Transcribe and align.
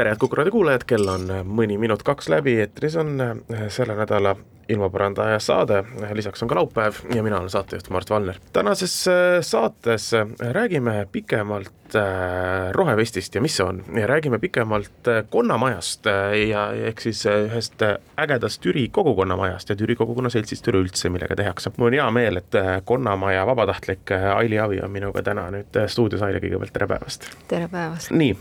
tere, 0.00 0.16
Kuku 0.16 0.36
raadio 0.36 0.52
kuulajad, 0.54 0.84
kell 0.88 1.08
on 1.12 1.26
mõni 1.44 1.76
minut 1.76 2.00
kaks 2.06 2.30
läbi, 2.32 2.54
eetris 2.62 2.94
on 2.96 3.18
selle 3.68 3.98
nädala 3.98 4.32
ilmaparandaja 4.70 5.38
saade, 5.38 5.84
lisaks 6.14 6.42
on 6.42 6.48
ka 6.48 6.54
laupäev 6.54 7.02
ja 7.14 7.22
mina 7.22 7.38
olen 7.38 7.50
saatejuht 7.50 7.90
Mart 7.90 8.10
Valner. 8.10 8.34
tänases 8.52 9.08
äh, 9.08 9.14
saates 9.40 10.14
äh, 10.14 10.26
räägime 10.40 11.06
pikemalt 11.12 11.94
äh, 11.94 12.72
rohevestist 12.72 13.34
ja 13.34 13.40
mis 13.40 13.56
see 13.56 13.66
on 13.66 13.82
ja 13.94 14.06
räägime 14.06 14.38
pikemalt 14.38 15.10
konnamajast 15.30 16.06
ja 16.48 16.68
ehk 16.72 17.00
siis 17.00 17.24
ühest 17.26 17.82
ägedast 18.18 18.60
Türi 18.62 18.88
kogukonnamajast 18.88 19.68
ja 19.70 19.76
Türi 19.76 19.96
kogukonna 19.96 20.30
seltsist 20.30 20.68
üleüldse, 20.68 21.10
millega 21.10 21.36
tehakse. 21.36 21.72
mul 21.76 21.90
on 21.90 21.98
hea 21.98 22.10
meel, 22.10 22.36
et 22.36 22.58
Konnamaja 22.84 23.46
vabatahtlik 23.46 24.12
Aili 24.34 24.58
Avi 24.58 24.80
on 24.84 24.90
minuga 24.90 25.22
täna 25.22 25.48
nüüd 25.50 25.80
stuudios, 25.86 26.22
Aili, 26.22 26.38
kõigepealt 26.44 26.72
tere 26.72 26.86
päevast! 26.86 27.26
tere 27.48 27.68
päevast! 27.68 28.14
nii, 28.14 28.36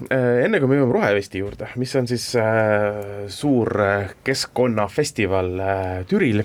enne 0.46 0.59
kui 0.62 0.70
me 0.70 0.78
jõuame 0.78 1.00
rohevesti 1.00 1.42
juurde, 1.42 1.72
mis 1.82 1.96
on 1.96 2.08
siis 2.08 2.30
suur 3.40 3.73
keskkonnafestival 4.23 5.53
Türi 6.09 6.19
Türil, 6.20 6.44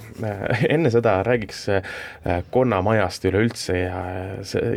enne 0.68 0.90
seda 0.94 1.16
räägiks 1.26 1.64
äh, 1.68 1.82
Konnamajast 2.50 3.24
üleüldse 3.26 3.78
ja, 3.78 4.02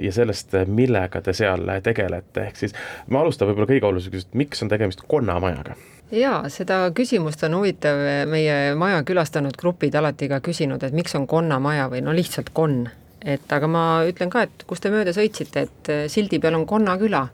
ja 0.02 0.12
sellest, 0.12 0.56
millega 0.66 1.22
te 1.22 1.36
seal 1.38 1.70
tegelete, 1.86 2.48
ehk 2.48 2.58
siis 2.58 2.74
ma 3.14 3.22
alustan 3.22 3.52
võib-olla 3.52 3.70
kõige 3.70 3.86
olulisemast, 3.92 4.34
miks 4.34 4.66
on 4.66 4.74
tegemist 4.74 5.06
Konnamajaga? 5.08 5.78
jaa, 6.18 6.40
seda 6.50 6.80
küsimust 6.98 7.44
on 7.46 7.60
huvitav 7.60 8.02
meie 8.32 8.74
maja 8.80 9.04
külastanud 9.06 9.58
grupid 9.60 9.96
alati 10.00 10.32
ka 10.32 10.42
küsinud, 10.42 10.82
et 10.82 10.96
miks 10.98 11.14
on 11.20 11.28
Konnamaja 11.30 11.92
või 11.94 12.02
no 12.02 12.16
lihtsalt 12.16 12.50
Konn. 12.58 12.88
et 13.22 13.54
aga 13.54 13.70
ma 13.70 13.84
ütlen 14.08 14.34
ka, 14.34 14.48
et 14.48 14.66
kus 14.66 14.82
te 14.82 14.90
mööda 14.90 15.14
sõitsite, 15.14 15.68
et 15.68 15.94
sildi 16.10 16.40
peal 16.42 16.58
on 16.58 16.66
Konna 16.66 16.98
küla 16.98 17.28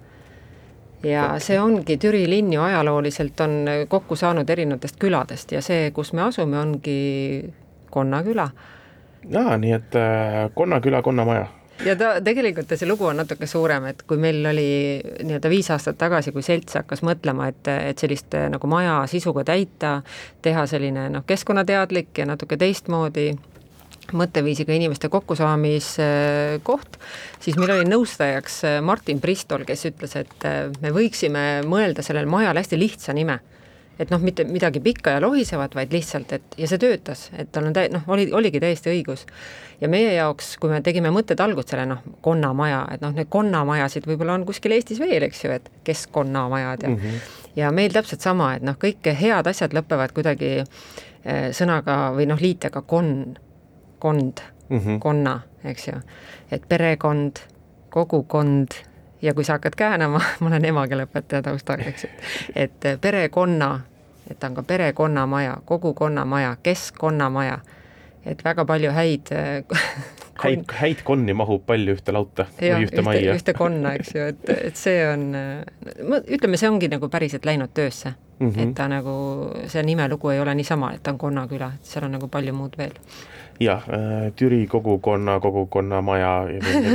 ja 1.04 1.26
see 1.44 1.60
ongi, 1.60 1.98
Türi 1.98 2.24
linn 2.30 2.54
ju 2.54 2.62
ajalooliselt 2.62 3.42
on 3.44 3.58
kokku 3.88 4.16
saanud 4.16 4.50
erinevatest 4.50 5.00
küladest 5.02 5.52
ja 5.52 5.62
see, 5.62 5.92
kus 5.92 6.14
me 6.14 6.28
asume, 6.30 6.60
ongi 6.60 7.54
Konna 7.92 8.24
küla. 8.24 8.50
jaa, 9.30 9.58
nii 9.58 9.76
et 9.76 10.00
äh, 10.00 10.40
Konna 10.56 10.82
küla, 10.82 11.02
Konna 11.02 11.26
maja 11.26 11.48
ja 11.86 11.96
ta 11.98 12.14
tegelikult 12.24 12.74
see 12.76 12.88
lugu 12.88 13.08
on 13.10 13.18
natuke 13.22 13.48
suurem, 13.50 13.88
et 13.92 14.04
kui 14.08 14.20
meil 14.22 14.46
oli 14.46 14.68
nii-öelda 15.24 15.50
viis 15.52 15.70
aastat 15.74 15.98
tagasi, 16.00 16.32
kui 16.32 16.46
selts 16.46 16.78
hakkas 16.80 17.04
mõtlema, 17.06 17.50
et, 17.52 17.72
et 17.74 18.00
sellist 18.00 18.36
nagu 18.54 18.70
maja 18.70 19.02
sisuga 19.12 19.46
täita, 19.48 19.98
teha 20.42 20.68
selline 20.70 21.10
noh, 21.14 21.26
keskkonnateadlik 21.28 22.22
ja 22.22 22.30
natuke 22.30 22.58
teistmoodi 22.62 23.32
mõtteviisiga 24.18 24.76
inimeste 24.76 25.10
kokkusaamiskoht, 25.14 27.00
siis 27.44 27.58
meil 27.60 27.76
oli 27.78 27.88
nõustajaks 27.90 28.60
äh, 28.70 28.78
Martin 28.86 29.22
Pristol, 29.24 29.66
kes 29.68 29.88
ütles, 29.92 30.16
et 30.20 30.48
äh, 30.50 30.68
me 30.82 30.94
võiksime 30.96 31.64
mõelda 31.68 32.06
sellele 32.06 32.30
majale 32.30 32.64
hästi 32.64 32.80
lihtsa 32.80 33.18
nime 33.18 33.40
et 34.00 34.10
noh, 34.10 34.22
mitte 34.24 34.46
midagi 34.50 34.82
pikka 34.84 35.16
ja 35.16 35.22
lohisevat, 35.22 35.76
vaid 35.78 35.94
lihtsalt, 35.94 36.34
et 36.34 36.58
ja 36.58 36.68
see 36.70 36.82
töötas, 36.82 37.28
et 37.38 37.52
tal 37.54 37.68
on 37.70 37.76
tä-, 37.76 37.90
noh, 37.94 38.08
oli, 38.16 38.26
oligi 38.34 38.62
täiesti 38.64 38.92
õigus. 38.94 39.26
ja 39.82 39.90
meie 39.92 40.14
jaoks, 40.16 40.56
kui 40.62 40.72
me 40.72 40.80
tegime 40.82 41.12
mõttetalgut 41.14 41.70
selle 41.70 41.86
noh, 41.90 42.02
konnamaja, 42.26 42.84
et 42.96 43.04
noh, 43.04 43.14
neid 43.14 43.30
konnamajasid 43.34 44.08
võib-olla 44.10 44.38
on 44.40 44.46
kuskil 44.50 44.74
Eestis 44.74 45.02
veel, 45.02 45.28
eks 45.28 45.44
ju, 45.44 45.54
et 45.54 45.70
keskkonnamajad 45.86 46.84
ja 46.84 46.90
mm 46.90 46.98
-hmm. 46.98 47.32
ja 47.56 47.72
meil 47.72 47.94
täpselt 47.94 48.22
sama, 48.22 48.54
et 48.56 48.64
noh, 48.66 48.78
kõik 48.80 49.14
head 49.14 49.48
asjad 49.48 49.74
lõpevad 49.74 50.14
kuidagi 50.14 50.54
äh, 50.60 51.52
sõnaga 51.52 52.14
või 52.18 52.28
noh, 52.30 52.42
liitega 52.42 52.82
konn 52.82 53.36
kond 54.04 54.44
mm, 54.70 54.80
-hmm. 54.80 55.00
konna, 55.00 55.40
eks 55.64 55.88
ju. 55.88 55.94
et 56.52 56.64
perekond, 56.70 57.40
kogukond 57.90 58.68
ja 59.22 59.34
kui 59.34 59.44
sa 59.44 59.54
hakkad 59.54 59.76
käänama, 59.76 60.22
ma 60.40 60.48
olen 60.48 60.66
emakeeleõpetaja 60.66 61.42
taustaga, 61.42 61.88
eks 61.88 62.04
ju, 62.04 62.10
et 62.56 62.90
perekonna, 63.02 63.80
et 64.32 64.44
on 64.44 64.56
ka 64.56 64.64
perekonnamaja, 64.64 65.58
kogukonnamaja, 65.66 66.58
keskkonnamaja, 66.64 67.60
et 68.26 68.44
väga 68.44 68.66
palju 68.66 68.92
häid 68.92 69.32
häid, 70.44 70.66
häid 70.82 71.04
konni 71.04 71.34
mahub 71.34 71.64
palju 71.66 71.96
ühte 71.96 72.12
lauta 72.12 72.46
ja, 72.62 72.76
või 72.76 72.88
ühte, 72.88 73.00
ühte 73.00 73.08
majja. 73.08 73.38
ühte 73.40 73.54
konna, 73.54 73.96
eks 74.00 74.16
ju, 74.16 74.28
et, 74.34 74.50
et 74.72 74.76
see 74.76 75.00
on, 75.08 75.30
ütleme, 76.28 76.60
see 76.60 76.70
ongi 76.70 76.92
nagu 76.92 77.10
päriselt 77.10 77.46
läinud 77.46 77.72
töösse 77.74 78.16
mm. 78.44 78.52
-hmm. 78.52 78.70
et 78.70 78.76
ta 78.76 78.88
nagu, 78.88 79.16
see 79.68 79.84
nimelugu 79.84 80.34
ei 80.34 80.40
ole 80.40 80.56
niisama, 80.56 80.94
et 80.94 81.04
ta 81.04 81.12
on 81.12 81.18
Konnaküla, 81.18 81.74
et 81.76 81.94
seal 81.94 82.06
on 82.06 82.18
nagu 82.18 82.28
palju 82.28 82.54
muud 82.54 82.78
veel 82.78 83.00
jah, 83.60 83.84
äh, 83.90 84.32
Türi 84.36 84.68
kogukonna, 84.68 85.38
kogukonnamaja, 85.40 86.32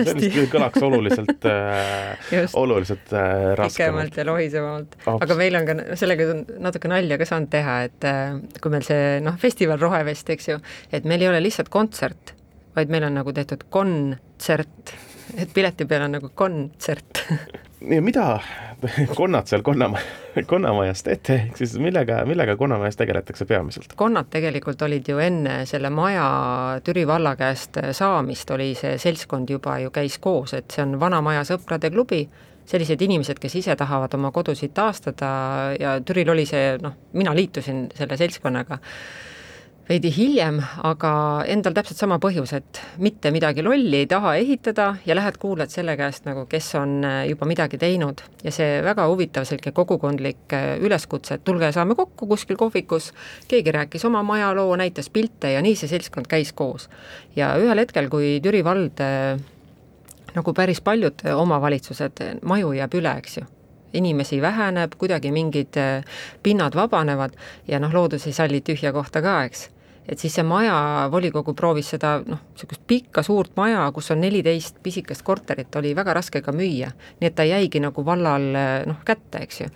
sellist 0.07 0.39
kõlaks 0.53 0.83
oluliselt 0.83 1.47
äh, 1.49 2.33
oluliselt 2.63 3.13
äh, 3.13 3.55
raskemalt. 3.59 3.77
pikemalt 3.77 4.19
ja 4.19 4.27
lohisevamalt, 4.27 4.97
aga 5.15 5.39
meil 5.39 5.59
on 5.59 5.69
ka 5.69 5.77
sellega 6.01 6.29
natuke 6.59 6.91
nalja 6.91 7.19
ka 7.21 7.29
saanud 7.29 7.53
teha, 7.53 7.79
et 7.89 8.09
kui 8.63 8.75
meil 8.75 8.87
see 8.87 9.21
noh, 9.25 9.39
festival 9.41 9.81
Rohevest, 9.83 10.31
eks 10.35 10.51
ju, 10.53 10.59
et 10.93 11.07
meil 11.09 11.25
ei 11.25 11.31
ole 11.31 11.43
lihtsalt 11.45 11.71
kontsert, 11.73 12.35
vaid 12.77 12.93
meil 12.93 13.09
on 13.09 13.19
nagu 13.21 13.35
tehtud 13.35 13.69
kontsert, 13.73 14.95
et 15.37 15.55
pileti 15.55 15.87
peal 15.89 16.09
on 16.09 16.19
nagu 16.19 16.33
kontsert 16.35 17.23
ja 17.81 18.03
mida 18.03 18.41
konnad 19.15 19.47
seal 19.47 19.63
Konnamaja, 19.63 20.05
Konnamajas 20.47 21.03
teete, 21.03 21.35
ehk 21.35 21.57
siis 21.57 21.77
millega, 21.83 22.21
millega 22.27 22.57
Konnamajas 22.57 22.97
tegeletakse 22.97 23.45
peamiselt? 23.45 23.95
konnad 23.97 24.31
tegelikult 24.31 24.83
olid 24.83 25.09
ju 25.09 25.19
enne 25.23 25.61
selle 25.67 25.91
maja 25.91 26.27
Türi 26.85 27.07
valla 27.07 27.37
käest 27.37 27.79
saamist, 27.93 28.51
oli 28.51 28.73
see 28.79 28.99
seltskond 28.99 29.51
juba 29.51 29.79
ju 29.79 29.91
käis 29.95 30.19
koos, 30.19 30.55
et 30.55 30.71
see 30.75 30.83
on 30.83 30.99
Vana 31.01 31.21
Maja 31.23 31.45
Sõprade 31.47 31.91
klubi, 31.95 32.25
sellised 32.69 33.03
inimesed, 33.03 33.39
kes 33.41 33.55
ise 33.63 33.77
tahavad 33.77 34.15
oma 34.19 34.31
kodusid 34.35 34.75
taastada 34.75 35.31
ja 35.81 35.99
Türil 36.05 36.31
oli 36.35 36.47
see 36.47 36.77
noh, 36.83 36.99
mina 37.13 37.35
liitusin 37.35 37.87
selle 37.95 38.17
seltskonnaga 38.21 38.79
veidi 39.89 40.11
hiljem, 40.13 40.59
aga 40.85 41.11
endal 41.49 41.73
täpselt 41.77 42.01
sama 42.01 42.19
põhjus, 42.21 42.53
et 42.59 42.81
mitte 43.01 43.31
midagi 43.33 43.63
lolli 43.65 44.03
ei 44.03 44.09
taha 44.09 44.35
ehitada 44.37 44.89
ja 45.09 45.17
lähed 45.17 45.39
kuulad 45.41 45.73
selle 45.73 45.95
käest 45.97 46.27
nagu, 46.29 46.45
kes 46.51 46.69
on 46.77 46.99
äh, 47.09 47.21
juba 47.31 47.49
midagi 47.49 47.81
teinud. 47.81 48.21
Ja 48.45 48.53
see 48.53 48.83
väga 48.85 49.07
huvitav 49.09 49.49
selline 49.49 49.73
kogukondlik 49.77 50.53
äh, 50.57 50.75
üleskutse, 50.85 51.39
et 51.39 51.45
tulge, 51.49 51.71
saame 51.73 51.97
kokku 51.97 52.29
kuskil 52.29 52.59
kohvikus, 52.61 53.13
keegi 53.49 53.73
rääkis 53.75 54.05
oma 54.09 54.23
majaloo, 54.29 54.75
näitas 54.77 55.09
pilte 55.13 55.55
ja 55.55 55.65
nii 55.65 55.79
see 55.79 55.89
seltskond 55.95 56.29
käis 56.29 56.53
koos. 56.53 56.89
ja 57.37 57.55
ühel 57.57 57.81
hetkel, 57.81 58.11
kui 58.13 58.39
Türi 58.45 58.61
vald 58.65 59.01
äh, 59.01 59.41
nagu 60.35 60.53
päris 60.53 60.83
paljud 60.85 61.25
omavalitsused, 61.33 62.21
maju 62.45 62.75
jääb 62.77 63.01
üle, 63.01 63.17
eks 63.23 63.41
ju. 63.41 63.49
Inimesi 63.97 64.37
väheneb, 64.45 64.93
kuidagi 65.01 65.31
mingid 65.33 65.73
pinnad 66.45 66.75
vabanevad 66.77 67.33
ja 67.65 67.81
noh, 67.81 67.95
loodus 67.97 68.27
ei 68.29 68.37
salli 68.37 68.61
tühja 68.61 68.93
kohta 68.93 69.23
ka, 69.25 69.39
eks 69.49 69.71
et 70.09 70.19
siis 70.21 70.33
see 70.39 70.45
maja, 70.47 70.75
volikogu 71.13 71.53
proovis 71.57 71.93
seda 71.95 72.17
noh, 72.25 72.41
niisugust 72.55 72.85
pikka 72.89 73.23
suurt 73.27 73.53
maja, 73.59 73.83
kus 73.95 74.11
on 74.15 74.23
neliteist 74.25 74.81
pisikest 74.83 75.25
korterit, 75.27 75.75
oli 75.81 75.93
väga 75.97 76.17
raske 76.17 76.43
ka 76.45 76.55
müüa. 76.57 76.91
nii 77.21 77.29
et 77.29 77.37
ta 77.37 77.45
jäigi 77.45 77.83
nagu 77.85 78.05
vallal 78.05 78.49
noh, 78.89 79.03
kätte, 79.05 79.43
eks 79.45 79.61
ju. 79.61 79.71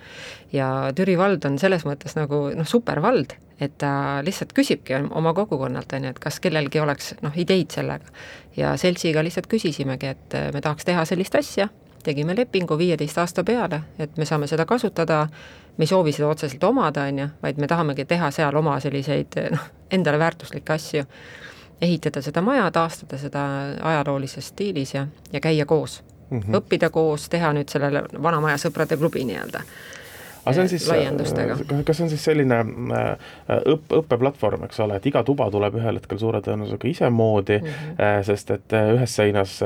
ja 0.57 0.69
Türi 0.97 1.19
vald 1.21 1.45
on 1.49 1.59
selles 1.61 1.85
mõttes 1.89 2.17
nagu 2.17 2.47
noh, 2.57 2.69
supervald, 2.69 3.37
et 3.61 3.77
ta 3.79 4.23
lihtsalt 4.25 4.55
küsibki 4.57 4.97
oma 5.11 5.35
kogukonnalt, 5.37 5.93
on 5.93 6.09
ju, 6.09 6.15
et 6.15 6.23
kas 6.23 6.41
kellelgi 6.41 6.81
oleks 6.81 7.15
noh, 7.23 7.37
ideid 7.37 7.71
sellega. 7.75 8.09
ja 8.57 8.75
seltsiga 8.81 9.23
lihtsalt 9.25 9.49
küsisimegi, 9.53 10.17
et 10.17 10.41
me 10.55 10.65
tahaks 10.65 10.89
teha 10.89 11.05
sellist 11.09 11.37
asja, 11.37 11.69
tegime 12.03 12.37
lepingu 12.37 12.79
viieteist 12.79 13.19
aasta 13.19 13.45
peale, 13.45 13.81
et 13.99 14.17
me 14.17 14.25
saame 14.25 14.47
seda 14.47 14.67
kasutada. 14.67 15.27
Me 15.77 15.87
ei 15.87 15.89
soovi 15.89 16.13
seda 16.13 16.29
otseselt 16.29 16.65
omada, 16.69 17.07
on 17.09 17.19
ju, 17.19 17.27
vaid 17.43 17.57
me 17.57 17.67
tahamegi 17.67 18.05
teha 18.05 18.31
seal 18.31 18.57
oma 18.57 18.75
selliseid 18.81 19.39
noh, 19.51 19.63
endale 19.91 20.19
väärtuslikke 20.21 20.75
asju, 20.75 21.05
ehitada 21.81 22.21
seda 22.23 22.43
maja, 22.45 22.67
taastada 22.71 23.17
seda 23.19 23.45
ajaloolises 23.81 24.51
stiilis 24.53 24.93
ja, 24.95 25.07
ja 25.33 25.41
käia 25.41 25.67
koos. 25.67 26.03
Mm, 26.31 26.41
-hmm. 26.41 26.61
õppida 26.61 26.91
koos, 26.91 27.29
teha 27.29 27.53
nüüd 27.53 27.73
sellele 27.73 28.05
vana 28.23 28.41
maja 28.41 28.57
sõprade 28.61 28.97
klubi 28.97 29.25
nii-öelda 29.25 29.65
aga 30.45 30.55
see 30.55 30.63
on 30.63 30.69
siis, 30.69 30.87
laiendustega. 30.91 31.57
kas 31.87 31.97
see 31.97 32.05
on 32.07 32.11
siis 32.11 32.25
selline 32.25 32.59
õpp, 32.67 33.93
õppeplatvorm, 34.01 34.67
eks 34.67 34.81
ole, 34.83 34.99
et 34.99 35.07
iga 35.07 35.23
tuba 35.27 35.47
tuleb 35.55 35.77
ühel 35.79 36.01
hetkel 36.01 36.19
suure 36.19 36.43
tõenäosusega 36.43 36.89
isemoodi 36.91 37.59
mm, 37.61 37.69
-hmm. 37.69 38.25
sest 38.27 38.51
et 38.57 38.77
ühes 38.81 39.17
seinas 39.21 39.59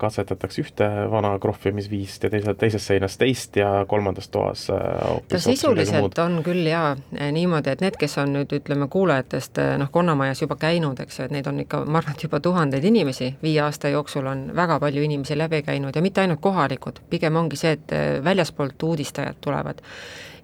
katsetatakse 0.00 0.64
ühte 0.64 0.88
vana 1.10 1.34
krohvimisviist 1.38 2.26
ja 2.26 2.30
teise, 2.30 2.54
teises 2.58 2.86
seinas 2.86 3.18
teist 3.20 3.56
ja 3.56 3.84
kolmandas 3.88 4.28
toas 4.28 4.66
hoopis 4.70 5.28
ta 5.28 5.38
sisuliselt 5.38 6.18
on 6.18 6.40
küll 6.46 6.66
jaa 6.66 6.96
niimoodi, 7.32 7.70
et 7.70 7.84
need, 7.84 7.98
kes 8.00 8.18
on 8.18 8.34
nüüd 8.34 8.52
ütleme, 8.58 8.88
kuulajatest 8.90 9.62
noh, 9.78 9.90
Konnamajas 9.94 10.42
juba 10.42 10.56
käinud, 10.58 10.98
eks 11.00 11.18
ju, 11.18 11.28
et 11.28 11.34
neid 11.34 11.46
on 11.46 11.60
ikka, 11.62 11.84
ma 11.86 12.00
arvan, 12.02 12.16
et 12.16 12.26
juba 12.26 12.40
tuhandeid 12.42 12.84
inimesi 12.84 13.34
viie 13.42 13.62
aasta 13.62 13.88
jooksul 13.88 14.26
on 14.26 14.44
väga 14.56 14.80
palju 14.82 15.02
inimesi 15.02 15.38
läbi 15.38 15.62
käinud 15.62 15.94
ja 15.96 16.02
mitte 16.02 16.24
ainult 16.24 16.42
kohalikud, 16.42 17.00
pigem 17.10 17.36
ongi 17.36 17.56
see, 17.60 17.76
et 17.78 17.94
väljaspoolt 18.24 18.82
uudistajad 18.82 19.38
tulevad 19.40 19.82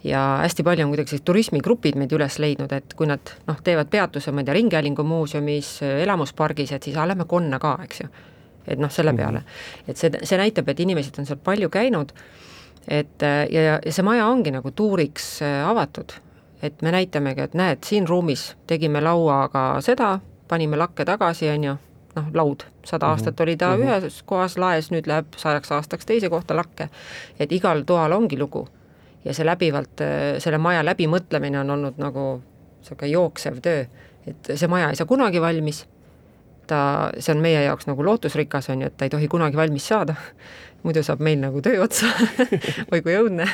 ja 0.05 0.39
hästi 0.43 0.63
palju 0.63 0.85
on 0.85 0.93
kuidagi 0.93 1.13
sellised 1.13 1.27
turismigrupid 1.29 1.99
meid 2.01 2.13
üles 2.17 2.39
leidnud, 2.41 2.73
et 2.73 2.95
kui 2.97 3.09
nad 3.09 3.33
noh, 3.49 3.59
teevad 3.65 3.91
peatuse, 3.93 4.33
ma 4.33 4.41
ei 4.41 4.49
tea, 4.49 4.57
Ringhäälingu 4.57 5.05
muuseumis, 5.05 5.81
elamuspargis, 5.83 6.73
et 6.73 6.89
siis 6.89 6.97
ah, 6.97 7.09
lähme 7.09 7.27
Konna 7.29 7.59
ka, 7.61 7.77
eks 7.85 8.01
ju. 8.05 8.09
et 8.71 8.79
noh, 8.79 8.91
selle 8.93 9.13
peale, 9.17 9.43
et 9.89 9.97
see, 9.97 10.13
see 10.23 10.39
näitab, 10.39 10.69
et 10.69 10.81
inimesed 10.81 11.19
on 11.19 11.29
seal 11.29 11.41
palju 11.45 11.69
käinud, 11.73 12.13
et 12.89 13.25
ja, 13.51 13.63
ja 13.77 13.93
see 13.93 14.05
maja 14.07 14.29
ongi 14.31 14.53
nagu 14.55 14.73
tuuriks 14.77 15.41
avatud, 15.67 16.17
et 16.63 16.83
me 16.83 16.93
näitamegi, 16.95 17.49
et 17.49 17.55
näed, 17.57 17.85
siin 17.85 18.09
ruumis 18.09 18.51
tegime 18.71 19.01
lauaga 19.05 19.65
seda, 19.85 20.19
panime 20.49 20.81
lakke 20.81 21.05
tagasi, 21.09 21.49
on 21.53 21.65
ju, 21.65 21.77
noh, 22.17 22.29
laud, 22.35 22.65
sada 22.85 23.07
-hmm. 23.07 23.11
aastat 23.11 23.41
oli 23.41 23.57
ta 23.57 23.77
mm 23.77 23.83
-hmm. 23.83 24.03
ühes 24.03 24.23
kohas 24.23 24.59
laes, 24.59 24.91
nüüd 24.91 25.07
läheb 25.07 25.27
sajaks 25.37 25.73
aastaks 25.73 26.07
teise 26.07 26.29
kohta 26.29 26.57
lakke. 26.57 26.89
et 27.39 27.53
igal 27.53 27.83
toal 27.87 28.13
ongi 28.13 28.39
lugu 28.39 28.69
ja 29.25 29.35
see 29.37 29.47
läbivalt, 29.47 30.03
selle 30.41 30.59
maja 30.59 30.85
läbimõtlemine 30.87 31.61
on 31.61 31.71
olnud 31.77 31.99
nagu 32.01 32.27
niisugune 32.81 33.11
jooksev 33.13 33.59
töö, 33.65 33.85
et 34.27 34.53
see 34.55 34.69
maja 34.69 34.91
ei 34.91 34.97
saa 34.97 35.09
kunagi 35.09 35.41
valmis, 35.43 35.85
ta, 36.71 37.11
see 37.19 37.35
on 37.35 37.43
meie 37.45 37.65
jaoks 37.67 37.89
nagu 37.91 38.05
lootusrikas, 38.05 38.71
on 38.73 38.85
ju, 38.85 38.91
et 38.91 38.97
ta 38.97 39.09
ei 39.09 39.13
tohi 39.13 39.29
kunagi 39.29 39.59
valmis 39.59 39.91
saada, 39.93 40.17
muidu 40.85 41.05
saab 41.07 41.23
meil 41.25 41.41
nagu 41.43 41.63
töö 41.65 41.83
otsa. 41.85 42.09
Oi 42.93 43.03
kui 43.03 43.19
õudne. 43.19 43.49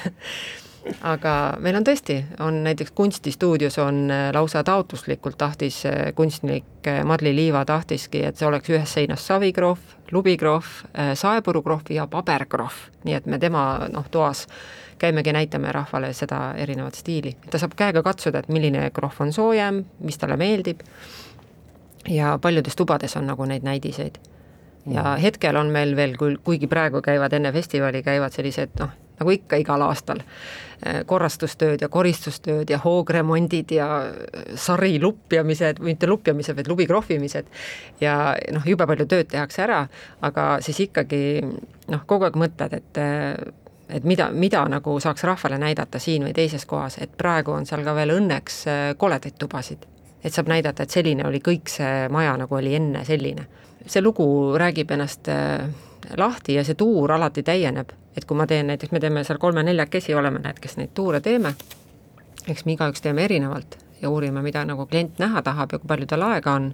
Aga 1.03 1.57
meil 1.59 1.75
on 1.75 1.83
tõesti, 1.83 2.21
on 2.47 2.61
näiteks 2.63 2.93
kunstistuudios 2.95 3.75
on 3.83 4.05
äh, 4.07 4.29
lausa 4.35 4.63
taotluslikult 4.63 5.35
tahtis 5.39 5.81
äh, 5.89 6.13
kunstnik 6.15 6.87
äh, 6.87 7.01
Madli 7.05 7.33
Liiva 7.35 7.65
tahtiski, 7.67 8.23
et 8.23 8.39
see 8.39 8.47
oleks 8.47 8.71
ühes 8.71 8.93
seinas 8.95 9.27
savikrohv, 9.27 9.97
lubikrohv, 10.15 10.69
saepurukrohv 11.19 11.91
ja 11.91 12.07
paberkrohv, 12.07 12.85
nii 13.03 13.17
et 13.19 13.27
me 13.27 13.41
tema 13.43 13.89
noh, 13.91 14.07
toas 14.15 14.45
käimegi, 14.99 15.33
näitame 15.33 15.73
rahvale 15.73 16.13
seda 16.17 16.55
erinevat 16.57 16.95
stiili, 16.95 17.37
ta 17.51 17.59
saab 17.59 17.77
käega 17.77 18.03
katsuda, 18.03 18.43
et 18.43 18.49
milline 18.53 18.91
krohv 18.95 19.21
on 19.27 19.33
soojem, 19.33 19.85
mis 20.01 20.19
talle 20.19 20.37
meeldib. 20.37 20.81
ja 22.09 22.39
paljudes 22.43 22.77
tubades 22.77 23.17
on 23.17 23.27
nagu 23.27 23.45
neid 23.45 23.63
näidiseid. 23.63 24.19
ja 24.87 25.03
mm. 25.03 25.21
hetkel 25.23 25.57
on 25.57 25.67
meil 25.67 25.97
veel, 25.97 26.17
kuigi 26.45 26.67
praegu 26.67 27.03
käivad 27.03 27.33
enne 27.33 27.53
festivali, 27.53 28.03
käivad 28.03 28.33
sellised 28.33 28.79
noh, 28.79 28.91
nagu 29.19 29.31
ikka 29.31 29.57
igal 29.57 29.83
aastal, 29.83 30.21
eh, 30.83 31.03
korrastustööd 31.07 31.83
ja 31.83 31.89
koristustööd 31.89 32.71
ja 32.71 32.79
hoogremondid 32.79 33.73
ja 33.73 33.89
sari 34.55 35.01
lupjamised, 35.03 35.81
mitte 35.81 36.07
lupjamised, 36.07 36.57
vaid 36.57 36.69
lubi 36.69 36.87
krohvimised. 36.87 37.47
ja 38.01 38.37
noh, 38.53 38.67
jube 38.67 38.87
palju 38.87 39.07
tööd 39.07 39.29
tehakse 39.29 39.63
ära, 39.63 39.87
aga 40.21 40.59
siis 40.61 40.81
ikkagi 40.81 41.43
noh, 41.89 42.05
kogu 42.07 42.25
aeg 42.25 42.37
mõtled, 42.37 42.73
et 42.73 43.65
et 43.89 44.05
mida, 44.05 44.31
mida 44.33 44.65
nagu 44.69 44.99
saaks 45.01 45.25
rahvale 45.25 45.59
näidata 45.59 45.99
siin 46.03 46.25
või 46.27 46.35
teises 46.35 46.67
kohas, 46.67 46.99
et 47.01 47.13
praegu 47.19 47.55
on 47.55 47.67
seal 47.67 47.85
ka 47.87 47.95
veel 47.95 48.17
õnneks 48.17 48.59
eh, 48.67 48.87
koledaid 48.99 49.39
tubasid. 49.39 49.87
et 50.25 50.35
saab 50.35 50.49
näidata, 50.51 50.83
et 50.83 50.91
selline 50.91 51.27
oli 51.27 51.39
kõik 51.39 51.71
see 51.71 52.09
maja, 52.11 52.37
nagu 52.37 52.55
oli 52.55 52.75
enne 52.75 53.05
selline. 53.05 53.47
see 53.87 54.03
lugu 54.03 54.57
räägib 54.59 54.91
ennast 54.91 55.29
eh, 55.29 55.69
lahti 56.17 56.55
ja 56.55 56.65
see 56.65 56.75
tuur 56.75 57.13
alati 57.13 57.43
täieneb, 57.43 57.93
et 58.17 58.25
kui 58.25 58.37
ma 58.37 58.47
teen 58.47 58.67
näiteks, 58.67 58.93
me 58.93 59.01
teeme 59.01 59.25
seal 59.25 59.39
kolme-neljakesi 59.39 60.15
oleme 60.15 60.39
need, 60.39 60.59
kes 60.61 60.77
neid 60.77 60.95
tuure 60.95 61.21
teeme, 61.21 61.55
eks 62.49 62.65
me 62.65 62.73
igaüks 62.73 63.03
teeme 63.03 63.25
erinevalt 63.25 63.79
ja 64.03 64.11
uurime, 64.11 64.43
mida 64.43 64.65
nagu 64.65 64.87
klient 64.87 65.19
näha 65.19 65.43
tahab 65.43 65.73
ja 65.73 65.79
kui 65.79 65.89
palju 65.89 66.07
tal 66.07 66.23
aega 66.23 66.53
on 66.53 66.73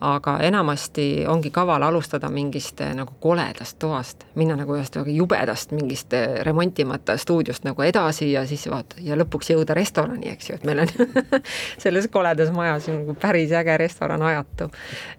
aga 0.00 0.38
enamasti 0.42 1.24
ongi 1.28 1.50
kaval 1.50 1.82
alustada 1.82 2.28
mingist 2.32 2.80
eh, 2.80 2.92
nagu 2.96 3.14
koledast 3.20 3.78
toast, 3.78 4.24
minna 4.34 4.56
nagu 4.58 4.76
ühest 4.76 4.96
väga 4.98 5.14
jubedast 5.14 5.74
mingist 5.76 6.12
eh, 6.16 6.40
remontimata 6.46 7.16
stuudiost 7.20 7.64
nagu 7.64 7.82
edasi 7.82 8.32
ja 8.32 8.44
siis 8.48 8.66
vaata, 8.70 9.00
ja 9.04 9.18
lõpuks 9.18 9.52
jõuda 9.54 9.76
restorani, 9.78 10.32
eks 10.34 10.50
ju, 10.50 10.58
et 10.58 10.66
meil 10.68 10.84
on 10.84 11.40
selles 11.84 12.08
koledas 12.12 12.52
majas 12.54 12.88
nagu 12.90 13.16
päris 13.20 13.54
äge 13.54 13.78
restoran 13.80 14.22
Ajatu. 14.22 14.70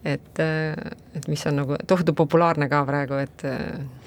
et, 0.04 0.44
eh, 0.44 0.74
et 1.16 1.27
mis 1.31 1.45
on 1.48 1.62
nagu 1.63 1.80
tohutu 1.88 2.13
populaarne 2.13 2.69
ka 2.69 2.83
praegu, 2.86 3.22
et 3.24 3.48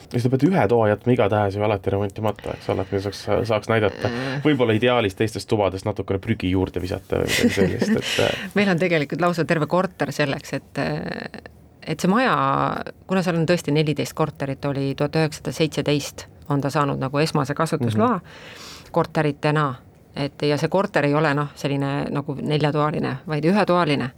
siis 0.08 0.24
te 0.24 0.30
peate 0.32 0.48
ühe 0.48 0.64
toa 0.70 0.88
jätma 0.90 1.12
igatahes 1.12 1.56
ju 1.56 1.64
alati 1.64 1.92
remontimata, 1.92 2.54
eks 2.56 2.70
ole, 2.72 2.84
et 2.84 2.92
me 2.94 3.00
saaks, 3.04 3.22
saaks 3.50 3.70
näidata? 3.70 4.10
Võib-olla 4.44 4.76
ideaalis 4.76 5.16
teistest 5.18 5.48
tubadest 5.50 5.88
natukene 5.88 6.20
prügi 6.22 6.52
juurde 6.52 6.80
visata 6.82 7.22
või 7.22 7.28
midagi 7.32 7.56
sellist, 7.56 7.98
et 7.98 8.38
meil 8.58 8.72
on 8.72 8.80
tegelikult 8.80 9.24
lausa 9.24 9.44
terve 9.48 9.68
korter 9.70 10.12
selleks, 10.14 10.54
et 10.56 10.57
et 11.88 12.00
see 12.00 12.10
maja, 12.10 12.34
kuna 13.08 13.22
seal 13.24 13.38
on 13.40 13.46
tõesti 13.48 13.72
neliteist 13.72 14.14
korterit, 14.16 14.64
oli 14.68 14.92
tuhat 14.96 15.16
üheksasada 15.16 15.54
seitseteist, 15.56 16.26
on 16.52 16.60
ta 16.60 16.70
saanud 16.70 17.00
nagu 17.00 17.18
esmase 17.18 17.54
kasutusloa 17.54 18.16
mm 18.16 18.24
-hmm. 18.24 18.90
korteritena, 18.92 19.74
et 20.16 20.42
ja 20.42 20.58
see 20.58 20.68
korter 20.68 21.04
ei 21.04 21.14
ole 21.14 21.34
noh, 21.34 21.48
selline 21.54 22.06
nagu 22.10 22.34
neljatoaline, 22.34 23.16
vaid 23.28 23.44
ühetoaline. 23.44 24.10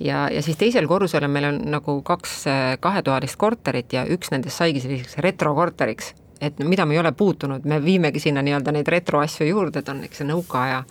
Ja, 0.00 0.28
ja 0.28 0.42
siis 0.42 0.56
teisel 0.56 0.86
korrusel 0.86 1.24
on 1.24 1.30
meil 1.30 1.44
on 1.44 1.60
nagu 1.70 2.02
kaks 2.02 2.46
äh, 2.46 2.78
kahetoalist 2.80 3.36
korterit 3.36 3.92
ja 3.92 4.04
üks 4.04 4.30
nendest 4.30 4.56
saigi 4.56 4.80
selliseks 4.80 5.18
retrokorteriks, 5.18 6.14
et 6.40 6.58
mida 6.58 6.84
me 6.86 6.94
ei 6.94 7.00
ole 7.00 7.12
puutunud, 7.12 7.64
me 7.64 7.84
viimegi 7.84 8.20
sinna 8.20 8.42
nii-öelda 8.42 8.72
neid 8.72 8.88
retroasju 8.88 9.46
juurde, 9.46 9.78
et 9.78 9.88
on 9.88 10.04
eks 10.04 10.18
see 10.18 10.28
nõukaaja 10.28 10.84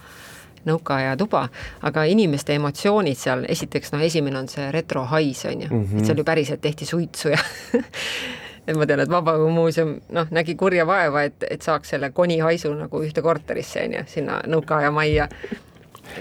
nõukaaja 0.66 1.18
tuba, 1.18 1.48
aga 1.82 2.06
inimeste 2.10 2.56
emotsioonid 2.56 3.20
seal, 3.20 3.46
esiteks 3.50 3.94
noh, 3.94 4.02
esimene 4.06 4.40
on 4.40 4.50
see 4.52 4.72
retrohais, 4.72 5.46
on 5.46 5.62
ju 5.62 5.70
mm, 5.70 5.84
-hmm. 5.84 6.00
et 6.00 6.06
seal 6.06 6.18
ju 6.18 6.24
päriselt 6.24 6.62
tehti 6.62 6.86
suitsu 6.86 7.30
ja 7.30 7.40
et 8.68 8.78
ma 8.78 8.86
tean, 8.86 9.00
et 9.00 9.10
Vabaõhumuuseum 9.10 9.96
noh, 10.10 10.28
nägi 10.32 10.56
kurja 10.56 10.88
vaeva, 10.88 11.24
et, 11.24 11.44
et 11.50 11.62
saaks 11.62 11.90
selle 11.90 12.10
konihaisu 12.12 12.74
nagu 12.74 13.04
ühte 13.04 13.22
korterisse, 13.22 13.86
on 13.86 13.94
ju, 14.00 14.04
sinna 14.08 14.42
nõukaaja 14.48 14.92
majja 14.92 15.30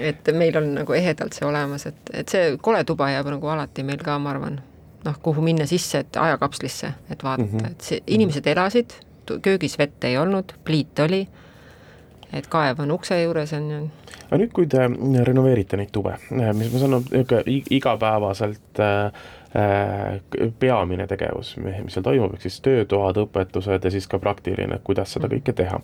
et 0.01 0.31
meil 0.33 0.57
on 0.59 0.71
nagu 0.79 0.93
ehedalt 0.97 1.37
see 1.37 1.47
olemas, 1.47 1.87
et, 1.87 2.13
et 2.13 2.29
see 2.29 2.55
kole 2.63 2.85
tuba 2.85 3.11
jääb 3.13 3.29
nagu 3.35 3.51
alati 3.53 3.85
meil 3.87 4.03
ka, 4.05 4.19
ma 4.19 4.33
arvan, 4.35 4.61
noh, 5.05 5.19
kuhu 5.23 5.45
minna 5.45 5.67
sisse, 5.69 6.05
et 6.05 6.21
ajakapslisse, 6.21 6.93
et 7.11 7.25
vaadata 7.25 7.51
mm, 7.51 7.59
-hmm. 7.59 7.71
et 7.71 7.89
see, 7.91 8.03
inimesed 8.07 8.47
elasid, 8.47 8.97
köögis 9.43 9.79
vett 9.79 10.05
ei 10.05 10.19
olnud, 10.19 10.55
pliit 10.65 10.99
oli, 10.99 11.25
et 12.35 12.51
kaev 12.51 12.83
on 12.85 12.95
ukse 12.95 13.21
juures, 13.23 13.53
on 13.57 13.71
ju. 13.71 13.81
aga 14.27 14.43
nüüd, 14.43 14.53
kui 14.57 14.67
te 14.71 14.89
renoveerite 15.31 15.81
neid 15.81 15.95
tube, 15.95 16.17
mis 16.31 16.73
ma 16.75 16.83
saan 16.83 16.99
aru, 16.99 17.41
igapäevaselt 17.79 18.83
äh, 18.83 19.25
Äh, 19.57 20.21
peamine 20.59 21.05
tegevus, 21.07 21.53
mis 21.63 21.95
seal 21.95 22.03
toimub, 22.03 22.33
ehk 22.35 22.43
siis 22.43 22.57
töötoad, 22.65 23.21
õpetused 23.23 23.85
ja 23.87 23.91
siis 23.95 24.09
ka 24.11 24.19
praktiline, 24.19 24.81
kuidas 24.83 25.13
seda 25.15 25.29
kõike 25.31 25.53
teha. 25.55 25.79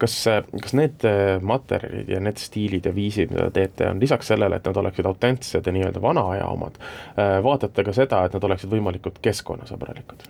kas, 0.00 0.14
kas 0.54 0.72
need 0.78 1.04
äh, 1.04 1.34
materjalid 1.44 2.08
ja 2.08 2.22
need 2.24 2.40
stiilid 2.40 2.88
ja 2.88 2.94
viisid, 2.96 3.34
mida 3.34 3.50
te 3.50 3.58
teete, 3.58 3.90
on 3.92 4.00
lisaks 4.00 4.32
sellele, 4.32 4.56
et 4.56 4.70
nad 4.70 4.80
oleksid 4.80 5.10
autentsed 5.10 5.68
ja 5.68 5.74
nii-öelda 5.76 6.00
vana 6.00 6.24
aja 6.32 6.46
omad, 6.48 6.80
äh, 7.12 7.36
vaatate 7.44 7.84
ka 7.84 7.92
seda, 7.92 8.22
et 8.24 8.38
nad 8.38 8.48
oleksid 8.48 8.72
võimalikult 8.72 9.20
keskkonnasõbralikud? 9.28 10.24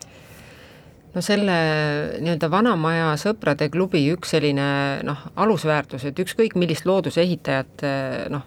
No 1.15 1.23
selle 1.25 1.57
nii-öelda 2.23 2.51
Vanamaja 2.53 3.13
sõprade 3.19 3.71
klubi 3.73 4.05
üks 4.15 4.37
selline 4.37 4.71
noh, 5.07 5.27
alusväärtus, 5.37 6.07
et 6.07 6.19
ükskõik 6.23 6.57
millist 6.61 6.87
loodusehitajat 6.87 7.85
noh, 8.31 8.47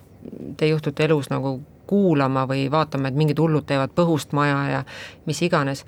te 0.58 0.70
juhtute 0.70 1.04
elus 1.04 1.30
nagu 1.34 1.58
kuulama 1.88 2.46
või 2.50 2.68
vaatama, 2.72 3.10
et 3.10 3.18
mingid 3.20 3.40
hullud 3.40 3.66
teevad 3.68 3.94
põhust 3.96 4.34
maja 4.36 4.60
ja 4.72 4.84
mis 5.28 5.42
iganes. 5.44 5.86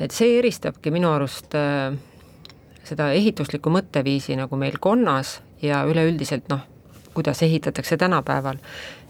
et 0.00 0.10
see 0.10 0.38
eristabki 0.38 0.90
minu 0.90 1.10
arust 1.12 1.54
äh, 1.54 1.94
seda 2.84 3.12
ehituslikku 3.14 3.70
mõtteviisi 3.70 4.36
nagu 4.36 4.56
meil 4.58 4.78
konnas 4.80 5.40
ja 5.62 5.84
üleüldiselt 5.88 6.48
noh, 6.50 6.64
kuidas 7.14 7.42
ehitatakse 7.42 7.96
tänapäeval. 7.96 8.56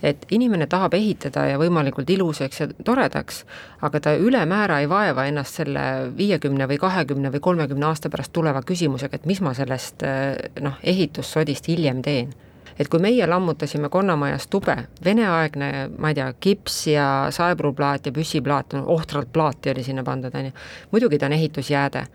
et 0.02 0.26
inimene 0.30 0.66
tahab 0.66 0.94
ehitada 0.94 1.44
ja 1.46 1.58
võimalikult 1.58 2.10
ilusaks 2.10 2.60
ja 2.60 2.66
toredaks, 2.84 3.44
aga 3.82 4.00
ta 4.00 4.14
ülemäära 4.18 4.80
ei 4.82 4.88
vaeva 4.88 5.24
ennast 5.30 5.54
selle 5.54 5.80
viiekümne 6.16 6.66
või 6.68 6.78
kahekümne 6.82 7.30
või 7.30 7.40
kolmekümne 7.40 7.86
aasta 7.86 8.10
pärast 8.10 8.32
tuleva 8.32 8.62
küsimusega, 8.66 9.14
et 9.14 9.26
mis 9.26 9.40
ma 9.40 9.54
sellest 9.54 10.02
äh, 10.02 10.34
noh, 10.60 10.80
ehitussodist 10.82 11.68
hiljem 11.68 12.02
teen. 12.02 12.34
Et 12.78 12.88
kui 12.88 12.98
meie 13.00 13.26
lammutasime 13.26 13.88
Konnamajas 13.88 14.46
tube, 14.50 14.74
veneaegne, 15.04 15.90
ma 15.98 16.10
ei 16.10 16.16
tea, 16.18 16.32
kips 16.40 16.86
ja 16.86 17.06
saepruuplaat 17.30 18.06
ja 18.08 18.12
püssiplaat, 18.12 18.74
ohtralt 18.74 19.32
plaati 19.32 19.70
oli 19.70 19.84
sinna 19.84 20.02
pandud, 20.02 20.34
on 20.34 20.48
ju, 20.48 20.52
muidugi 20.90 21.18
ta 21.18 21.28
on 21.28 21.36
ehitusjääde, 21.36 22.06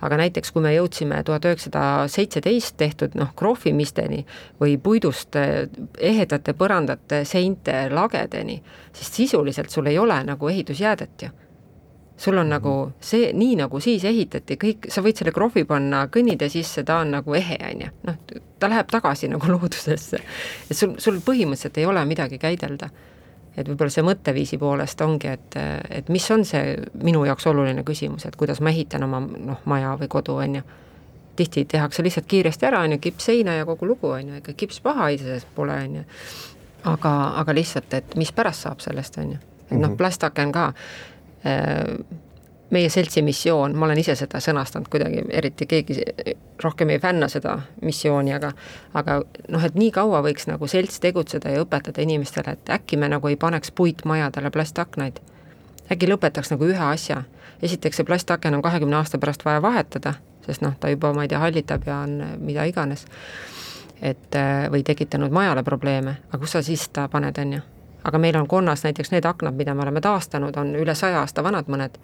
aga 0.00 0.18
näiteks 0.20 0.52
kui 0.52 0.62
me 0.64 0.74
jõudsime 0.74 1.22
tuhat 1.24 1.46
üheksasada 1.48 2.06
seitseteist 2.12 2.76
tehtud 2.76 3.16
noh, 3.16 3.32
krohvimisteni 3.36 4.24
või 4.60 4.76
puidust 4.82 5.36
eh, 5.40 5.66
ehedate 5.98 6.56
põrandate 6.58 7.24
seinte 7.24 7.86
lagedeni, 7.92 8.60
siis 8.92 9.12
sisuliselt 9.22 9.70
sul 9.70 9.88
ei 9.90 9.98
ole 9.98 10.20
nagu 10.26 10.52
ehitusjäädet 10.52 11.28
ju 11.28 11.34
sul 12.16 12.38
on 12.38 12.48
nagu 12.48 12.92
see, 13.00 13.30
nii 13.36 13.56
nagu 13.60 13.80
siis 13.80 14.04
ehitati, 14.08 14.56
kõik, 14.60 14.88
sa 14.92 15.02
võid 15.04 15.18
selle 15.20 15.34
krohvi 15.36 15.66
panna 15.68 16.06
kõnnitee 16.12 16.48
sisse, 16.52 16.84
ta 16.86 17.02
on 17.04 17.12
nagu 17.18 17.36
ehe, 17.36 17.58
on 17.68 17.82
ju, 17.84 17.90
noh, 18.08 18.38
ta 18.60 18.70
läheb 18.72 18.88
tagasi 18.92 19.28
nagu 19.32 19.50
loodusesse. 19.52 20.22
et 20.70 20.76
sul, 20.76 20.96
sul 21.02 21.20
põhimõtteliselt 21.24 21.80
ei 21.82 21.86
ole 21.86 22.04
midagi 22.08 22.40
käidelda. 22.40 22.88
Et 23.56 23.68
võib-olla 23.68 23.92
see 23.92 24.04
mõtteviisi 24.06 24.58
poolest 24.60 25.00
ongi, 25.00 25.30
et, 25.32 25.56
et 25.90 26.08
mis 26.12 26.30
on 26.30 26.44
see 26.44 26.76
minu 27.02 27.24
jaoks 27.24 27.46
oluline 27.50 27.84
küsimus, 27.86 28.26
et 28.28 28.36
kuidas 28.36 28.60
ma 28.60 28.72
ehitan 28.74 29.06
oma 29.06 29.22
noh, 29.22 29.62
maja 29.64 29.94
või 30.00 30.10
kodu, 30.12 30.36
on 30.44 30.60
ju. 30.60 30.66
tihti 31.36 31.64
tehakse 31.68 32.02
lihtsalt 32.02 32.26
kiiresti 32.26 32.66
ära, 32.66 32.80
on 32.84 32.96
ju, 32.96 32.98
kips 32.98 33.24
seina 33.28 33.58
ja 33.58 33.66
kogu 33.68 33.86
lugu, 33.86 34.08
on 34.12 34.28
ju, 34.28 34.38
ega 34.42 34.52
kips 34.56 34.80
paha 34.80 35.08
iseenesest 35.16 35.48
pole, 35.54 35.74
on 35.88 35.98
ju. 36.00 36.06
aga, 36.84 37.12
aga 37.42 37.54
lihtsalt, 37.54 37.92
et 37.94 38.16
mis 38.16 38.32
pärast 38.32 38.64
saab 38.64 38.80
sellest, 38.80 39.18
on 39.18 39.36
ju. 39.36 39.42
et 39.70 39.76
noh, 39.78 39.88
mhm. 39.88 39.96
plastaken 39.96 40.52
ka 40.52 40.72
Äh, 41.46 41.98
meie 42.70 42.88
seltsi 42.90 43.22
missioon, 43.22 43.76
ma 43.78 43.86
olen 43.86 43.98
ise 43.98 44.16
seda 44.18 44.40
sõnastanud 44.42 44.88
kuidagi, 44.90 45.22
eriti 45.30 45.66
keegi 45.70 46.00
rohkem 46.62 46.90
ei 46.90 46.98
fänna 46.98 47.28
seda 47.30 47.58
missiooni, 47.82 48.34
aga 48.34 48.50
aga 48.94 49.20
noh, 49.52 49.64
et 49.64 49.78
nii 49.78 49.92
kaua 49.94 50.22
võiks 50.26 50.48
nagu 50.50 50.66
selts 50.70 51.00
tegutseda 51.02 51.52
ja 51.54 51.62
õpetada 51.62 52.02
inimestele, 52.02 52.56
et 52.56 52.72
äkki 52.78 52.98
me 52.98 53.10
nagu 53.12 53.30
ei 53.30 53.36
paneks 53.36 53.70
puitmajadele 53.70 54.50
plastaknaid. 54.50 55.20
äkki 55.92 56.08
lõpetaks 56.10 56.50
nagu 56.50 56.66
ühe 56.66 56.84
asja. 56.92 57.22
esiteks, 57.62 57.96
see 57.96 58.04
plastaken 58.04 58.54
on 58.54 58.62
kahekümne 58.62 58.96
aasta 58.96 59.18
pärast 59.18 59.44
vaja 59.44 59.62
vahetada, 59.62 60.14
sest 60.46 60.60
noh, 60.60 60.74
ta 60.80 60.88
juba, 60.88 61.12
ma 61.12 61.22
ei 61.22 61.28
tea, 61.28 61.38
hallitab 61.38 61.86
ja 61.86 62.00
on 62.02 62.36
mida 62.38 62.64
iganes. 62.64 63.06
et 64.02 64.34
äh, 64.34 64.66
või 64.70 64.82
tekitanud 64.82 65.30
majale 65.30 65.62
probleeme, 65.62 66.16
aga 66.28 66.38
kus 66.38 66.52
sa 66.52 66.62
siis 66.62 66.88
ta 66.88 67.08
paned, 67.08 67.38
on 67.38 67.52
ju 67.52 67.60
aga 68.06 68.18
meil 68.18 68.36
on 68.36 68.46
konnas 68.48 68.84
näiteks 68.84 69.10
need 69.10 69.24
aknad, 69.24 69.54
mida 69.54 69.74
me 69.74 69.82
oleme 69.82 70.00
taastanud, 70.00 70.56
on 70.56 70.76
üle 70.78 70.94
saja 70.94 71.20
aasta 71.24 71.42
vanad 71.42 71.66
mõned. 71.66 71.98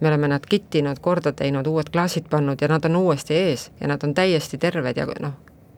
Me 0.00 0.08
oleme 0.08 0.28
nad 0.28 0.46
kittinud, 0.48 0.98
korda 1.00 1.32
teinud, 1.32 1.66
uued 1.66 1.90
klaasid 1.92 2.28
pannud 2.30 2.60
ja 2.60 2.68
nad 2.68 2.84
on 2.84 2.96
uuesti 2.96 3.34
ees 3.34 3.70
ja 3.80 3.88
nad 3.88 4.04
on 4.04 4.14
täiesti 4.14 4.58
terved 4.58 4.96
ja 4.96 5.06
noh, 5.20 5.34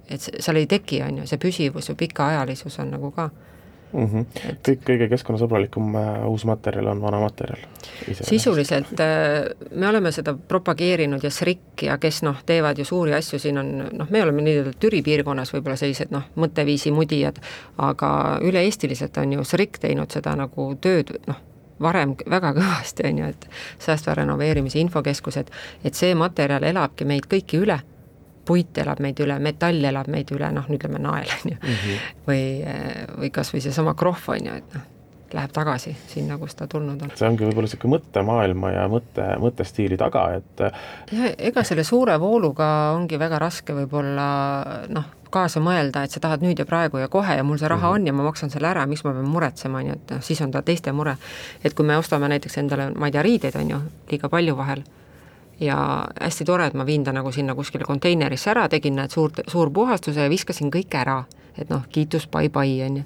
et 0.08 0.20
seal 0.20 0.60
ei 0.60 0.66
teki, 0.66 1.02
on 1.02 1.22
ju, 1.22 1.26
see 1.26 1.40
püsivus 1.42 1.88
ja 1.88 1.94
pikaajalisus 1.98 2.78
on 2.78 2.90
nagu 2.96 3.10
ka 3.10 3.30
mm. 3.92 4.06
-hmm. 4.06 4.26
Et... 4.50 4.68
kõik 4.68 4.82
kõige 4.86 5.08
keskkonnasõbralikum 5.08 5.96
äh, 5.96 6.26
uus 6.28 6.44
materjal 6.44 6.86
on 6.86 7.02
vana 7.02 7.20
materjal. 7.20 7.58
sisuliselt 8.22 9.00
äh, 9.00 9.50
me 9.74 9.88
oleme 9.88 10.12
seda 10.12 10.34
propageerinud 10.34 11.24
ja 11.24 11.30
SRIK 11.30 11.82
ja 11.82 11.98
kes 11.98 12.22
noh, 12.22 12.42
teevad 12.46 12.78
ju 12.78 12.84
suuri 12.84 13.14
asju, 13.14 13.38
siin 13.38 13.58
on 13.58 13.72
noh, 13.92 14.10
me 14.10 14.22
oleme 14.22 14.42
nii-öelda 14.42 14.72
Türi 14.80 15.02
piirkonnas 15.02 15.52
võib-olla 15.54 15.76
sellised 15.76 16.10
noh, 16.10 16.28
mõtteviisi 16.36 16.90
mudijad, 16.90 17.40
aga 17.78 18.38
üle-eestiliselt 18.42 19.16
on 19.16 19.32
ju 19.32 19.44
SRIK 19.44 19.78
teinud 19.78 20.10
seda 20.10 20.36
nagu 20.36 20.74
tööd 20.80 21.16
noh, 21.26 21.40
varem 21.82 22.16
väga 22.18 22.52
kõvasti, 22.58 23.06
on 23.08 23.22
ju, 23.22 23.30
et 23.34 23.48
säästva 23.82 24.18
renoveerimise 24.22 24.80
infokeskused, 24.82 25.50
et 25.84 25.98
see 25.98 26.14
materjal 26.18 26.64
elabki 26.72 27.08
meid 27.08 27.28
kõiki 27.30 27.62
üle 27.62 27.80
puit 28.44 28.78
elab 28.82 28.98
meid 28.98 29.20
üle, 29.22 29.36
metall 29.38 29.84
elab 29.86 30.08
meid 30.10 30.30
üle, 30.34 30.48
noh, 30.50 30.66
ütleme 30.74 30.98
nael, 30.98 31.30
on 31.30 31.52
ju. 31.52 31.58
Mhm. 31.62 32.08
või, 32.26 32.40
või 33.20 33.30
kas 33.34 33.52
või 33.54 33.62
seesama 33.62 33.94
krohv, 33.94 34.24
on 34.34 34.48
ju, 34.48 34.56
et 34.58 34.74
noh, 34.74 34.88
läheb 35.34 35.52
tagasi 35.54 35.94
sinna, 36.06 36.38
kust 36.38 36.58
ta 36.58 36.66
tulnud 36.70 37.02
on. 37.02 37.12
see 37.16 37.28
ongi 37.28 37.46
võib-olla 37.46 37.68
niisugune 37.68 37.96
mõttemaailma 37.96 38.72
ja 38.74 38.84
mõtte, 38.92 39.26
mõttestiili 39.42 39.98
taga, 40.00 40.28
et 40.38 40.62
ja 41.12 41.32
ega 41.38 41.64
selle 41.66 41.84
suure 41.84 42.18
vooluga 42.20 42.68
ongi 42.96 43.18
väga 43.20 43.40
raske 43.42 43.76
võib-olla 43.76 44.28
noh, 44.92 45.10
kaasa 45.32 45.62
mõelda, 45.64 46.04
et 46.04 46.12
sa 46.12 46.20
tahad 46.20 46.44
nüüd 46.44 46.60
ja 46.60 46.66
praegu 46.68 47.00
ja 47.00 47.08
kohe 47.12 47.36
ja 47.38 47.44
mul 47.44 47.60
see 47.60 47.68
raha 47.68 47.88
-hmm. 47.88 48.00
on 48.00 48.06
ja 48.06 48.12
ma 48.12 48.26
maksan 48.28 48.50
selle 48.50 48.68
ära, 48.68 48.86
miks 48.86 49.04
ma 49.04 49.12
pean 49.12 49.28
muretsema, 49.28 49.78
on 49.78 49.86
ju, 49.86 49.92
et 49.92 50.16
noh, 50.16 50.22
siis 50.22 50.40
on 50.40 50.50
ta 50.50 50.62
teiste 50.62 50.92
mure. 50.92 51.16
et 51.64 51.74
kui 51.74 51.86
me 51.86 51.96
ostame 51.96 52.28
näiteks 52.28 52.58
endale, 52.58 52.90
ma 52.90 53.06
ei 53.06 53.12
tea, 53.12 53.22
riideid, 53.22 53.56
on 53.56 53.70
ju, 53.70 53.80
liiga 54.10 54.28
palju 54.28 54.56
vahel 54.56 54.84
ja 55.60 56.08
hästi 56.20 56.44
tore, 56.44 56.66
et 56.66 56.74
ma 56.74 56.86
viin 56.86 57.04
ta 57.04 57.12
nagu 57.12 57.32
sinna 57.32 57.54
kuskile 57.54 57.84
konteinerisse 57.84 58.50
ära, 58.50 58.68
tegin 58.68 58.96
näed 58.98 59.10
suurt, 59.10 59.40
suur 59.46 59.70
puhastuse 59.70 60.20
ja 60.20 60.30
viskasin 60.30 60.70
kõik 60.70 60.94
ära. 60.94 61.24
et 61.58 61.68
noh, 61.68 61.82
kiitus 61.92 62.28
bye-bye, 62.32 62.84
on 62.86 62.96
ju. 62.96 63.02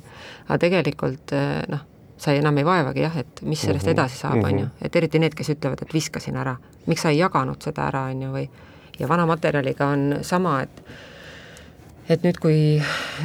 aga 0.49 0.59
tegelikult 0.59 1.33
eh, 1.33 1.63
noh, 1.69 1.81
sa 2.19 2.33
enam 2.33 2.57
ei 2.59 2.65
vaevagi 2.65 3.05
jah, 3.05 3.17
et 3.21 3.43
mis 3.43 3.61
sellest 3.61 3.87
mhm. 3.87 3.97
edasi 3.97 4.21
saab, 4.23 4.39
on 4.41 4.59
ju, 4.59 4.65
mhm. 4.65 4.87
et 4.87 4.97
eriti 4.97 5.21
need, 5.23 5.35
kes 5.37 5.53
ütlevad, 5.57 5.83
et 5.83 5.95
viskasin 5.95 6.37
ära. 6.37 6.57
miks 6.87 7.03
sa 7.03 7.11
ei 7.11 7.19
jaganud 7.19 7.63
seda 7.63 7.89
ära, 7.91 8.07
on 8.13 8.23
ju, 8.23 8.33
või 8.33 8.47
ja 8.99 9.09
vana 9.09 9.27
materjaliga 9.27 9.87
on 9.93 10.19
sama, 10.23 10.61
et 10.63 10.83
et 12.09 12.23
nüüd, 12.23 12.39
kui 12.39 12.59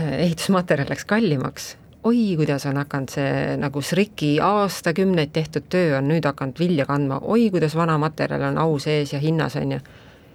ehitusmaterjal 0.02 0.90
läks 0.90 1.06
kallimaks, 1.06 1.76
oi, 2.04 2.36
kuidas 2.38 2.66
on 2.66 2.80
hakanud 2.82 3.14
see 3.14 3.58
nagu 3.62 3.82
SRIK-i 3.82 4.32
aastakümneid 4.42 5.34
tehtud 5.34 5.68
töö 5.70 5.98
on 6.00 6.10
nüüd 6.10 6.26
hakanud 6.26 6.60
vilja 6.60 6.88
kandma, 6.90 7.20
oi, 7.22 7.50
kuidas 7.54 7.76
vana 7.78 7.98
materjal 8.02 8.50
on 8.50 8.58
au 8.58 8.80
sees 8.80 9.14
ja 9.14 9.20
hinnas, 9.22 9.56
on 9.62 9.78
ju. 9.78 9.80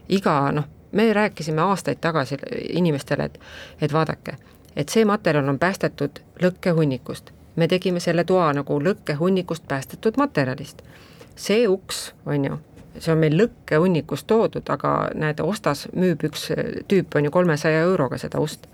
iga 0.08 0.36
noh, 0.54 0.68
me 0.92 1.12
rääkisime 1.12 1.62
aastaid 1.62 1.98
tagasi 2.00 2.38
inimestele, 2.70 3.24
et, 3.24 3.40
et 3.80 3.92
vaadake, 3.92 4.36
et 4.76 4.88
see 4.88 5.04
materjal 5.04 5.48
on 5.48 5.58
päästetud 5.58 6.22
lõkkehunnikust. 6.42 7.32
Me 7.56 7.68
tegime 7.68 8.00
selle 8.00 8.24
toa 8.24 8.52
nagu 8.52 8.78
lõkkehunnikust 8.82 9.68
päästetud 9.68 10.16
materjalist. 10.16 10.82
see 11.36 11.68
uks, 11.68 12.14
on 12.26 12.44
ju, 12.44 12.58
see 12.98 13.12
on 13.12 13.18
meil 13.18 13.36
lõkkehunnikust 13.36 14.26
toodud, 14.26 14.68
aga 14.72 15.10
näed, 15.14 15.40
ostas, 15.40 15.88
müüb 15.92 16.24
üks 16.24 16.48
tüüp, 16.88 17.14
on 17.14 17.28
ju, 17.28 17.30
kolmesaja 17.30 17.80
euroga 17.80 18.18
seda 18.18 18.40
ust 18.40 18.66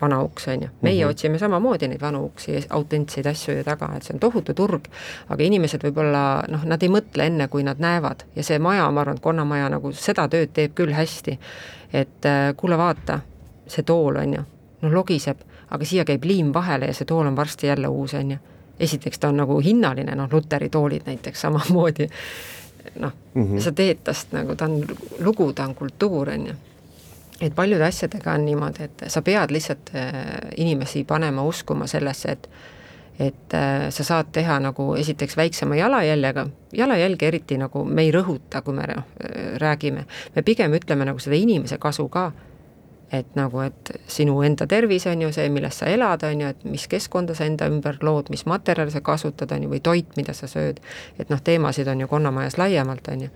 vana 0.00 0.22
uks, 0.22 0.48
on 0.48 0.62
ju. 0.62 0.68
meie 0.82 1.04
mm 1.04 1.06
-hmm. 1.06 1.10
otsime 1.10 1.38
samamoodi 1.38 1.88
neid 1.88 2.00
vanu 2.00 2.24
uksi, 2.24 2.66
autentseid 2.70 3.26
asju 3.26 3.56
ju 3.56 3.64
taga, 3.64 3.90
et 3.96 4.02
see 4.02 4.14
on 4.14 4.20
tohutu 4.20 4.54
turg, 4.54 4.84
aga 5.28 5.42
inimesed 5.42 5.84
võib-olla 5.84 6.44
noh, 6.48 6.64
nad 6.64 6.82
ei 6.82 6.88
mõtle 6.88 7.26
enne, 7.26 7.48
kui 7.48 7.62
nad 7.62 7.78
näevad 7.78 8.22
ja 8.36 8.42
see 8.42 8.58
maja, 8.58 8.90
ma 8.90 9.00
arvan, 9.00 9.16
et 9.16 9.22
Konnamaja 9.22 9.68
nagu 9.68 9.92
seda 9.92 10.28
tööd 10.28 10.52
teeb 10.52 10.74
küll 10.74 10.92
hästi. 10.92 11.38
et 11.92 12.26
äh, 12.26 12.54
kuule, 12.56 12.78
vaata, 12.78 13.20
see 13.66 13.82
tool, 13.82 14.16
on 14.16 14.34
ju, 14.34 14.42
noh 14.82 14.92
logiseb, 14.92 15.36
aga 15.70 15.84
siia 15.84 16.04
käib 16.04 16.24
liim 16.24 16.52
vahele 16.54 16.86
ja 16.86 16.94
see 16.94 17.08
tool 17.08 17.26
on 17.26 17.36
varsti 17.36 17.66
jälle 17.66 17.88
uus, 17.88 18.14
on 18.14 18.30
ju. 18.30 18.38
esiteks 18.80 19.18
ta 19.18 19.28
on 19.28 19.36
nagu 19.36 19.60
hinnaline, 19.60 20.14
noh, 20.14 20.28
Luteri 20.32 20.68
toolid 20.68 21.06
näiteks 21.06 21.40
samamoodi, 21.46 22.08
noh 22.98 23.12
mm, 23.34 23.44
-hmm. 23.44 23.60
sa 23.60 23.72
teed 23.72 23.98
tast 24.04 24.32
nagu, 24.32 24.56
ta 24.56 24.64
on 24.64 24.84
lugu, 25.20 25.52
ta 25.52 25.64
on 25.64 25.74
kultuur, 25.74 26.30
on 26.30 26.46
ju. 26.46 26.54
Et 27.40 27.54
paljude 27.54 27.84
asjadega 27.84 28.32
on 28.32 28.44
niimoodi, 28.44 28.82
et 28.82 29.02
sa 29.06 29.22
pead 29.22 29.50
lihtsalt 29.50 29.90
äh, 29.94 30.14
inimesi 30.56 31.04
panema 31.04 31.42
uskuma 31.42 31.86
sellesse, 31.86 32.32
et 32.32 32.48
et 33.18 33.54
äh, 33.54 33.90
sa 33.90 34.04
saad 34.04 34.26
teha 34.32 34.60
nagu 34.60 34.94
esiteks 34.94 35.36
väiksema 35.36 35.76
jalajäljega, 35.76 36.46
jalajälge 36.72 37.28
eriti 37.28 37.56
nagu 37.58 37.84
me 37.84 38.02
ei 38.02 38.12
rõhuta, 38.14 38.62
kui 38.62 38.74
me 38.74 38.86
noh, 38.86 39.04
räägime, 39.58 40.04
me 40.36 40.42
pigem 40.42 40.74
ütleme 40.74 41.04
nagu 41.04 41.18
seda 41.18 41.34
inimese 41.36 41.78
kasu 41.78 42.08
ka, 42.08 42.30
et 43.12 43.36
nagu, 43.38 43.60
et 43.64 43.90
sinu 44.10 44.42
enda 44.44 44.66
tervis 44.68 45.06
on 45.08 45.22
ju 45.22 45.30
see, 45.32 45.48
milles 45.52 45.80
sa 45.80 45.88
elad, 45.88 46.22
on 46.28 46.42
ju, 46.42 46.48
et 46.52 46.64
mis 46.68 46.84
keskkonda 46.90 47.34
sa 47.36 47.46
enda 47.48 47.68
ümber 47.70 47.96
lood, 48.04 48.28
mis 48.30 48.44
materjale 48.46 48.92
sa 48.92 49.00
kasutad, 49.04 49.52
on 49.56 49.64
ju, 49.64 49.70
või 49.72 49.80
toit, 49.84 50.10
mida 50.20 50.34
sa 50.36 50.48
sööd, 50.50 50.82
et 51.18 51.32
noh, 51.32 51.40
teemasid 51.44 51.88
on 51.88 52.04
ju 52.04 52.08
Konnamajas 52.10 52.58
laiemalt, 52.60 53.08
on 53.08 53.24
ju 53.26 53.30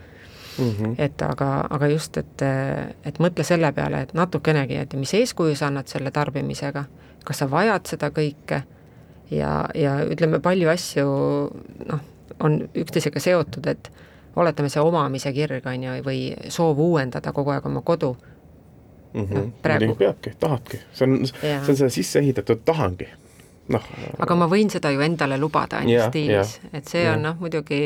mm. 0.58 0.70
-hmm. 0.70 0.94
et 0.98 1.22
aga, 1.22 1.66
aga 1.70 1.88
just, 1.88 2.16
et, 2.16 2.42
et 3.04 3.18
mõtle 3.18 3.44
selle 3.44 3.72
peale, 3.72 4.02
et 4.02 4.14
natukenegi, 4.14 4.76
et 4.76 4.94
mis 4.94 5.14
eeskuju 5.14 5.56
sa 5.56 5.66
annad 5.66 5.88
selle 5.88 6.10
tarbimisega, 6.10 6.84
kas 7.24 7.38
sa 7.38 7.50
vajad 7.50 7.86
seda 7.86 8.10
kõike 8.10 8.62
ja, 9.30 9.68
ja 9.74 10.04
ütleme, 10.04 10.40
palju 10.40 10.68
asju 10.68 11.06
noh, 11.88 12.00
on 12.40 12.68
üksteisega 12.74 13.20
seotud, 13.20 13.66
et 13.66 13.90
oletame, 14.36 14.68
see 14.68 14.80
omamise 14.80 15.32
kirg, 15.32 15.66
on 15.66 15.82
ju, 15.82 15.96
või 16.04 16.20
soov 16.48 16.78
uuendada 16.78 17.32
kogu 17.32 17.50
aeg 17.50 17.66
oma 17.66 17.80
kodu 17.80 18.16
mm. 19.14 19.26
-hmm. 19.26 19.50
Praegu 19.62 19.94
peabki, 19.94 20.34
tahadki, 20.40 20.80
see 20.92 21.08
on, 21.08 21.26
see 21.26 21.58
on 21.68 21.76
see 21.76 21.90
sisse 21.90 22.18
ehitatud 22.18 22.64
tahangi 22.64 23.08
noh. 23.68 23.84
aga 24.18 24.36
ma 24.38 24.48
võin 24.50 24.70
seda 24.72 24.90
ju 24.94 25.02
endale 25.04 25.38
lubada, 25.40 25.82
on 25.82 25.90
ju, 25.90 26.00
stiilis, 26.08 26.56
et 26.72 26.88
see 26.88 27.04
ja. 27.04 27.14
on 27.14 27.22
noh, 27.26 27.36
muidugi 27.40 27.80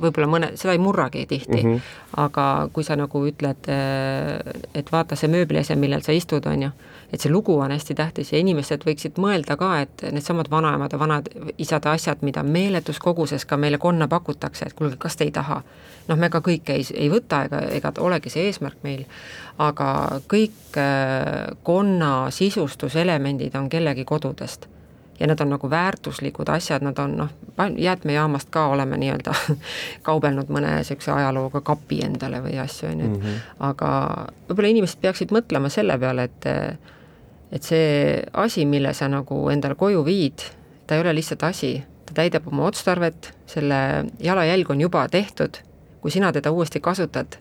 võib-olla 0.00 0.28
mõne, 0.30 0.50
seda 0.60 0.74
ei 0.76 0.82
murragi 0.82 1.26
tihti 1.26 1.56
mm, 1.62 1.70
-hmm. 1.70 1.80
aga 2.26 2.46
kui 2.72 2.84
sa 2.84 2.96
nagu 2.96 3.24
ütled, 3.28 3.70
et 4.74 4.92
vaata 4.92 5.16
see 5.16 5.32
mööbliese, 5.32 5.76
millel 5.76 6.04
sa 6.06 6.12
istud, 6.16 6.46
on 6.46 6.68
ju, 6.68 6.70
et 7.12 7.20
see 7.20 7.30
lugu 7.32 7.58
on 7.58 7.70
hästi 7.70 7.94
tähtis 7.94 8.32
ja 8.32 8.38
inimesed 8.38 8.84
võiksid 8.86 9.20
mõelda 9.22 9.56
ka, 9.56 9.80
et 9.80 10.06
needsamad 10.12 10.50
vanaemad 10.50 10.92
ja 10.92 10.98
vanad 10.98 11.28
isade 11.58 11.88
asjad, 11.88 12.22
mida 12.26 12.42
meeletus 12.42 12.98
koguses 12.98 13.44
ka 13.44 13.56
meile 13.56 13.78
konna 13.78 14.08
pakutakse, 14.08 14.66
et 14.66 14.72
kuulge, 14.78 14.96
kas 14.98 15.16
te 15.16 15.24
ei 15.24 15.30
taha. 15.30 15.62
noh, 16.08 16.16
me 16.18 16.28
ka 16.30 16.38
kõike 16.38 16.70
ei, 16.72 16.84
ei 16.94 17.10
võta 17.10 17.44
ega, 17.44 17.60
ega 17.74 17.92
olegi 17.98 18.30
see 18.30 18.44
eesmärk 18.46 18.76
meil, 18.86 19.04
aga 19.58 20.20
kõik 20.30 20.78
konna 21.62 22.30
sisustuselemendid 22.30 23.54
on 23.58 23.68
kellegi 23.68 24.04
kodudest 24.04 24.68
ja 25.20 25.26
need 25.26 25.40
on 25.40 25.48
nagu 25.54 25.70
väärtuslikud 25.70 26.48
asjad, 26.52 26.82
nad 26.84 26.98
on 26.98 27.16
noh, 27.16 27.30
jäätmejaamast 27.78 28.50
ka 28.50 28.66
oleme 28.68 28.98
nii-öelda 29.00 29.32
kaubelnud 30.08 30.50
mõne 30.52 30.74
niisuguse 30.76 31.10
ajalooga 31.14 31.60
kapi 31.64 32.02
endale 32.04 32.42
või 32.44 32.58
asju, 32.60 32.90
on 32.90 33.00
ju, 33.00 33.06
et 33.06 33.22
Mhm. 33.22 33.38
aga 33.70 33.88
võib-olla 34.48 34.68
inimesed 34.74 35.00
peaksid 35.00 35.32
mõtlema 35.32 35.70
selle 35.72 35.98
peale, 35.98 36.28
et 36.28 36.44
et 37.52 37.62
see 37.62 38.22
asi, 38.32 38.64
mille 38.66 38.92
sa 38.94 39.08
nagu 39.10 39.46
endale 39.52 39.76
koju 39.78 40.04
viid, 40.06 40.44
ta 40.86 40.96
ei 40.96 41.04
ole 41.04 41.14
lihtsalt 41.14 41.44
asi, 41.46 41.76
ta 42.06 42.20
täidab 42.20 42.48
oma 42.50 42.66
otstarvet, 42.70 43.32
selle 43.46 43.78
jalajälg 44.22 44.70
on 44.70 44.80
juba 44.80 45.06
tehtud, 45.08 45.60
kui 46.00 46.10
sina 46.10 46.32
teda 46.32 46.50
uuesti 46.50 46.80
kasutad, 46.80 47.38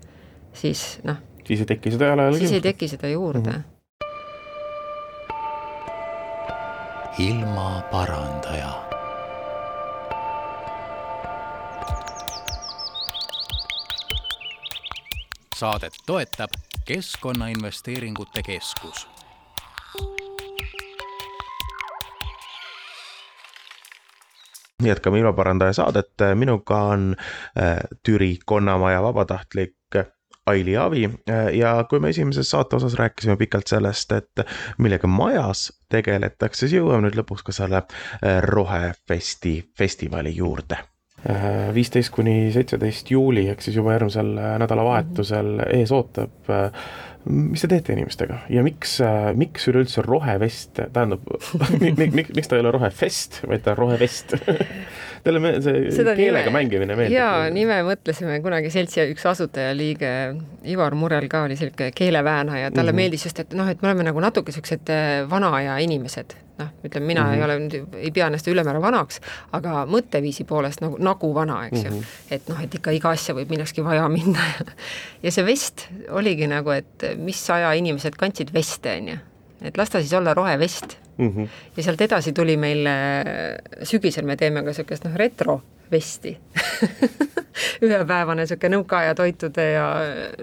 siis 0.54 1.00
noh, 1.04 1.18
siis 1.46 1.60
ei 1.60 1.66
teki 1.66 1.92
seda 1.92 2.06
jalajälge. 2.14 2.40
siis 2.40 2.52
ei 2.52 2.62
teki 2.62 2.88
seda 2.88 3.10
juurde 3.10 3.52
mm.. 3.52 3.64
ilmaparandaja. 7.18 8.74
saadet 15.56 15.94
toetab 16.06 16.50
Keskkonnainvesteeringute 16.86 18.44
Keskus 18.44 19.15
jätkame 24.88 25.20
ilmaparandaja 25.20 25.74
saadet, 25.74 26.13
minuga 26.36 26.82
on 26.96 27.15
äh, 27.15 27.77
Türi 28.04 28.38
Konnamaja 28.46 29.04
vabatahtlik 29.04 29.75
Aili 30.46 30.77
Avi 30.77 31.10
äh, 31.30 31.48
ja 31.58 31.86
kui 31.89 32.00
me 32.00 32.10
esimeses 32.10 32.50
saate 32.50 32.75
osas 32.75 32.94
rääkisime 32.94 33.38
pikalt 33.38 33.68
sellest, 33.68 34.12
et 34.12 34.44
millega 34.77 35.08
majas 35.10 35.72
tegeletakse, 35.89 36.68
siis 36.68 36.77
jõuame 36.77 37.08
nüüd 37.08 37.18
lõpuks 37.18 37.46
ka 37.48 37.56
selle 37.56 37.82
äh, 37.82 38.42
Rohefesti 38.46 39.58
festivali 39.77 40.36
juurde 40.36 40.84
viisteist 41.74 42.12
kuni 42.13 42.51
seitseteist 42.54 43.08
juuli 43.10 43.48
ehk 43.50 43.63
siis 43.65 43.80
juba 43.80 43.96
järgmisel 43.96 44.27
nädalavahetusel 44.62 45.48
ees 45.74 45.89
ootab. 45.96 46.51
Mis 47.25 47.63
te 47.63 47.70
teete 47.72 47.96
inimestega 47.96 48.41
ja 48.53 48.63
miks, 48.65 49.00
miks 49.39 49.65
üleüldse 49.72 50.03
rohevest, 50.05 50.77
tähendab 50.94 51.25
miks, 51.82 52.29
miks 52.36 52.51
ta 52.51 52.58
ei 52.58 52.63
ole 52.63 52.74
rohefest, 52.75 53.41
vaid 53.50 53.65
ta 53.65 53.74
on 53.74 53.84
rohevest 53.84 54.36
Teile 55.25 55.39
me 55.41 55.55
see 55.58 55.89
Seda 55.89 56.13
keelega 56.13 56.51
nime, 56.51 56.60
mängimine 56.60 56.98
meeldib? 57.00 57.17
jaa, 57.17 57.48
nime 57.53 57.79
mõtlesime 57.88 58.38
kunagi 58.46 58.70
seltsi 58.74 59.08
üks 59.10 59.25
asutajaliige 59.32 60.12
Ivar 60.70 60.94
Murel 60.98 61.25
ka 61.32 61.48
oli 61.48 61.58
selline 61.58 61.89
keeleväänaja, 61.98 62.70
talle 62.70 62.91
mm 62.91 62.94
-hmm. 62.94 63.01
meeldis 63.01 63.25
just, 63.25 63.41
et 63.41 63.58
noh, 63.58 63.70
et 63.70 63.82
me 63.82 63.89
oleme 63.89 64.05
nagu 64.05 64.22
natuke 64.22 64.53
niisugused 64.53 64.94
vana 65.29 65.50
aja 65.58 65.77
inimesed 65.82 66.38
noh, 66.60 66.72
ütleme 66.88 67.06
mina 67.06 67.24
mm 67.24 67.30
-hmm. 67.30 67.36
ei 67.36 67.44
ole 67.44 67.60
nüüd, 67.60 67.96
ei 68.00 68.12
pea 68.12 68.28
ennast 68.28 68.48
ülemäära 68.48 68.82
vanaks, 68.82 69.22
aga 69.52 69.86
mõtteviisi 69.90 70.46
poolest 70.48 70.82
nagu, 70.82 70.98
nagu 71.00 71.34
vana, 71.36 71.66
eks 71.68 71.84
ju 71.84 71.92
mm. 71.92 71.98
-hmm. 72.00 72.36
et 72.38 72.50
noh, 72.50 72.62
et 72.64 72.76
ikka 72.76 72.92
iga 72.92 73.10
asja 73.10 73.36
võib 73.36 73.50
millekski 73.50 73.84
vaja 73.84 74.10
minna 74.10 74.40
ja 75.26 75.32
see 75.32 75.46
vest 75.46 75.88
oligi 76.10 76.48
nagu, 76.48 76.70
et 76.72 77.10
mis 77.18 77.50
aja 77.50 77.74
inimesed 77.74 78.16
kandsid 78.16 78.54
veste, 78.54 78.98
on 79.02 79.08
ju. 79.08 79.18
et 79.62 79.78
las 79.78 79.90
ta 79.90 80.00
siis 80.00 80.14
olla 80.14 80.34
rohevest 80.34 80.98
mm. 81.18 81.30
-hmm. 81.30 81.48
ja 81.78 81.84
sealt 81.84 82.02
edasi 82.02 82.34
tuli 82.34 82.58
meil, 82.58 82.88
sügisel 83.84 84.26
me 84.26 84.36
teeme 84.36 84.64
ka 84.64 84.74
niisugust 84.74 85.06
noh, 85.06 85.16
retrovesti 85.16 86.38
ühepäevane 87.86 88.44
niisugune 88.44 88.76
nõukaaja 88.76 89.16
toitude 89.18 89.66
ja 89.72 89.86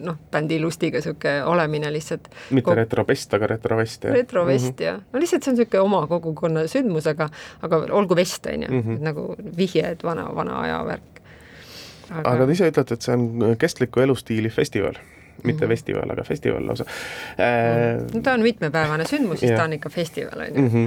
noh, 0.05 0.19
bändi 0.33 0.59
lustiga 0.63 1.01
niisugune 1.01 1.45
olemine 1.45 1.93
lihtsalt. 1.93 2.29
mitte 2.51 2.71
Kog... 2.71 2.77
retropest, 2.83 3.35
aga 3.35 3.53
retrovest, 3.55 4.05
jah? 4.05 4.15
retrovest 4.15 4.65
mm 4.65 4.75
-hmm. 4.79 4.85
jah, 4.85 5.01
no 5.13 5.21
lihtsalt 5.21 5.45
see 5.45 5.53
on 5.53 5.59
niisugune 5.59 5.81
oma 5.81 6.07
kogukonna 6.07 6.67
sündmus, 6.67 7.07
aga, 7.07 7.29
aga 7.63 7.85
olgu 7.91 8.17
vest, 8.17 8.47
on 8.47 8.63
ju, 8.63 8.69
Mhm. 8.69 9.03
nagu 9.05 9.35
vihje, 9.57 9.91
et 9.91 10.05
vana, 10.05 10.29
vana 10.35 10.61
aja 10.61 10.85
värk. 10.85 11.23
aga, 12.11 12.31
aga 12.31 12.47
te 12.47 12.53
ise 12.53 12.71
ütlete, 12.71 12.95
et 12.95 13.03
see 13.03 13.15
on 13.15 13.57
kestliku 13.59 14.01
elustiili 14.01 14.49
festival 14.51 14.95
mitte 15.43 15.65
mm 15.65 15.65
-hmm. 15.65 15.69
festival, 15.69 16.11
aga 16.11 16.25
festival 16.25 16.67
lausa 16.67 16.85
äh,. 17.39 18.01
no 18.15 18.21
ta 18.23 18.33
on 18.33 18.43
mitmepäevane 18.43 19.05
sündmus, 19.05 19.41
siis 19.41 19.53
ta 19.53 19.65
on 19.65 19.73
ikka 19.73 19.91
festival, 19.91 20.41
on 20.41 20.47
ju. 20.55 20.63
Mhm. 20.63 20.87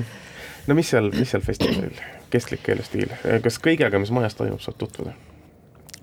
no 0.68 0.76
mis 0.76 0.90
seal, 0.90 1.12
mis 1.12 1.32
seal 1.32 1.44
festivalil, 1.44 2.02
kestlik 2.30 2.70
elustiil, 2.70 3.10
kas 3.44 3.60
kõigega, 3.60 4.00
mis 4.00 4.12
majas 4.12 4.36
toimub, 4.36 4.60
saab 4.60 4.78
tutvuda? 4.78 5.14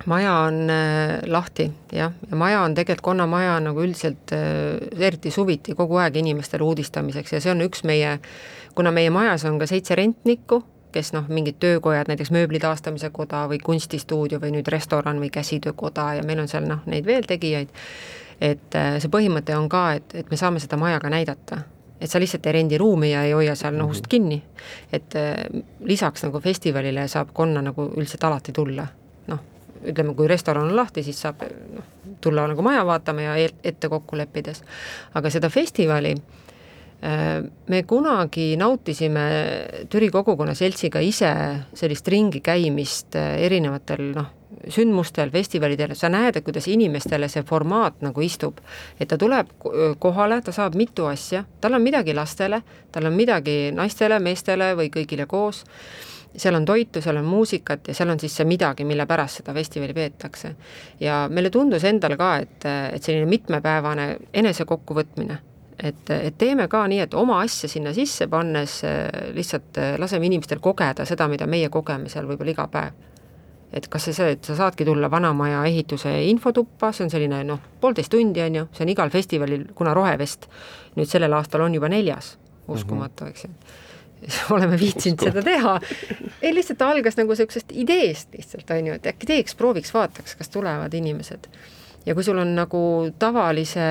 maja 0.07 0.35
on 0.35 0.71
äh, 0.71 1.21
lahti 1.27 1.73
jah, 1.93 2.13
ja 2.31 2.37
maja 2.37 2.63
on 2.63 2.75
tegelikult, 2.75 3.05
Konnamaja 3.05 3.55
on 3.57 3.65
nagu 3.71 3.83
üldiselt 3.83 4.33
äh, 4.33 4.79
eriti 4.99 5.31
suviti 5.31 5.75
kogu 5.79 5.97
aeg 6.03 6.17
inimestele 6.17 6.65
uudistamiseks 6.65 7.33
ja 7.33 7.41
see 7.41 7.53
on 7.53 7.63
üks 7.67 7.85
meie, 7.89 8.19
kuna 8.75 8.93
meie 8.95 9.11
majas 9.11 9.45
on 9.49 9.59
ka 9.59 9.69
seitse 9.71 9.97
rentnikku, 9.99 10.63
kes 10.93 11.13
noh, 11.17 11.29
mingid 11.33 11.61
töökojad, 11.63 12.11
näiteks 12.11 12.33
mööbli 12.35 12.61
taastamise 12.61 13.11
koda 13.15 13.47
või 13.51 13.61
kunstistuudio 13.63 14.41
või 14.43 14.53
nüüd 14.57 14.69
restoran 14.73 15.21
või 15.23 15.31
käsitöökoda 15.33 16.13
ja 16.19 16.27
meil 16.27 16.43
on 16.43 16.51
seal 16.51 16.67
noh, 16.69 16.83
neid 16.87 17.07
veel 17.09 17.27
tegijaid, 17.29 17.73
et 18.43 18.75
äh, 18.79 18.97
see 19.03 19.13
põhimõte 19.13 19.55
on 19.57 19.69
ka, 19.71 19.85
et, 19.99 20.17
et 20.19 20.31
me 20.31 20.39
saame 20.41 20.63
seda 20.63 20.79
maja 20.81 20.99
ka 21.03 21.13
näidata 21.13 21.63
et 22.03 22.11
sa 22.11 22.19
lihtsalt 22.19 22.47
ei 22.51 22.57
rendi 22.57 22.79
ruumi 22.79 23.13
ja 23.13 23.23
ei 23.23 23.33
hoia 23.37 23.55
seal 23.55 23.77
nohust 23.79 24.09
kinni. 24.11 24.43
et 24.93 25.15
äh, 25.17 25.63
lisaks 25.87 26.25
nagu 26.27 26.41
festivalile 26.41 27.07
saab 27.09 27.31
konna 27.33 27.63
nagu 27.63 27.87
üldiselt 27.97 28.25
alati 28.27 28.53
tulla, 28.53 28.87
noh, 29.31 29.43
ütleme, 29.87 30.15
kui 30.19 30.29
restoran 30.29 30.67
on 30.67 30.77
lahti, 30.77 31.05
siis 31.07 31.21
saab 31.23 31.45
noh, 31.77 31.87
tulla 32.21 32.47
nagu 32.51 32.63
maja 32.63 32.83
vaatama 32.87 33.29
ja 33.29 33.37
ette 33.65 33.89
kokku 33.89 34.19
leppides. 34.19 34.63
aga 35.15 35.31
seda 35.31 35.51
festivali 35.51 36.17
me 37.67 37.83
kunagi 37.83 38.53
nautisime 38.57 39.23
Türi 39.91 40.11
Kogukonna 40.11 40.55
Seltsiga 40.55 41.01
ise 41.03 41.33
sellist 41.75 42.09
ringi 42.09 42.39
käimist 42.41 43.17
erinevatel 43.19 44.05
noh, 44.15 44.29
sündmustel, 44.69 45.31
festivalidel, 45.31 45.95
sa 45.99 46.11
näed, 46.13 46.37
et 46.37 46.45
kuidas 46.45 46.69
inimestele 46.71 47.29
see 47.29 47.43
formaat 47.49 48.01
nagu 48.05 48.23
istub. 48.23 48.61
et 49.01 49.09
ta 49.09 49.19
tuleb 49.19 49.51
kohale, 49.99 50.41
ta 50.43 50.53
saab 50.53 50.75
mitu 50.75 51.07
asja, 51.07 51.45
tal 51.61 51.75
on 51.75 51.83
midagi 51.83 52.15
lastele, 52.15 52.63
tal 52.93 53.07
on 53.07 53.13
midagi 53.13 53.73
naistele, 53.75 54.19
meestele 54.19 54.73
või 54.79 54.91
kõigile 54.91 55.27
koos, 55.27 55.65
seal 56.37 56.55
on 56.55 56.65
toitu, 56.65 57.01
seal 57.01 57.17
on 57.17 57.25
muusikat 57.25 57.89
ja 57.89 57.95
seal 57.95 58.11
on 58.13 58.21
siis 58.21 58.37
see 58.37 58.49
midagi, 58.49 58.85
mille 58.89 59.07
pärast 59.07 59.43
seda 59.43 59.55
festivali 59.55 59.95
peetakse. 59.95 60.55
ja 61.01 61.29
meile 61.31 61.51
tundus 61.51 61.85
endal 61.85 62.17
ka, 62.17 62.37
et, 62.37 62.69
et 62.93 63.03
selline 63.03 63.27
mitmepäevane 63.27 64.17
enesekokkuvõtmine 64.33 65.39
et, 65.83 66.11
et 66.11 66.39
teeme 66.39 66.69
ka 66.71 66.85
nii, 66.89 67.01
et 67.07 67.15
oma 67.15 67.41
asja 67.43 67.69
sinna 67.71 67.93
sisse 67.97 68.29
pannes 68.31 68.81
lihtsalt 69.35 69.81
laseme 69.99 70.29
inimestel 70.29 70.61
kogeda 70.63 71.07
seda, 71.09 71.29
mida 71.29 71.49
meie 71.51 71.71
kogeme 71.73 72.13
seal 72.13 72.29
võib-olla 72.29 72.55
iga 72.55 72.69
päev. 72.73 73.01
Et 73.73 73.89
kas 73.89 74.09
see 74.09 74.17
see, 74.17 74.35
et 74.37 74.45
sa 74.45 74.57
saadki 74.59 74.85
tulla 74.85 75.11
Vanamaja 75.11 75.65
ehituse 75.69 76.13
infotuppa, 76.29 76.93
see 76.93 77.07
on 77.07 77.13
selline 77.13 77.43
noh, 77.49 77.61
poolteist 77.81 78.13
tundi 78.13 78.43
on 78.45 78.59
ju, 78.61 78.67
see 78.77 78.87
on 78.87 78.93
igal 78.93 79.13
festivalil, 79.13 79.65
kuna 79.79 79.95
Rohevest 79.97 80.49
nüüd 80.99 81.09
sellel 81.09 81.33
aastal 81.39 81.65
on 81.65 81.75
juba 81.75 81.89
neljas, 81.93 82.37
uskumatu, 82.69 83.31
eks 83.33 83.47
ju. 83.47 83.53
Oleme 84.55 84.77
viitsinud 84.79 85.25
seda 85.27 85.43
teha. 85.43 85.79
ei, 86.43 86.53
lihtsalt 86.55 86.83
algas 86.87 87.17
nagu 87.19 87.33
niisugusest 87.33 87.73
ideest 87.75 88.37
lihtsalt, 88.37 88.69
on 88.71 88.93
ju, 88.93 88.99
et 89.01 89.09
äkki 89.11 89.27
teeks, 89.27 89.57
prooviks, 89.59 89.91
vaataks, 89.95 90.37
kas 90.39 90.53
tulevad 90.53 90.95
inimesed 90.95 91.49
ja 92.07 92.15
kui 92.15 92.25
sul 92.25 92.39
on 92.39 92.55
nagu 92.57 92.83
tavalise 93.19 93.83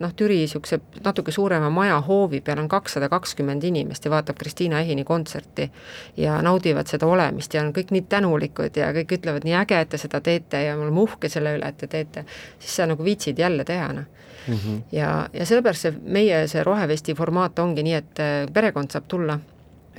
noh, 0.00 0.14
Türi 0.16 0.40
niisuguse 0.42 0.80
natuke 1.04 1.32
suurema 1.32 1.70
maja 1.70 2.00
hoovi 2.00 2.40
peal 2.40 2.58
on 2.62 2.68
kakssada 2.68 3.08
kakskümmend 3.12 3.64
inimest 3.64 4.04
ja 4.04 4.10
vaatab 4.10 4.38
Kristiina 4.38 4.80
Ehini 4.80 5.04
kontserti 5.04 5.68
ja 6.16 6.40
naudivad 6.42 6.90
seda 6.90 7.06
olemist 7.06 7.54
ja 7.54 7.62
on 7.62 7.72
kõik 7.76 7.92
nii 7.94 8.06
tänulikud 8.08 8.76
ja 8.76 8.90
kõik 8.96 9.16
ütlevad, 9.18 9.46
nii 9.46 9.56
äge, 9.62 9.80
et 9.80 9.92
te 9.94 10.00
seda 10.00 10.20
teete 10.20 10.64
ja 10.66 10.76
me 10.76 10.88
oleme 10.88 11.04
uhke 11.06 11.30
selle 11.32 11.54
üle, 11.58 11.68
et 11.68 11.78
te 11.78 11.86
teete, 11.86 12.26
siis 12.58 12.76
sa 12.80 12.88
nagu 12.90 13.04
viitsid 13.04 13.38
jälle 13.38 13.64
teha, 13.64 13.92
noh. 13.92 14.10
-hmm. 14.48 14.82
ja, 14.92 15.28
ja 15.32 15.46
sellepärast 15.46 15.86
see 15.86 15.94
meie, 16.02 16.46
see 16.48 16.64
Rohevesti 16.64 17.14
formaat 17.14 17.58
ongi 17.58 17.82
nii, 17.82 17.94
et 17.94 18.22
perekond 18.52 18.90
saab 18.90 19.04
tulla. 19.08 19.38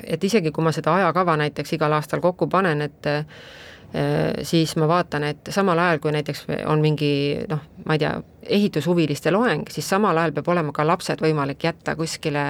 et 0.03 0.23
isegi, 0.23 0.51
kui 0.51 0.63
ma 0.63 0.71
seda 0.71 0.95
ajakava 0.95 1.37
näiteks 1.37 1.73
igal 1.73 1.93
aastal 1.93 2.19
kokku 2.19 2.47
panen, 2.47 2.81
et 2.81 3.05
siis 4.41 4.75
ma 4.75 4.87
vaatan, 4.89 5.23
et 5.23 5.49
samal 5.53 5.77
ajal, 5.79 5.99
kui 6.01 6.11
näiteks 6.15 6.47
on 6.65 6.81
mingi 6.81 7.09
noh, 7.49 7.59
ma 7.85 7.93
ei 7.93 8.01
tea, 8.01 8.13
ehitushuviliste 8.57 9.31
loeng, 9.31 9.67
siis 9.69 9.85
samal 9.89 10.17
ajal 10.17 10.33
peab 10.33 10.49
olema 10.49 10.73
ka 10.73 10.85
lapsed 10.87 11.21
võimalik 11.21 11.61
jätta 11.63 11.93
kuskile 11.99 12.43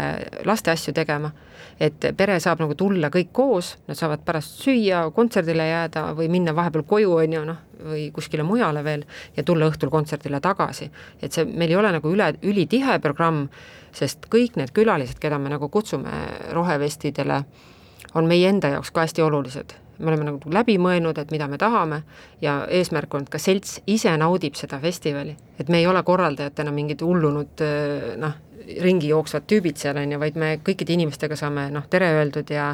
laste 0.47 0.71
asju 0.71 0.93
tegema. 0.95 1.31
et 1.79 2.05
pere 2.17 2.35
saab 2.39 2.59
nagu 2.61 2.75
tulla 2.77 3.09
kõik 3.09 3.31
koos, 3.33 3.71
nad 3.87 3.97
saavad 3.97 4.21
pärast 4.23 4.61
süüa, 4.61 5.07
kontserdile 5.11 5.65
jääda 5.67 6.03
või 6.15 6.29
minna 6.29 6.53
vahepeal 6.55 6.83
koju, 6.87 7.15
on 7.17 7.33
ju, 7.33 7.41
noh, 7.45 7.57
või 7.89 8.11
kuskile 8.13 8.43
mujale 8.45 8.83
veel 8.83 9.03
ja 9.35 9.43
tulla 9.43 9.67
õhtul 9.71 9.89
kontserdile 9.89 10.39
tagasi. 10.39 10.91
et 11.21 11.33
see, 11.33 11.45
meil 11.45 11.73
ei 11.73 11.75
ole 11.75 11.91
nagu 11.91 12.13
üle, 12.13 12.33
ülitihe 12.43 12.99
programm, 12.99 13.47
sest 13.91 14.29
kõik 14.29 14.55
need 14.55 14.71
külalised, 14.71 15.19
keda 15.19 15.39
me 15.39 15.49
nagu 15.49 15.69
kutsume 15.69 16.13
rohevestidele, 16.51 17.43
on 18.13 18.27
meie 18.27 18.49
enda 18.49 18.69
jaoks 18.77 18.91
ka 18.91 19.01
hästi 19.01 19.21
olulised 19.21 19.82
me 19.99 20.11
oleme 20.11 20.25
nagu 20.29 20.53
läbi 20.53 20.77
mõelnud, 20.81 21.17
et 21.21 21.31
mida 21.31 21.47
me 21.47 21.57
tahame 21.61 22.01
ja 22.41 22.63
eesmärk 22.69 23.13
on, 23.13 23.27
et 23.27 23.33
ka 23.33 23.41
selts 23.41 23.79
ise 23.87 24.13
naudib 24.17 24.57
seda 24.59 24.79
festivali, 24.81 25.35
et 25.59 25.69
me 25.69 25.79
ei 25.79 25.87
ole 25.87 26.03
korraldajatena 26.03 26.71
mingid 26.71 27.01
hullunud 27.05 27.65
noh, 28.21 28.37
ringi 28.81 29.09
jooksvad 29.11 29.47
tüübid 29.49 29.77
seal, 29.77 29.99
on 29.99 30.15
ju, 30.15 30.19
vaid 30.19 30.39
me 30.39 30.55
kõikide 30.63 30.95
inimestega 30.95 31.37
saame 31.39 31.67
noh, 31.73 31.89
tere 31.89 32.13
öeldud 32.19 32.53
ja 32.53 32.73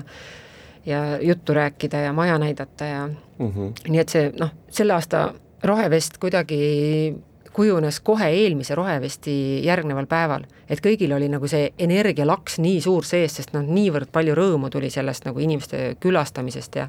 ja 0.85 1.19
juttu 1.21 1.53
rääkida 1.53 1.97
ja 2.05 2.13
maja 2.13 2.37
näidata 2.39 2.85
ja 2.85 3.07
mm 3.07 3.49
-hmm. 3.51 3.73
nii 3.87 3.99
et 3.99 4.09
see 4.09 4.31
noh, 4.39 4.51
selle 4.69 4.93
aasta 4.93 5.33
rohevest 5.63 6.17
kuidagi 6.17 7.15
kujunes 7.59 7.99
kohe 7.99 8.29
eelmise 8.31 8.75
rohevesti 8.75 9.33
järgneval 9.65 10.07
päeval. 10.07 10.45
et 10.69 10.79
kõigil 10.85 11.11
oli 11.15 11.27
nagu 11.29 11.47
see 11.47 11.73
energialaks 11.79 12.59
nii 12.63 12.81
suur 12.81 13.03
sees, 13.03 13.35
sest 13.35 13.51
noh, 13.53 13.65
niivõrd 13.65 14.13
palju 14.15 14.35
rõõmu 14.37 14.69
tuli 14.71 14.89
sellest 14.93 15.25
nagu 15.27 15.39
inimeste 15.43 15.95
külastamisest 15.99 16.75
ja 16.75 16.87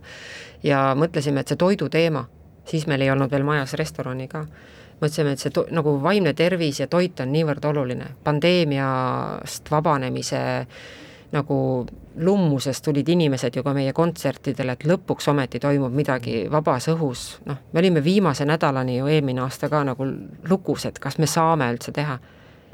ja 0.63 0.93
mõtlesime, 0.95 1.41
et 1.41 1.49
see 1.49 1.59
toidu 1.59 1.89
teema, 1.89 2.27
siis 2.69 2.87
meil 2.87 3.03
ei 3.03 3.11
olnud 3.11 3.33
veel 3.33 3.43
majas 3.49 3.75
restorani 3.81 4.29
ka, 4.29 4.45
mõtlesime, 5.01 5.33
et 5.35 5.43
see 5.43 5.51
to-, 5.51 5.67
nagu 5.75 5.97
vaimne 6.03 6.35
tervis 6.39 6.81
ja 6.81 6.87
toit 6.87 7.19
on 7.21 7.33
niivõrd 7.33 7.67
oluline, 7.73 8.13
pandeemiast 8.25 9.71
vabanemise 9.73 10.43
äh, 10.61 10.91
nagu 11.33 11.87
lummusest 12.17 12.85
tulid 12.85 13.09
inimesed 13.09 13.57
ju 13.57 13.63
ka 13.63 13.75
meie 13.75 13.93
kontsertidele, 13.95 14.75
et 14.75 14.85
lõpuks 14.89 15.31
ometi 15.31 15.61
toimub 15.63 15.95
midagi 15.95 16.43
vabas 16.51 16.89
õhus, 16.91 17.25
noh, 17.47 17.61
me 17.73 17.83
olime 17.83 18.03
viimase 18.05 18.47
nädalani 18.49 18.99
ju 18.99 19.07
eelmine 19.11 19.45
aasta 19.45 19.71
ka 19.71 19.85
nagu 19.87 20.07
lukus, 20.51 20.89
et 20.91 20.99
kas 20.99 21.19
me 21.19 21.31
saame 21.31 21.71
üldse 21.73 21.95
teha. 21.95 22.19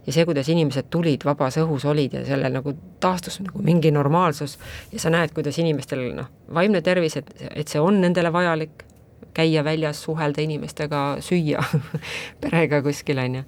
ja 0.06 0.12
see, 0.14 0.24
kuidas 0.24 0.48
inimesed 0.48 0.86
tulid, 0.90 1.24
vabas 1.26 1.56
õhus 1.58 1.84
olid 1.90 2.12
ja 2.14 2.20
sellel 2.24 2.52
nagu 2.54 2.72
taastus 3.02 3.40
nagu 3.42 3.62
mingi 3.62 3.90
normaalsus 3.90 4.58
ja 4.92 5.00
sa 5.02 5.10
näed, 5.10 5.34
kuidas 5.34 5.58
inimestel 5.58 6.12
noh, 6.14 6.30
vaimne 6.54 6.80
tervis, 6.80 7.16
et, 7.16 7.32
et 7.50 7.68
see 7.68 7.82
on 7.82 8.00
nendele 8.00 8.32
vajalik, 8.32 8.84
käia 9.34 9.64
väljas, 9.64 10.00
suhelda 10.06 10.40
inimestega, 10.40 11.18
süüa 11.20 11.64
perega 12.42 12.80
kuskil, 12.82 13.18
on 13.18 13.40
ju. 13.40 13.44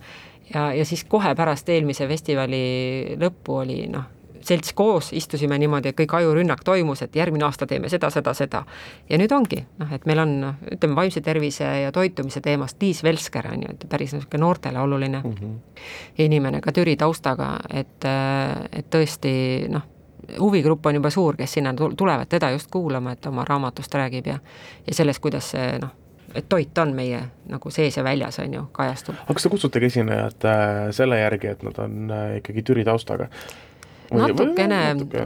ja, 0.53 0.68
ja 0.75 0.85
siis 0.85 1.05
kohe 1.09 1.35
pärast 1.35 1.68
eelmise 1.73 2.09
festivali 2.11 3.16
lõppu 3.16 3.62
oli 3.62 3.87
noh, 3.88 4.17
selts 4.48 4.72
koos, 4.76 5.11
istusime 5.16 5.58
niimoodi, 5.61 5.92
kõik 5.96 6.14
ajurünnak 6.18 6.64
toimus, 6.64 7.02
et 7.04 7.16
järgmine 7.16 7.46
aasta 7.46 7.66
teeme 7.68 7.90
seda, 7.92 8.11
seda, 8.14 8.34
seda. 8.37 8.64
ja 9.08 9.18
nüüd 9.20 9.32
ongi, 9.34 9.61
noh, 9.80 9.92
et 9.94 10.06
meil 10.08 10.22
on, 10.24 10.34
ütleme, 10.72 10.96
vaimse 10.98 11.22
tervise 11.24 11.68
ja 11.82 11.92
toitumise 11.92 12.40
teemast 12.44 12.82
Liis 12.82 13.02
Velsker 13.04 13.50
on 13.52 13.66
ju, 13.66 13.76
et 13.76 13.87
päris 13.90 14.14
niisugune 14.16 14.44
noortele 14.44 14.80
oluline 14.80 15.20
mm 15.24 15.37
-hmm. 15.37 15.84
inimene 16.24 16.61
ka 16.61 16.72
Türi 16.72 16.96
taustaga, 16.96 17.58
et, 17.70 18.04
et 18.72 18.90
tõesti 18.94 19.68
noh, 19.68 19.87
huvigrupp 20.40 20.87
on 20.87 20.94
juba 20.94 21.11
suur, 21.11 21.37
kes 21.37 21.52
sinna 21.52 21.74
tulevad 21.74 22.28
teda 22.28 22.50
just 22.50 22.70
kuulama, 22.70 23.12
et 23.12 23.26
oma 23.26 23.44
raamatust 23.44 23.94
räägib 23.94 24.26
ja 24.26 24.38
ja 24.87 24.94
sellest, 24.94 25.20
kuidas 25.20 25.50
see 25.50 25.78
noh, 25.78 25.90
et 26.34 26.48
toit 26.48 26.78
on 26.78 26.92
meie 26.96 27.20
nagu 27.48 27.70
sees 27.70 27.96
ja 27.96 28.04
väljas, 28.04 28.38
on 28.38 28.54
ju, 28.54 28.64
kajastub. 28.72 29.14
aga 29.24 29.34
kas 29.34 29.46
te 29.46 29.48
kutsutegi 29.48 29.87
esinejad 29.92 30.44
äh, 30.44 30.90
selle 30.96 31.20
järgi, 31.20 31.46
et 31.54 31.62
nad 31.62 31.78
on 31.78 32.11
äh, 32.11 32.37
ikkagi 32.42 32.62
Türi 32.62 32.84
taustaga? 32.84 33.28
Natukene, 34.14 34.81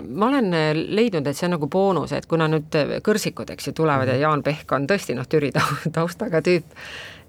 ma 0.08 0.28
olen 0.28 0.52
äh, 0.54 0.70
leidnud, 0.74 1.26
et 1.26 1.38
see 1.38 1.48
on 1.48 1.56
nagu 1.56 1.68
boonus, 1.70 2.14
et 2.16 2.28
kuna 2.30 2.48
nüüd 2.50 2.78
äh, 2.78 2.98
kõrsikud, 3.04 3.50
eks 3.54 3.70
ju, 3.70 3.76
tulevad 3.82 4.10
ja 4.10 4.18
Jaan 4.26 4.42
Pehk 4.42 4.72
on 4.76 4.86
tõesti 4.90 5.16
noh, 5.18 5.28
Türi 5.28 5.52
taustaga 5.96 6.42
tüüp 6.44 6.78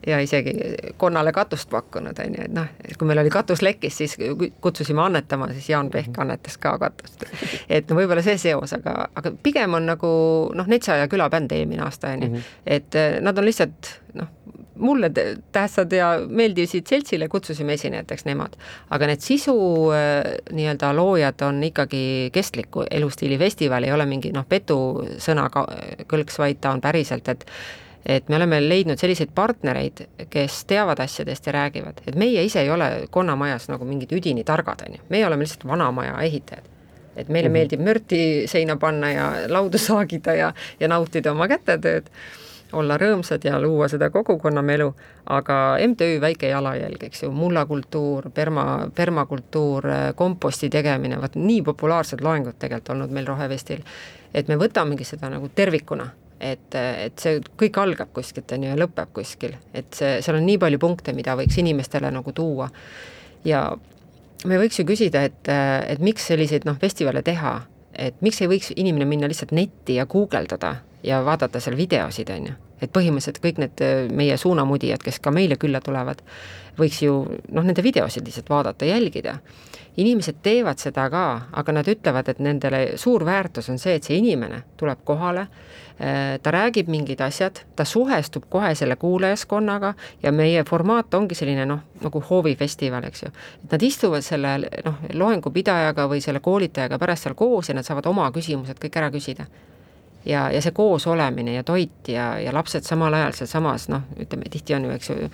ja 0.08 0.20
isegi 0.20 0.54
konnale 0.98 1.32
katust 1.32 1.70
pakkunud, 1.70 2.20
on 2.20 2.36
ju, 2.36 2.44
et 2.44 2.54
noh, 2.54 2.68
et 2.84 2.98
kui 3.00 3.08
meil 3.08 3.22
oli 3.22 3.32
katus 3.32 3.62
lekkis, 3.63 3.98
siis 4.02 4.18
kutsusime 4.62 5.02
annetama, 5.06 5.48
siis 5.54 5.70
Jaan 5.70 5.89
Pehk 5.94 6.12
mhm. 6.12 6.22
annetas 6.26 6.58
ka 6.58 6.76
katust. 6.82 7.26
et 7.70 7.89
no 7.89 7.98
võib-olla 8.00 8.24
see 8.26 8.38
seos, 8.42 8.76
aga, 8.76 9.08
aga 9.16 9.34
pigem 9.44 9.80
on 9.80 9.88
nagu 9.94 10.13
noh, 10.56 10.70
Netsa 10.70 10.98
ja 11.00 11.10
külabänd 11.12 11.52
eelmine 11.56 11.86
aasta, 11.86 12.16
on 12.18 12.28
ju, 12.28 12.32
mhm. 12.34 12.56
et 12.66 13.00
äh, 13.00 13.20
nad 13.24 13.38
on 13.38 13.48
lihtsalt 13.48 13.94
noh, 14.20 14.32
mulle 14.76 15.12
tähtsad 15.52 15.92
ja 15.94 16.14
meeldisid 16.28 16.88
seltsile, 16.90 17.28
kutsusime 17.28 17.74
esinejateks 17.74 18.26
nemad. 18.26 18.58
aga 18.90 19.08
need 19.08 19.22
sisu 19.22 19.56
äh, 19.94 20.34
nii-öelda 20.52 20.94
loojad 20.96 21.42
on 21.48 21.64
ikkagi 21.64 22.30
kestliku 22.34 22.86
elustiili 22.92 23.38
festival, 23.38 23.84
ei 23.84 23.94
ole 23.94 24.06
mingi 24.06 24.32
noh, 24.34 24.46
petusõna 24.50 25.48
kõlks, 26.08 26.40
vaid 26.40 26.62
ta 26.62 26.74
on 26.74 26.82
päriselt, 26.82 27.30
et 27.30 27.48
et 28.06 28.28
me 28.28 28.36
oleme 28.36 28.58
leidnud 28.60 29.00
selliseid 29.00 29.30
partnereid, 29.36 30.02
kes 30.30 30.66
teavad 30.68 31.00
asjadest 31.00 31.46
ja 31.48 31.54
räägivad, 31.56 32.02
et 32.08 32.18
meie 32.20 32.44
ise 32.44 32.60
ei 32.60 32.70
ole 32.70 33.08
Konnamajas 33.12 33.70
nagu 33.72 33.88
mingid 33.88 34.12
üdini 34.12 34.44
targad, 34.44 34.84
on 34.88 34.98
ju, 34.98 35.06
meie 35.10 35.24
oleme 35.28 35.48
lihtsalt 35.48 35.64
vanamaja 35.68 36.18
ehitajad 36.22 36.74
et 37.16 37.30
meile 37.30 37.48
mm 37.48 37.52
-hmm. 37.52 37.54
meeldib 37.54 37.80
mürti 37.80 38.48
seina 38.48 38.76
panna 38.78 39.12
ja 39.12 39.32
laudu 39.48 39.78
saagida 39.78 40.34
ja, 40.34 40.54
ja 40.80 40.88
nautida 40.88 41.32
oma 41.32 41.48
kätetööd 41.48 42.10
olla 42.74 42.98
rõõmsad 42.98 43.46
ja 43.46 43.60
luua 43.62 43.88
seda 43.92 44.10
kogukonnamelu, 44.14 44.90
aga 45.36 45.60
MTÜ 45.88 46.18
Väike 46.22 46.50
Jalajälg, 46.52 47.04
eks 47.10 47.24
ju, 47.24 47.32
mullakultuur, 47.32 48.30
perma, 48.34 48.66
permakultuur, 48.96 49.88
komposti 50.16 50.70
tegemine, 50.74 51.22
vot 51.22 51.38
nii 51.40 51.62
populaarsed 51.70 52.22
loengud 52.22 52.60
tegelikult 52.60 52.96
olnud 52.96 53.16
meil 53.16 53.30
Rohevestil, 53.30 53.86
et 54.34 54.52
me 54.52 54.60
võtamegi 54.60 55.08
seda 55.08 55.30
nagu 55.34 55.50
tervikuna 55.56 56.10
et, 56.44 56.76
et 56.76 57.20
see 57.20 57.40
kõik 57.60 57.78
algab 57.80 58.12
kuskilt, 58.16 58.52
on 58.56 58.66
ju, 58.66 58.72
ja 58.74 58.80
lõpeb 58.80 59.12
kuskil, 59.16 59.56
et 59.74 59.90
see, 59.96 60.18
seal 60.26 60.38
on 60.40 60.48
nii 60.48 60.60
palju 60.62 60.80
punkte, 60.82 61.16
mida 61.16 61.38
võiks 61.40 61.58
inimestele 61.62 62.12
nagu 62.12 62.34
tuua. 62.36 62.70
ja 63.48 63.66
me 64.46 64.60
võiks 64.60 64.80
ju 64.80 64.86
küsida, 64.88 65.24
et, 65.30 65.48
et 65.48 66.02
miks 66.04 66.28
selliseid 66.32 66.68
noh, 66.68 66.78
festivale 66.80 67.24
teha, 67.24 67.62
et 67.94 68.20
miks 68.26 68.42
ei 68.42 68.50
võiks 68.52 68.74
inimene 68.76 69.08
minna 69.08 69.30
lihtsalt 69.32 69.54
netti 69.56 70.00
ja 70.00 70.08
guugeldada 70.10 70.76
ja 71.04 71.26
vaadata 71.26 71.60
seal 71.60 71.78
videosid, 71.78 72.30
on 72.30 72.48
ju. 72.48 72.56
et 72.84 72.92
põhimõtteliselt 72.92 73.39
kõik 73.39 73.60
need 73.63 73.82
äh, 73.84 74.10
meie 74.12 74.36
suunamudijad, 74.38 75.04
kes 75.04 75.22
ka 75.24 75.32
meile 75.32 75.56
külla 75.56 75.80
tulevad, 75.84 76.20
võiks 76.80 76.98
ju 77.04 77.13
noh, 77.24 77.63
nende 77.63 77.84
videosid 77.84 78.26
lihtsalt 78.28 78.50
vaadata, 78.50 78.86
jälgida. 78.86 79.38
inimesed 79.98 80.36
teevad 80.44 80.82
seda 80.82 81.06
ka, 81.10 81.24
aga 81.52 81.72
nad 81.72 81.88
ütlevad, 81.88 82.30
et 82.30 82.39
nendele 82.39 82.98
suur 82.98 83.26
väärtus 83.26 83.70
on 83.70 83.78
see, 83.80 83.96
et 83.96 84.04
see 84.04 84.18
inimene 84.18 84.63
tuleb 84.78 85.04
kohale, 85.06 85.48
äh, 86.00 86.39
ta 86.44 86.52
räägib 86.52 86.89
mingid 86.89 87.22
asjad, 87.22 87.62
ta 87.76 87.86
suhestub 87.86 88.50
kohe 88.50 88.76
selle 88.76 88.96
kuulajaskonnaga 88.96 89.94
ja 90.24 90.32
meie 90.32 90.63
formaat 90.63 91.13
ongi 91.13 91.36
selline 91.36 91.66
noh, 91.66 91.84
nagu 92.02 92.24
hoovifestival, 92.30 93.04
eks 93.08 93.24
ju. 93.24 93.34
et 93.63 93.78
nad 93.78 93.84
istuvad 93.84 94.24
selle 94.24 94.58
noh, 94.86 95.04
loengupidajaga 95.13 96.08
või 96.08 96.22
selle 96.22 96.39
koolitajaga 96.39 97.00
pärast 97.00 97.24
seal 97.30 97.36
koos 97.36 97.70
ja 97.70 97.76
nad 97.76 97.88
saavad 97.88 98.12
oma 98.12 98.32
küsimused 98.32 98.82
kõik 98.82 99.00
ära 99.00 99.12
küsida 99.13 99.48
ja, 100.26 100.52
ja 100.52 100.62
see 100.62 100.72
koosolemine 100.72 101.54
ja 101.54 101.64
toit 101.64 102.08
ja, 102.08 102.40
ja 102.40 102.54
lapsed 102.54 102.84
samal 102.84 103.14
ajal 103.14 103.36
sealsamas 103.38 103.88
noh, 103.90 104.06
ütleme 104.20 104.50
tihti 104.50 104.76
on 104.76 104.86
ju, 104.86 104.92
eks 104.92 105.10
ju, 105.10 105.30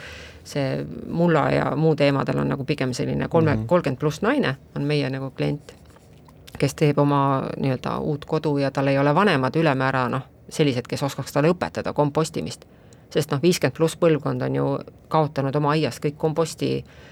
see 0.49 0.86
mulla 1.08 1.49
ja 1.54 1.75
muu 1.75 1.95
teemadel 1.95 2.39
on 2.41 2.49
nagu 2.49 2.63
pigem 2.63 2.93
selline 2.93 3.28
kolme, 3.28 3.56
mhm. 3.56 3.67
kolmkümmend 3.67 3.99
pluss 3.99 4.21
naine 4.21 4.56
on 4.75 4.88
meie 4.89 5.10
nagu 5.10 5.32
klient, 5.38 5.75
kes 6.60 6.75
teeb 6.75 6.97
oma 6.99 7.21
nii-öelda 7.58 7.99
uut 7.99 8.25
kodu 8.25 8.58
ja 8.58 8.71
tal 8.71 8.88
ei 8.88 8.99
ole 8.99 9.15
vanemad 9.15 9.56
ülemäära 9.56 10.08
noh, 10.10 10.25
sellised, 10.49 10.88
kes 10.89 11.04
oskaks 11.04 11.34
talle 11.34 11.54
õpetada 11.54 11.93
kompostimist. 11.93 12.65
sest 13.10 13.32
noh, 13.32 13.41
viiskümmend 13.41 13.78
pluss 13.78 13.97
põlvkond 13.97 14.41
on 14.45 14.56
ju 14.56 14.65
kaotanud 15.08 15.56
oma 15.56 15.71
aias 15.78 16.02
kõik 16.02 16.17
komposti 16.17 16.73
äh, 16.78 17.08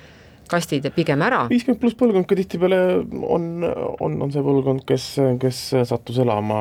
kastid 0.52 0.88
pigem 0.96 1.22
ära. 1.26 1.44
viiskümmend 1.52 1.82
pluss 1.82 1.98
põlvkond 2.00 2.28
ka 2.30 2.38
tihtipeale 2.40 2.80
on, 3.28 3.48
on, 4.04 4.18
on 4.26 4.34
see 4.34 4.44
põlvkond, 4.46 4.84
kes, 4.88 5.08
kes 5.42 5.62
sattus 5.90 6.20
elama 6.24 6.60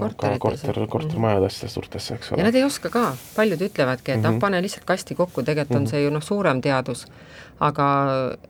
ka 0.00 0.32
korter, 0.42 0.80
kortermajadesse 0.90 1.70
suurtesse, 1.72 2.18
eks 2.18 2.32
ole. 2.32 2.42
ja 2.42 2.48
nad 2.48 2.58
ei 2.58 2.64
oska 2.66 2.92
ka, 2.92 3.04
paljud 3.36 3.66
ütlevadki, 3.68 4.14
et 4.14 4.20
mm 4.20 4.28
-hmm. 4.28 4.40
ah, 4.40 4.40
pane 4.46 4.62
lihtsalt 4.62 4.86
kasti 4.88 5.14
kokku, 5.18 5.42
tegelikult 5.42 5.76
on 5.76 5.82
mm 5.82 5.86
-hmm. 5.86 5.90
see 5.90 6.04
ju 6.04 6.10
noh, 6.10 6.22
suurem 6.22 6.60
teadus. 6.60 7.06
aga 7.60 7.86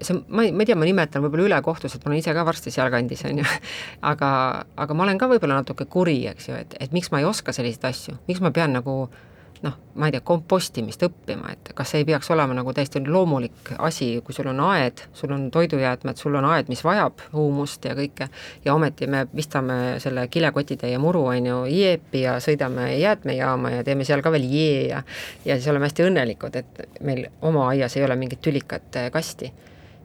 see, 0.00 0.16
ma 0.28 0.42
ei, 0.42 0.52
ma 0.52 0.62
ei 0.62 0.66
tea, 0.66 0.76
ma 0.76 0.84
nimetan 0.84 1.22
võib-olla 1.22 1.44
ülekohtu, 1.44 1.88
sest 1.88 2.04
ma 2.04 2.08
olen 2.10 2.18
ise 2.18 2.34
ka 2.34 2.44
varsti 2.46 2.70
sealkandis, 2.70 3.24
on 3.24 3.38
ju, 3.38 3.44
aga, 4.12 4.64
aga 4.76 4.94
ma 4.94 5.02
olen 5.02 5.18
ka 5.18 5.28
võib-olla 5.28 5.60
natuke 5.60 5.84
kuri, 5.84 6.26
eks 6.26 6.48
ju, 6.48 6.54
et, 6.54 6.74
et 6.80 6.92
miks 6.92 7.10
ma 7.10 7.18
ei 7.18 7.24
oska 7.24 7.52
selliseid 7.52 7.84
asju, 7.84 8.14
miks 8.28 8.40
ma 8.40 8.50
pean 8.50 8.72
nagu 8.72 9.08
noh, 9.62 9.76
ma 9.94 10.08
ei 10.08 10.14
tea, 10.14 10.22
kompostimist 10.26 11.04
õppima, 11.06 11.52
et 11.54 11.70
kas 11.76 11.92
see 11.92 12.02
ei 12.02 12.06
peaks 12.08 12.30
olema 12.34 12.54
nagu 12.56 12.72
täiesti 12.74 13.02
loomulik 13.06 13.72
asi, 13.78 14.08
kui 14.24 14.34
sul 14.34 14.50
on 14.50 14.60
aed, 14.66 15.04
sul 15.16 15.34
on 15.34 15.48
toidujäätmed, 15.54 16.18
sul 16.18 16.34
on 16.38 16.48
aed, 16.50 16.70
mis 16.72 16.82
vajab 16.84 17.22
huumust 17.32 17.86
ja 17.86 17.94
kõike, 17.98 18.28
ja 18.64 18.74
ometi 18.74 19.06
me 19.10 19.24
pistame 19.30 19.78
selle 20.02 20.26
kilekotitäie 20.32 20.98
muru, 21.02 21.26
on 21.30 21.50
ju, 21.50 21.58
jeepi 21.70 22.24
ja 22.26 22.38
sõidame 22.42 22.90
jäätmejaama 22.98 23.76
ja 23.76 23.86
teeme 23.86 24.06
seal 24.08 24.24
ka 24.24 24.34
veel 24.34 24.48
jee 24.50 24.86
ja 24.90 25.02
ja 25.44 25.58
siis 25.58 25.68
oleme 25.70 25.86
hästi 25.88 26.08
õnnelikud, 26.08 26.56
et 26.58 27.02
meil 27.06 27.26
oma 27.42 27.68
aias 27.72 27.96
ei 27.96 28.06
ole 28.06 28.16
mingit 28.18 28.42
tülikat 28.42 29.02
kasti. 29.12 29.52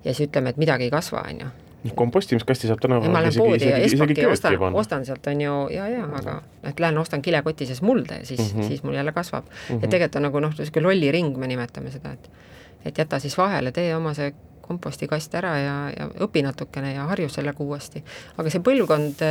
ja 0.03 0.13
siis 0.13 0.29
ütleme, 0.29 0.53
et 0.53 0.57
midagi 0.57 0.87
ei 0.87 0.93
kasva, 0.93 1.25
on 1.29 1.41
ju 1.45 1.55
kompostimiskasti 1.95 2.67
saab 2.67 2.79
tänapäeval 2.81 3.13
ma 3.13 3.21
lähen 3.21 3.37
poodi 3.37 3.69
ja 3.69 3.77
Espaki 3.77 4.25
ostan, 4.25 4.57
ostan 4.73 5.05
sealt, 5.05 5.27
on 5.27 5.41
ju, 5.41 5.55
ja, 5.73 5.87
ja 5.91 6.03
aga 6.19 6.41
et 6.63 6.79
lähen 6.79 6.97
ostan 6.97 7.21
kilekoti 7.21 7.65
sees 7.65 7.81
mulda 7.81 8.19
ja 8.21 8.25
siis 8.25 8.53
mm, 8.53 8.59
-hmm. 8.59 8.67
siis 8.67 8.83
mul 8.83 8.93
jälle 8.93 9.11
kasvab 9.11 9.45
mm. 9.45 9.75
-hmm. 9.75 9.81
ja 9.81 9.87
tegelikult 9.87 10.15
on 10.15 10.27
nagu 10.29 10.39
noh, 10.39 10.53
niisugune 10.57 10.87
lolliring, 10.87 11.37
me 11.37 11.47
nimetame 11.47 11.91
seda, 11.91 12.11
et 12.11 12.29
et 12.85 12.97
jäta 12.97 13.19
siis 13.19 13.37
vahele, 13.37 13.71
tee 13.71 13.95
oma 13.95 14.13
see 14.13 14.33
kompostikast 14.67 15.35
ära 15.35 15.57
ja, 15.57 15.75
ja 15.97 16.07
õpi 16.27 16.43
natukene 16.43 16.93
ja 16.93 17.07
harju 17.07 17.29
sellega 17.29 17.63
uuesti. 17.63 18.03
aga 18.37 18.49
see 18.49 18.63
põlvkond, 18.63 19.23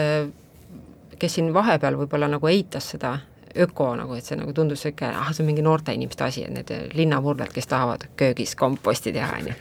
kes 1.18 1.34
siin 1.34 1.54
vahepeal 1.54 1.96
võib-olla 1.96 2.28
nagu 2.28 2.46
eitas 2.46 2.90
seda 2.96 3.18
öko 3.56 3.94
nagu, 3.96 4.14
et 4.14 4.24
see 4.24 4.36
nagu 4.36 4.52
tundus 4.52 4.84
niisugune, 4.84 5.16
ah, 5.16 5.32
see 5.32 5.44
on 5.44 5.50
mingi 5.50 5.64
noorte 5.64 5.94
inimeste 5.96 6.24
asi, 6.24 6.44
et 6.44 6.52
need 6.52 6.96
linnamurdlad, 6.96 7.52
kes 7.54 7.70
tahavad 7.70 8.08
köögis 8.16 8.56
komposti 8.56 9.14
teha, 9.16 9.38
on 9.40 9.52
ju 9.52 9.54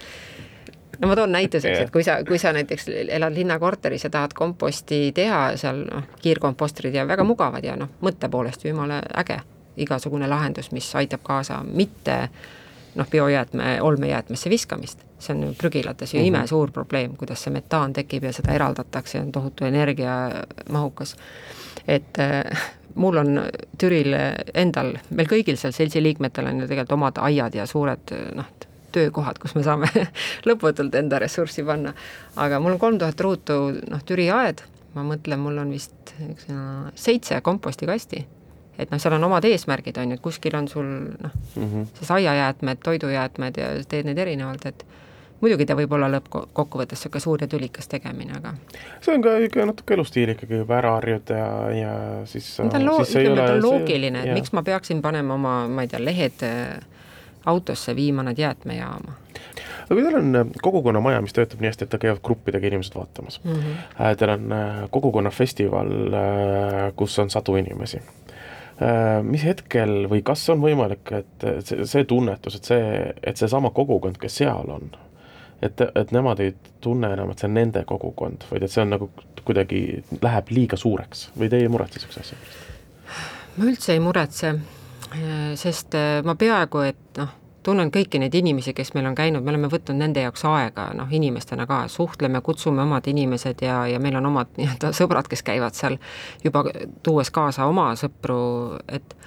no 0.99 1.07
ma 1.07 1.15
toon 1.15 1.31
näituseks, 1.31 1.79
et 1.79 1.91
kui 1.91 2.03
sa, 2.03 2.19
kui 2.27 2.39
sa 2.41 2.53
näiteks 2.53 2.89
elad 3.07 3.33
linnakorteris 3.35 4.03
ja 4.03 4.09
tahad 4.09 4.33
komposti 4.35 5.11
teha, 5.15 5.57
seal 5.59 5.85
noh, 5.89 6.03
kiirkompostrid 6.21 6.95
ja 6.95 7.07
väga 7.07 7.23
mugavad 7.23 7.63
ja 7.63 7.75
noh, 7.79 7.91
mõtte 8.01 8.29
poolest 8.31 8.65
ju 8.65 8.73
jumala 8.73 9.01
äge, 9.17 9.39
igasugune 9.77 10.29
lahendus, 10.29 10.71
mis 10.71 10.87
aitab 10.95 11.23
kaasa 11.23 11.61
mitte 11.65 12.29
noh, 12.95 13.09
biojäätme, 13.11 13.81
olmejäätmesse 13.81 14.49
viskamist, 14.49 15.03
see 15.19 15.35
on 15.35 15.43
ju 15.43 15.53
prügilates 15.57 16.13
ju 16.13 16.19
mm 16.19 16.23
-hmm. 16.23 16.27
imesuur 16.27 16.71
probleem, 16.71 17.17
kuidas 17.17 17.43
see 17.43 17.53
metaan 17.53 17.93
tekib 17.93 18.23
ja 18.23 18.33
seda 18.33 18.53
eraldatakse, 18.53 19.19
on 19.19 19.31
tohutu 19.31 19.65
energiamahukas. 19.65 21.15
et 21.87 22.19
äh, 22.19 22.61
mul 22.95 23.17
on 23.17 23.41
Türil 23.77 24.15
endal, 24.53 24.93
meil 25.09 25.27
kõigil 25.27 25.57
seal 25.59 25.71
seltsi 25.71 26.03
liikmetel 26.03 26.45
on 26.45 26.59
ju 26.59 26.67
tegelikult 26.67 26.91
omad 26.91 27.17
aiad 27.17 27.55
ja 27.55 27.65
suured 27.65 28.15
noh, 28.35 28.45
töökohad, 28.95 29.39
kus 29.41 29.55
me 29.57 29.65
saame 29.65 29.89
lõputult 30.47 30.95
enda 30.99 31.19
ressurssi 31.23 31.65
panna. 31.67 31.93
aga 32.35 32.61
mul 32.63 32.77
on 32.77 32.81
kolm 32.81 33.01
tuhat 33.01 33.21
ruutu 33.21 33.59
noh, 33.75 34.07
Türi 34.07 34.29
aed, 34.33 34.63
ma 34.95 35.05
mõtlen, 35.07 35.41
mul 35.41 35.61
on 35.63 35.75
vist 35.75 36.15
üks 36.29 36.49
no, 36.51 36.89
seitse 36.95 37.41
kompostikasti 37.45 38.25
et 38.79 38.91
noh, 38.91 38.99
seal 38.99 39.15
on 39.15 39.23
omad 39.29 39.45
eesmärgid, 39.47 39.97
on 40.01 40.11
ju, 40.11 40.19
et 40.19 40.23
kuskil 40.23 40.55
on 40.57 40.67
sul 40.67 40.85
noh 40.85 41.31
mm 41.55 41.63
-hmm., 41.63 41.87
siis 41.99 42.11
aiajäätmed, 42.11 42.83
toidujäätmed 42.83 43.57
ja 43.57 43.67
teed 43.87 44.05
neid 44.09 44.17
erinevalt, 44.17 44.65
et 44.65 44.85
muidugi 45.41 45.67
ta 45.67 45.75
võib 45.77 45.93
olla 45.95 46.09
lõppkokkuvõttes 46.11 46.99
niisugune 46.99 47.21
suur 47.21 47.43
ja 47.43 47.47
tülikas 47.51 47.87
tegemine, 47.91 48.37
aga 48.37 48.53
see 49.01 49.15
on 49.15 49.21
ka 49.25 49.37
ikka 49.45 49.65
natuke 49.65 49.93
elustiil 49.93 50.33
ikkagi 50.35 50.61
juba 50.63 50.77
ära 50.79 50.95
harjuda 50.97 51.37
ja, 51.37 51.49
ja 51.79 51.93
siis 52.29 52.49
ta 52.57 52.67
on 52.79 52.85
loo-, 52.85 53.01
ütleme, 53.03 53.35
ta 53.35 53.53
on 53.53 53.63
loogiline, 53.63 54.23
et 54.23 54.33
miks 54.33 54.53
ma 54.55 54.63
peaksin 54.63 55.01
panema 55.01 55.33
oma, 55.33 55.55
ma 55.67 55.85
ei 55.85 55.91
tea, 55.91 56.03
lehed 56.03 56.45
äh, 56.47 56.79
autosse, 57.45 57.95
viima 57.95 58.23
nad 58.23 58.37
jäätmejaama. 58.37 59.15
Aga 59.85 59.95
kui 59.95 60.03
teil 60.03 60.19
on 60.19 60.35
äh, 60.35 60.51
kogukonnamaja, 60.61 61.21
mis 61.21 61.33
töötab 61.33 61.61
nii 61.61 61.69
hästi, 61.69 61.87
et 61.87 61.97
käivad 62.01 62.21
gruppidega 62.25 62.67
inimesed 62.67 62.95
vaatamas. 62.97 63.39
Mm, 63.43 63.53
-hmm. 63.53 64.15
teil 64.17 64.29
on 64.29 64.53
kogukonnafestival, 64.91 65.91
kus 66.95 67.19
on 67.19 67.29
sadu 67.29 67.55
inimesi. 67.55 68.01
Äh, 68.75 69.23
mis 69.23 69.43
hetkel 69.47 70.09
või 70.11 70.19
kas 70.27 70.41
on 70.51 70.59
võimalik, 70.59 71.07
et 71.15 71.43
see, 71.63 71.85
see 71.87 72.03
tunnetus, 72.03 72.57
et 72.57 72.67
see, 72.67 72.87
et 73.23 73.39
seesama 73.39 73.69
kogukond, 73.71 74.17
kes 74.19 74.41
seal 74.41 74.67
on, 74.73 74.89
et, 75.63 75.79
et 75.79 76.11
nemad 76.11 76.41
ei 76.43 76.51
tunne 76.83 77.07
enam, 77.15 77.31
et 77.31 77.39
see 77.39 77.47
on 77.47 77.55
nende 77.55 77.85
kogukond, 77.87 78.43
vaid 78.49 78.65
et 78.67 78.73
see 78.73 78.83
on 78.83 78.91
nagu 78.91 79.07
kuidagi, 79.47 79.79
läheb 80.19 80.51
liiga 80.51 80.79
suureks? 80.81 81.29
Või 81.39 81.47
teie 81.53 81.69
ei 81.69 81.71
muretse 81.71 82.01
niisuguse 82.01 82.25
asja 82.25 82.41
pärast? 82.41 82.67
ma 83.55 83.69
üldse 83.71 83.95
ei 83.95 84.03
muretse, 84.03 84.51
sest 85.55 85.95
ma 86.25 86.35
peaaegu 86.35 86.79
et 86.87 87.19
noh 87.19 87.33
tunnen 87.65 87.89
kõiki 87.93 88.19
neid 88.21 88.35
inimesi, 88.37 88.73
kes 88.77 88.93
meil 88.95 89.07
on 89.09 89.15
käinud, 89.17 89.43
me 89.43 89.53
oleme 89.53 89.69
võtnud 89.71 89.97
nende 89.97 90.21
jaoks 90.21 90.45
aega, 90.47 90.89
noh, 90.97 91.09
inimestena 91.11 91.65
ka, 91.69 91.85
suhtleme, 91.91 92.41
kutsume 92.45 92.83
omad 92.83 93.07
inimesed 93.09 93.63
ja, 93.65 93.79
ja 93.89 94.01
meil 94.01 94.19
on 94.19 94.29
omad 94.29 94.53
nii-öelda 94.59 94.93
sõbrad, 94.95 95.29
kes 95.31 95.43
käivad 95.45 95.77
seal 95.77 95.97
juba 96.45 96.65
tuues 97.05 97.31
kaasa 97.33 97.67
oma 97.69 97.91
sõpru, 97.99 98.39
et 98.85 99.17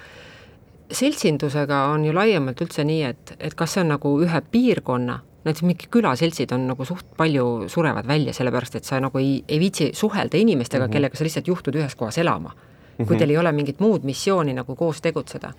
seltsindusega 0.89 1.85
on 1.93 2.05
ju 2.07 2.13
laiemalt 2.15 2.61
üldse 2.63 2.85
nii, 2.87 3.01
et, 3.11 3.35
et 3.39 3.57
kas 3.57 3.75
see 3.75 3.83
on 3.83 3.93
nagu 3.93 4.13
ühe 4.23 4.41
piirkonna, 4.53 5.19
näiteks 5.45 5.65
mingi 5.65 5.91
külaseltsid 5.91 6.55
on 6.55 6.65
nagu 6.71 6.87
suht 6.87 7.11
palju 7.19 7.69
surevad 7.71 8.07
välja, 8.07 8.33
sellepärast 8.35 8.79
et 8.79 8.87
sa 8.87 8.99
nagu 9.03 9.19
ei, 9.21 9.39
ei 9.47 9.59
viitsi 9.61 9.91
suhelda 9.95 10.39
inimestega 10.39 10.85
mm, 10.85 10.87
-hmm. 10.87 10.93
kellega 10.93 11.17
sa 11.19 11.27
lihtsalt 11.27 11.47
juhtud 11.47 11.75
ühes 11.75 11.95
kohas 11.95 12.17
elama. 12.17 12.55
Kui 12.99 13.05
mm 13.05 13.11
-hmm. 13.15 13.19
teil 13.19 13.29
ei 13.29 13.37
ole 13.37 13.51
mingit 13.51 13.79
muud 13.79 14.03
missiooni 14.03 14.53
nagu 14.53 14.75
koos 14.75 15.01
tegutseda. 15.01 15.53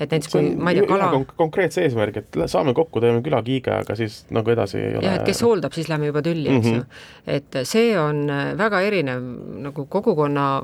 Et 0.00 0.10
näiteks 0.10 0.32
kui 0.32 0.54
ma 0.54 0.70
ei 0.70 0.78
tea, 0.78 0.86
kala 0.86 1.10
konk 1.10 1.32
konkreetse 1.36 1.82
eesmärgi, 1.82 2.18
et 2.18 2.36
saame 2.46 2.74
kokku, 2.74 3.00
teeme 3.02 3.22
külakiige, 3.22 3.72
aga 3.82 3.96
siis 3.98 4.20
nagu 4.30 4.50
edasi 4.50 4.78
ei 4.78 4.96
ole 4.96 5.04
jah, 5.04 5.16
et 5.18 5.26
kes 5.26 5.42
hooldab, 5.42 5.74
siis 5.74 5.88
lähme 5.90 6.06
juba 6.06 6.22
tülli, 6.22 6.48
eks 6.56 6.66
ju. 6.66 6.72
Mm 6.72 6.80
-hmm.. 6.80 7.32
et 7.36 7.58
see 7.62 7.98
on 7.98 8.30
äh, 8.30 8.58
väga 8.58 8.80
erinev 8.80 9.22
nagu 9.66 9.86
kogukonna 9.86 10.62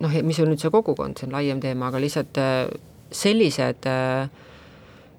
noh, 0.00 0.16
mis 0.22 0.40
on 0.40 0.52
nüüd 0.52 0.60
see 0.60 0.70
kogukond, 0.70 1.16
see 1.18 1.26
on 1.26 1.32
laiem 1.32 1.60
teema, 1.60 1.88
aga 1.88 2.00
lihtsalt 2.00 2.38
äh, 2.38 2.68
sellised 3.10 3.88
äh, 3.88 4.28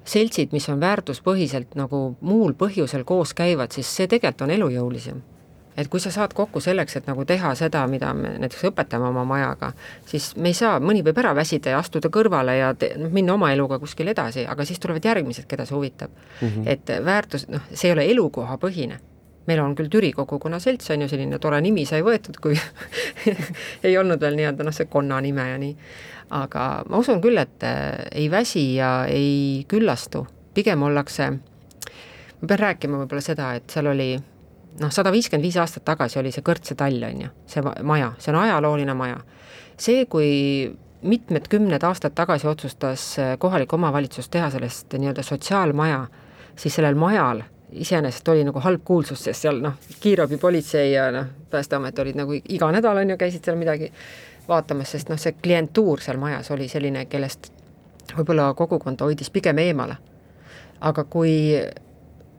seltsid, 0.05 0.51
mis 0.51 0.69
on 0.69 0.79
väärtuspõhiselt 0.79 1.73
nagu 1.75 2.15
muul 2.21 2.53
põhjusel 2.53 3.03
koos 3.03 3.33
käivad, 3.33 3.71
siis 3.71 3.95
see 3.95 4.07
tegelikult 4.07 4.41
on 4.41 4.51
elujõulisem 4.51 5.23
et 5.77 5.89
kui 5.91 5.99
sa 5.99 6.11
saad 6.11 6.33
kokku 6.33 6.61
selleks, 6.63 6.95
et 6.99 7.07
nagu 7.09 7.25
teha 7.27 7.53
seda, 7.55 7.85
mida 7.91 8.13
me 8.15 8.35
näiteks 8.41 8.67
õpetame 8.69 9.09
oma 9.09 9.25
majaga, 9.27 9.71
siis 10.07 10.31
me 10.35 10.51
ei 10.53 10.57
saa, 10.57 10.77
mõni 10.79 11.03
võib 11.05 11.19
ära 11.23 11.33
väsida 11.35 11.75
ja 11.75 11.81
astuda 11.83 12.11
kõrvale 12.13 12.57
ja 12.59 12.73
te, 12.79 12.93
noh, 12.99 13.11
minna 13.13 13.35
oma 13.35 13.51
eluga 13.53 13.79
kuskile 13.81 14.15
edasi, 14.15 14.45
aga 14.47 14.65
siis 14.65 14.79
tulevad 14.79 15.05
järgmised, 15.05 15.47
keda 15.49 15.65
see 15.67 15.75
huvitab 15.75 16.11
mm. 16.15 16.47
-hmm. 16.47 16.69
et 16.71 16.95
väärtus, 17.05 17.47
noh, 17.51 17.67
see 17.73 17.89
ei 17.89 17.97
ole 17.97 18.07
elukohapõhine 18.11 18.99
meil 19.45 19.59
on 19.61 19.75
küll 19.77 19.89
Türi 19.89 20.11
kogukonna 20.15 20.59
selts, 20.59 20.89
on 20.89 21.01
ju, 21.05 21.09
selline 21.09 21.39
tore 21.39 21.61
nimi 21.61 21.85
sai 21.85 22.01
võetud, 22.05 22.39
kui 22.41 22.57
ei 23.85 23.97
olnud 23.97 24.21
veel 24.21 24.37
nii-öelda 24.39 24.65
noh, 24.65 24.73
see 24.75 24.89
konna 24.89 25.21
nime 25.21 25.49
ja 25.49 25.57
nii. 25.61 25.75
aga 26.35 26.83
ma 26.89 27.01
usun 27.01 27.21
küll, 27.21 27.37
et 27.37 27.63
äh, 27.63 28.07
ei 28.11 28.29
väsi 28.31 28.75
ja 28.75 29.05
ei 29.09 29.65
küllastu, 29.69 30.25
pigem 30.53 30.83
ollakse, 30.87 31.29
ma 31.31 32.47
pean 32.47 32.59
rääkima 32.59 33.03
võib-olla 33.03 33.21
seda, 33.21 33.53
et 33.59 33.69
seal 33.69 33.91
oli 33.93 34.15
noh, 34.79 34.91
sada 34.91 35.11
viiskümmend 35.11 35.45
viis 35.45 35.57
aastat 35.61 35.85
tagasi 35.85 36.19
oli 36.19 36.31
see 36.35 36.43
Kõrtse 36.45 36.75
tall, 36.77 37.03
on 37.07 37.21
ju, 37.25 37.31
see 37.49 37.63
maja, 37.83 38.11
see 38.19 38.33
on 38.33 38.41
ajalooline 38.43 38.93
maja. 38.97 39.21
see, 39.77 40.05
kui 40.05 40.75
mitmed 41.01 41.47
kümned 41.49 41.83
aastad 41.83 42.15
tagasi 42.15 42.47
otsustas 42.47 43.07
äh, 43.19 43.35
kohalik 43.39 43.73
omavalitsus 43.73 44.29
teha 44.29 44.49
sellest 44.49 44.93
nii-öelda 44.93 45.23
sotsiaalmaja, 45.23 46.05
siis 46.55 46.75
sellel 46.75 46.95
majal 46.95 47.43
iseenesest 47.71 48.27
oli 48.27 48.43
nagu 48.47 48.59
halb 48.59 48.81
kuulsus, 48.85 49.23
sest 49.23 49.45
seal 49.45 49.59
noh, 49.61 49.75
kiirabipolitsei 49.99 50.91
ja 50.93 51.09
noh, 51.11 51.27
Päästeamet 51.49 51.99
olid 51.99 52.17
nagu 52.19 52.35
iga 52.35 52.71
nädal 52.71 52.97
on 52.97 53.09
ju, 53.09 53.17
käisid 53.17 53.45
seal 53.45 53.59
midagi 53.59 53.91
vaatamas, 54.47 54.91
sest 54.91 55.09
noh, 55.11 55.19
see 55.19 55.35
klientuur 55.43 56.01
seal 56.03 56.19
majas 56.21 56.51
oli 56.55 56.67
selline, 56.71 57.05
kellest 57.11 57.51
võib-olla 58.15 58.53
kogukond 58.53 59.01
hoidis 59.01 59.31
pigem 59.33 59.59
eemale. 59.63 59.97
aga 60.81 61.03
kui 61.03 61.33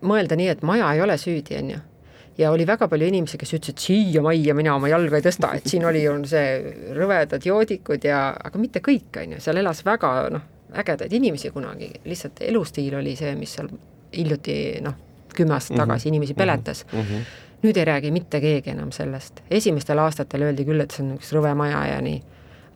mõelda 0.03 0.37
nii, 0.37 0.49
et 0.49 0.63
maja 0.63 0.93
ei 0.95 1.01
ole 1.03 1.17
süüdi, 1.19 1.57
on 1.59 1.71
ju 1.71 1.79
ja 2.39 2.51
oli 2.51 2.67
väga 2.67 2.89
palju 2.89 3.07
inimesi, 3.07 3.39
kes 3.39 3.55
ütlesid, 3.57 3.81
siia 3.81 4.23
majja 4.23 4.55
mina 4.55 4.75
oma 4.77 4.91
jalga 4.91 5.19
ei 5.19 5.25
tõsta, 5.25 5.53
et 5.57 5.67
siin 5.71 5.87
oli 5.89 6.03
ju 6.05 6.17
see 6.29 6.75
rõvedad 6.97 7.45
joodikud 7.47 8.05
ja, 8.05 8.29
aga 8.45 8.61
mitte 8.61 8.83
kõik, 8.85 9.09
on 9.23 9.37
ju, 9.37 9.41
seal 9.45 9.63
elas 9.63 9.83
väga 9.87 10.13
noh, 10.35 10.45
ägedaid 10.77 11.13
inimesi 11.17 11.51
kunagi, 11.55 11.91
lihtsalt 12.05 12.43
elustiil 12.45 12.99
oli 13.01 13.17
see, 13.17 13.33
mis 13.39 13.57
seal 13.57 13.71
hiljuti 14.13 14.57
noh, 14.85 14.95
kümme 15.37 15.57
aastat 15.57 15.77
mm 15.77 15.81
-hmm. 15.81 15.87
tagasi 15.87 16.09
inimesi 16.09 16.35
peletas. 16.35 16.87
Mm. 16.93 17.01
-hmm. 17.01 17.27
nüüd 17.63 17.77
ei 17.77 17.85
räägi 17.85 18.11
mitte 18.11 18.41
keegi 18.41 18.71
enam 18.71 18.93
sellest, 18.93 19.41
esimestel 19.51 19.99
aastatel 19.99 20.43
öeldi 20.43 20.65
küll, 20.65 20.81
et 20.81 20.91
see 20.91 21.05
on 21.05 21.17
üks 21.17 21.33
rõve 21.33 21.55
maja 21.55 21.87
ja 21.87 22.01
nii, 22.01 22.23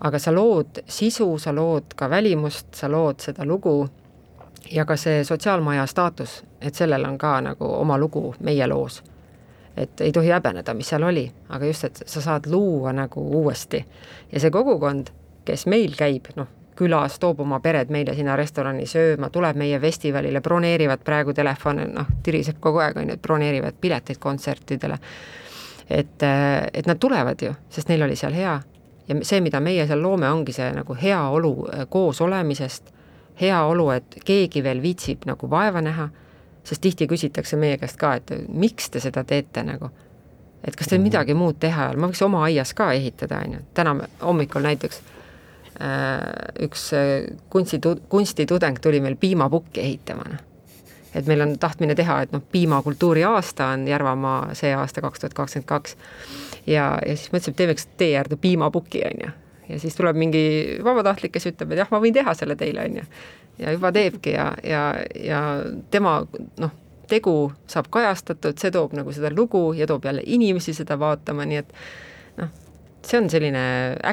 aga 0.01 0.19
sa 0.19 0.35
lood 0.35 0.81
sisu, 0.87 1.39
sa 1.39 1.55
lood 1.55 1.95
ka 1.97 2.11
välimust, 2.11 2.67
sa 2.75 2.89
lood 2.89 3.21
seda 3.21 3.45
lugu 3.45 3.89
ja 4.71 4.85
ka 4.85 4.97
see 4.97 5.25
sotsiaalmaja 5.25 5.87
staatus, 5.87 6.45
et 6.61 6.75
sellel 6.75 7.05
on 7.05 7.19
ka 7.19 7.41
nagu 7.41 7.65
oma 7.65 7.99
lugu 7.99 8.35
meie 8.41 8.67
loos 8.67 9.03
et 9.77 10.01
ei 10.01 10.13
tohi 10.13 10.31
häbeneda, 10.31 10.75
mis 10.75 10.89
seal 10.93 11.05
oli, 11.07 11.25
aga 11.49 11.67
just, 11.67 11.85
et 11.85 12.03
sa 12.07 12.21
saad 12.21 12.47
luua 12.51 12.93
nagu 12.93 13.23
uuesti. 13.41 13.85
ja 14.33 14.41
see 14.41 14.51
kogukond, 14.51 15.13
kes 15.45 15.67
meil 15.67 15.95
käib, 15.99 16.33
noh, 16.37 16.49
külas, 16.77 17.19
toob 17.21 17.41
oma 17.45 17.61
pered 17.61 17.91
meile 17.93 18.15
sinna 18.17 18.37
restorani 18.37 18.87
sööma, 18.87 19.29
tuleb 19.31 19.57
meie 19.57 19.81
festivalile, 19.81 20.41
broneerivad 20.41 21.05
praegu 21.05 21.35
telefone, 21.37 21.87
noh, 21.93 22.09
tiriseb 22.23 22.61
kogu 22.61 22.81
aeg, 22.81 22.97
on 22.97 23.13
ju, 23.13 23.19
et 23.19 23.23
broneerivad 23.23 23.77
pileteid 23.81 24.19
kontsertidele. 24.19 24.99
et, 25.91 26.23
et 26.73 26.87
nad 26.87 26.99
tulevad 26.99 27.43
ju, 27.43 27.55
sest 27.69 27.89
neil 27.89 28.03
oli 28.03 28.17
seal 28.17 28.33
hea 28.33 28.61
ja 29.11 29.17
see, 29.27 29.41
mida 29.43 29.61
meie 29.61 29.87
seal 29.87 30.03
loome, 30.03 30.29
ongi 30.31 30.55
see 30.55 30.71
nagu 30.75 30.95
heaolu 30.95 31.53
koos 31.91 32.21
olemisest, 32.21 32.93
heaolu, 33.41 33.91
et 33.97 34.19
keegi 34.25 34.63
veel 34.63 34.83
viitsib 34.83 35.27
nagu 35.29 35.51
vaeva 35.51 35.83
näha 35.83 36.09
sest 36.65 36.83
tihti 36.85 37.09
küsitakse 37.11 37.59
meie 37.61 37.79
käest 37.81 37.99
ka, 38.01 38.15
et 38.21 38.33
miks 38.49 38.91
te 38.91 39.01
seda 39.01 39.25
teete 39.25 39.65
nagu. 39.67 39.91
et 40.65 40.77
kas 40.77 40.91
teil 40.91 40.99
mhm. 40.99 41.07
midagi 41.09 41.35
muud 41.35 41.57
teha 41.61 41.87
ei 41.87 41.95
ole, 41.95 42.03
ma 42.03 42.11
võiks 42.11 42.21
oma 42.25 42.43
aias 42.45 42.75
ka 42.77 42.91
ehitada, 42.93 43.41
on 43.47 43.57
ju, 43.57 43.61
täna 43.75 43.95
hommikul 44.21 44.67
näiteks 44.67 45.01
äh, 45.81 46.21
üks 46.67 46.91
äh, 46.93 47.31
kunstitu-, 47.51 47.97
kunstitudeng 48.13 48.81
tuli 48.83 49.01
meil 49.01 49.17
piimapukki 49.17 49.81
ehitama, 49.81 50.29
noh. 50.35 50.43
et 51.15 51.27
meil 51.27 51.47
on 51.47 51.57
tahtmine 51.59 51.97
teha, 51.97 52.21
et 52.27 52.37
noh, 52.37 52.45
piimakultuuri 52.53 53.25
aasta 53.25 53.73
on 53.75 53.89
Järvamaa 53.89 54.55
see 54.55 54.75
aasta 54.77 55.01
kaks 55.01 55.25
tuhat 55.25 55.35
kakskümmend 55.35 55.69
kaks 55.69 55.97
ja, 56.67 56.99
ja 57.07 57.17
siis 57.17 57.33
mõtlesime, 57.33 57.55
et 57.55 57.63
teeme 57.63 57.79
üks 57.79 57.89
tee 57.97 58.13
äärde 58.21 58.37
piimapuki, 58.37 59.07
on 59.09 59.25
ju. 59.25 59.33
ja 59.73 59.81
siis 59.81 59.97
tuleb 59.97 60.21
mingi 60.21 60.45
vabatahtlik, 60.85 61.33
kes 61.33 61.49
ütleb, 61.55 61.73
et 61.73 61.87
jah, 61.87 61.89
ma 61.91 62.05
võin 62.05 62.21
teha 62.21 62.37
selle 62.37 62.61
teile, 62.61 62.85
on 62.85 63.01
ju 63.01 63.09
ja 63.61 63.73
juba 63.73 63.93
teebki 63.93 64.35
ja, 64.35 64.53
ja, 64.65 64.85
ja 65.15 65.41
tema 65.91 66.21
noh, 66.61 66.73
tegu 67.11 67.35
saab 67.71 67.91
kajastatud, 67.93 68.59
see 68.61 68.73
toob 68.75 68.95
nagu 68.99 69.13
seda 69.15 69.33
lugu 69.35 69.71
ja 69.77 69.89
toob 69.91 70.07
jälle 70.07 70.23
inimesi 70.27 70.75
seda 70.77 70.99
vaatama, 71.01 71.47
nii 71.49 71.61
et 71.63 71.73
noh, 72.39 72.53
see 73.07 73.19
on 73.21 73.31
selline 73.33 73.63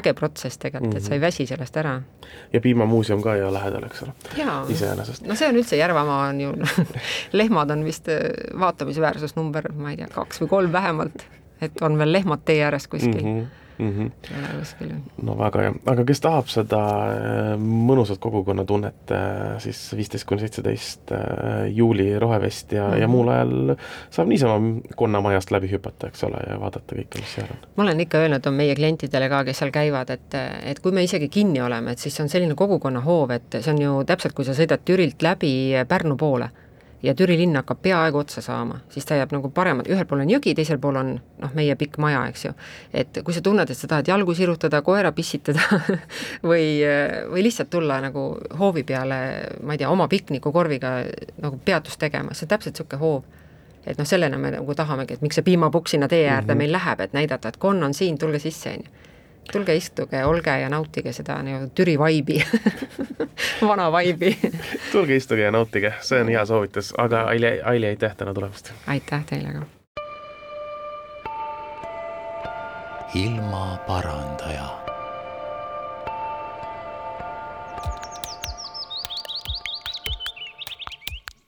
äge 0.00 0.14
protsess 0.16 0.58
tegelikult 0.58 0.92
mm, 0.92 0.96
-hmm. 0.96 1.04
et 1.04 1.08
sa 1.08 1.14
ei 1.14 1.20
väsi 1.20 1.46
sellest 1.46 1.76
ära. 1.76 2.00
ja 2.52 2.60
piimamuuseum 2.60 3.22
ka 3.22 3.36
ju 3.36 3.52
lähedal, 3.52 3.84
eks 3.84 4.02
ole. 4.02 4.12
iseenesest. 4.68 5.26
no 5.26 5.34
see 5.34 5.48
on 5.48 5.56
üldse, 5.56 5.76
Järvamaa 5.76 6.28
on 6.28 6.40
ju 6.40 6.52
lehmad 7.40 7.70
on 7.70 7.84
vist 7.84 8.08
äh, 8.08 8.20
vaatamisväärsusnumber, 8.60 9.72
ma 9.72 9.90
ei 9.90 9.96
tea, 9.96 10.08
kaks 10.14 10.42
või 10.42 10.48
kolm 10.48 10.72
vähemalt, 10.72 11.24
et 11.60 11.82
on 11.82 11.98
veel 11.98 12.12
lehmad 12.12 12.44
tee 12.44 12.62
ääres 12.64 12.88
kuskil 12.88 13.24
mm. 13.24 13.40
-hmm 13.40 13.67
mm. 13.78 13.92
-hmm. 13.92 14.58
kuskil. 14.58 14.92
no 15.22 15.38
väga 15.38 15.62
hea, 15.62 15.72
aga 15.86 16.04
kes 16.04 16.20
tahab 16.20 16.50
seda 16.52 16.80
äh, 16.80 17.52
mõnusat 17.60 18.20
kogukonnatunnet, 18.22 19.12
äh, 19.14 19.56
siis 19.62 19.80
viisteist 19.96 20.26
kuni 20.28 20.44
seitseteist 20.44 21.12
äh, 21.12 21.66
juuli 21.70 22.18
rohevest 22.18 22.72
ja 22.72 22.86
mm, 22.86 22.92
-hmm. 22.92 23.00
ja 23.00 23.06
mhm. 23.08 23.16
muul 23.16 23.28
ajal 23.28 23.76
saab 24.10 24.28
niisama 24.28 24.80
konnamajast 24.96 25.50
läbi 25.50 25.70
hüpata, 25.72 26.08
eks 26.08 26.24
ole, 26.24 26.42
ja 26.50 26.60
vaadata 26.60 26.94
kõike, 26.94 27.22
mis 27.22 27.34
seal 27.34 27.50
on. 27.50 27.66
ma 27.76 27.82
olen 27.82 28.00
ikka 28.00 28.18
öelnud 28.18 28.46
on 28.46 28.54
meie 28.54 28.74
klientidele 28.74 29.28
ka, 29.28 29.44
kes 29.44 29.58
seal 29.58 29.70
käivad, 29.70 30.10
et, 30.10 30.34
et 30.62 30.80
kui 30.80 30.92
me 30.92 31.02
isegi 31.02 31.28
kinni 31.28 31.60
oleme, 31.60 31.92
et 31.92 31.98
siis 31.98 32.20
on 32.20 32.28
selline 32.28 32.54
kogukonnahoov, 32.54 33.30
et 33.30 33.60
see 33.60 33.74
on 33.74 33.82
ju 33.82 34.04
täpselt, 34.04 34.34
kui 34.34 34.44
sa 34.44 34.54
sõidad 34.54 34.84
Türilt 34.84 35.22
läbi 35.22 35.74
Pärnu 35.88 36.16
poole 36.16 36.50
ja 37.02 37.14
Türi 37.14 37.38
linn 37.38 37.56
hakkab 37.56 37.80
peaaegu 37.82 38.18
otsa 38.18 38.42
saama, 38.42 38.80
siis 38.90 39.06
ta 39.06 39.16
jääb 39.18 39.32
nagu 39.34 39.50
paremad, 39.54 39.86
ühel 39.90 40.06
pool 40.08 40.24
on 40.24 40.30
jõgi, 40.32 40.54
teisel 40.58 40.80
pool 40.82 40.98
on 40.98 41.12
noh, 41.18 41.54
meie 41.54 41.76
pikk 41.78 41.98
maja, 42.02 42.24
eks 42.30 42.44
ju. 42.44 42.52
et 42.92 43.20
kui 43.24 43.34
sa 43.34 43.42
tunned, 43.44 43.70
et 43.70 43.78
sa 43.78 43.90
tahad 43.90 44.10
jalgu 44.10 44.34
sirutada, 44.34 44.82
koera 44.86 45.12
pissitada 45.14 45.62
või, 46.50 46.82
või 47.30 47.46
lihtsalt 47.46 47.70
tulla 47.70 48.00
nagu 48.04 48.28
hoovi 48.58 48.84
peale, 48.88 49.18
ma 49.62 49.76
ei 49.76 49.82
tea, 49.82 49.90
oma 49.90 50.08
piknikukorviga 50.08 50.94
nagu 51.42 51.60
peatust 51.64 52.00
tegema, 52.02 52.34
see 52.34 52.48
on 52.48 52.54
täpselt 52.56 52.74
niisugune 52.74 53.02
hoov. 53.02 53.22
et 53.86 53.98
noh, 53.98 54.06
sellena 54.06 54.38
me 54.38 54.50
nagu 54.52 54.74
tahamegi, 54.74 55.14
et 55.14 55.22
miks 55.22 55.38
see 55.38 55.46
piimapukk 55.46 55.88
sinna 55.88 56.08
tee 56.08 56.26
äärde 56.28 56.46
mm 56.46 56.50
-hmm. 56.50 56.58
meil 56.58 56.72
läheb, 56.72 57.00
et 57.00 57.12
näidata, 57.12 57.48
et 57.48 57.56
konn 57.56 57.82
on 57.82 57.94
siin, 57.94 58.18
tulge 58.18 58.38
sisse, 58.38 58.70
on 58.70 58.82
ju 58.84 59.07
tulge 59.52 59.76
istuge, 59.76 60.24
olge 60.24 60.58
ja 60.60 60.68
nautige 60.68 61.12
seda 61.12 61.38
nii-öelda 61.42 61.70
Türi 61.74 61.98
vaibi 61.98 62.38
vana 63.68 63.92
vaibi 63.92 64.36
tulge 64.92 65.16
istuge 65.16 65.42
ja 65.42 65.50
nautige, 65.50 65.94
see 66.00 66.20
on 66.20 66.28
hea 66.28 66.44
soovitus, 66.46 66.92
aga 66.98 67.24
Aili, 67.32 67.60
Aili, 67.62 67.86
aitäh 67.86 68.16
täna 68.16 68.34
tulemast! 68.34 68.72
aitäh 68.86 69.24
teile 69.24 69.52
ka! 69.52 69.66
ilmaparandaja 73.14 74.68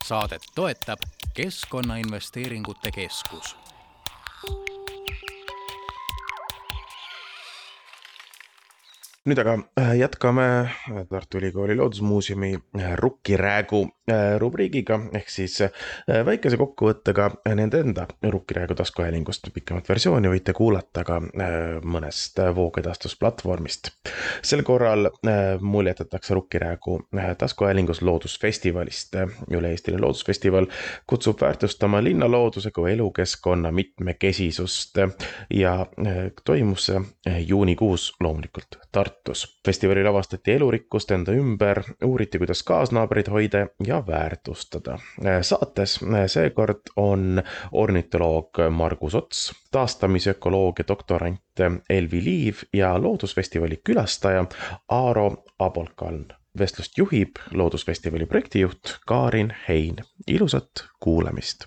saadet 0.05 0.41
toetab 0.55 0.99
Keskkonnainvesteeringute 1.33 2.91
Keskus 2.91 3.60
nüüd 9.29 9.37
aga 9.37 9.53
äh, 9.77 9.91
jätkame 9.99 10.45
äh, 10.65 11.03
Tartu 11.09 11.37
Ülikooli 11.37 11.75
Loodusmuuseumi 11.77 12.55
äh, 12.55 12.93
Rukkiräägu 12.97 13.87
rubriigiga 14.37 14.97
ehk 15.15 15.29
siis 15.31 15.53
väikese 16.25 16.57
kokkuvõttega 16.59 17.29
nende 17.55 17.79
enda 17.79 18.07
Rukkiräägu 18.33 18.75
taskuhäälingust. 18.75 19.47
pikemat 19.53 19.87
versiooni 19.87 20.27
võite 20.27 20.51
kuulata 20.57 21.03
ka 21.07 21.21
mõnest 21.85 22.41
voogedastusplatvormist. 22.55 23.87
sel 24.41 24.63
korral 24.67 25.07
muljetatakse 25.61 26.33
Rukkiräägu 26.33 26.97
taskuhäälingus 27.37 28.01
loodusfestivalist. 28.01 29.15
üle-eestiline 29.47 30.01
loodusfestival 30.01 30.67
kutsub 31.07 31.41
väärtustama 31.41 32.03
linnalooduse 32.03 32.71
kui 32.71 32.91
elukeskkonna 32.91 33.71
mitmekesisust 33.71 34.97
ja 35.49 35.85
toimus 36.43 36.85
see 36.85 37.01
juunikuus 37.47 38.13
loomulikult 38.19 38.77
Tartus 38.91 39.10
Tartus. 39.11 39.59
festivalil 39.65 40.07
avastati 40.07 40.51
elurikkust 40.51 41.11
enda 41.11 41.33
ümber, 41.35 41.83
uuriti, 42.05 42.39
kuidas 42.39 42.63
kaasnaabreid 42.63 43.27
hoida 43.31 43.67
ja 43.87 44.03
väärtustada. 44.07 44.99
saates 45.41 45.99
seekord 46.27 46.93
on 46.95 47.43
ornitoloog 47.71 48.49
Margus 48.69 49.15
Ots, 49.15 49.51
taastamisökoloogia 49.71 50.85
doktorant 50.87 51.63
Elvi 51.89 52.23
Liiv 52.23 52.55
ja 52.73 53.01
loodusfestivali 53.01 53.81
külastaja 53.83 54.45
Aaro 54.89 55.43
Abolkaln 55.59 56.25
vestlust 56.59 56.97
juhib 56.97 57.35
Loodusfestivali 57.51 58.25
projektijuht 58.25 58.97
Kaarin 59.07 59.55
Hein. 59.69 59.95
ilusat 60.27 60.71
kuulamist. 60.99 61.65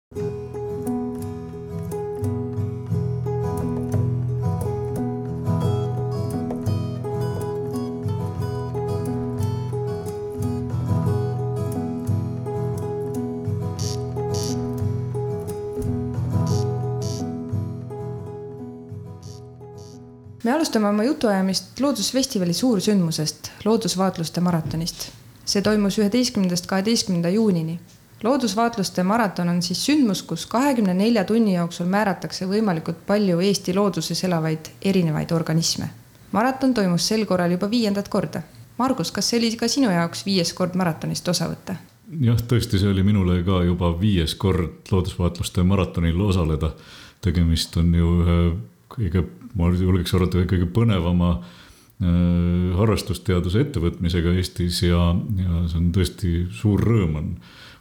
Alustame 20.64 20.88
oma 20.88 21.04
jutuajamist 21.04 21.80
Loodusfestivali 21.80 22.52
suursündmusest, 22.52 23.50
loodusvaatluste 23.64 24.40
maratonist. 24.40 25.10
see 25.44 25.62
toimus 25.62 25.98
üheteistkümnendast 25.98 26.66
kaheteistkümnenda 26.66 27.28
juunini. 27.28 27.80
loodusvaatluste 28.22 29.02
maraton 29.02 29.48
on 29.48 29.62
siis 29.62 29.86
sündmus, 29.86 30.22
kus 30.22 30.46
kahekümne 30.46 30.94
nelja 30.94 31.24
tunni 31.24 31.54
jooksul 31.54 31.86
määratakse 31.86 32.46
võimalikult 32.46 33.04
palju 33.06 33.40
Eesti 33.40 33.74
looduses 33.74 34.24
elavaid 34.24 34.72
erinevaid 34.82 35.30
organisme. 35.30 35.90
maraton 36.32 36.74
toimus 36.74 37.08
sel 37.08 37.26
korral 37.26 37.50
juba 37.50 37.70
viiendat 37.70 38.08
korda. 38.08 38.42
Margus, 38.78 39.12
kas 39.12 39.28
see 39.28 39.38
oli 39.38 39.56
ka 39.56 39.68
sinu 39.68 39.90
jaoks 39.90 40.26
viies 40.26 40.52
kord 40.52 40.74
maratonist 40.74 41.28
osa 41.28 41.48
võtta? 41.48 41.76
jah, 42.20 42.40
tõesti, 42.40 42.78
see 42.78 42.88
oli 42.88 43.02
minule 43.02 43.42
ka 43.42 43.62
juba 43.64 44.00
viies 44.00 44.34
kord 44.34 44.88
loodusvaatluste 44.90 45.62
maratonil 45.62 46.20
osaleda. 46.20 46.72
tegemist 47.20 47.76
on 47.76 47.94
ju 47.94 48.20
ühe 48.22 48.54
kõige 48.94 49.26
ma 49.58 49.70
julgeks 49.74 50.14
arvata, 50.16 50.44
kõige 50.50 50.68
põnevama 50.74 51.34
äh, 51.36 52.72
harrastusteaduse 52.78 53.66
ettevõtmisega 53.66 54.34
Eestis 54.38 54.82
ja, 54.86 55.12
ja 55.40 55.66
see 55.70 55.80
on 55.80 55.92
tõesti 55.94 56.32
suur 56.54 56.82
rõõm 56.84 57.20
on 57.20 57.30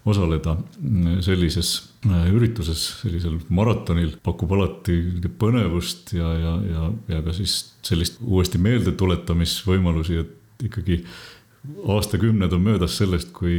osaleda 0.10 0.58
äh, 0.58 1.18
sellises 1.26 1.74
äh, 2.08 2.28
ürituses, 2.34 2.84
sellisel 3.02 3.40
maratonil, 3.54 4.16
pakub 4.26 4.56
alati 4.58 5.00
põnevust 5.40 6.16
ja, 6.18 6.34
ja, 6.40 6.56
ja, 6.70 6.90
ja 7.16 7.22
ka 7.26 7.36
siis 7.36 7.60
sellist 7.86 8.20
uuesti 8.24 8.62
meeldetuletamisvõimalusi, 8.64 10.20
et 10.24 10.68
ikkagi 10.70 11.02
aastakümned 11.88 12.52
on 12.54 12.62
möödas 12.62 12.98
sellest, 13.00 13.32
kui 13.36 13.56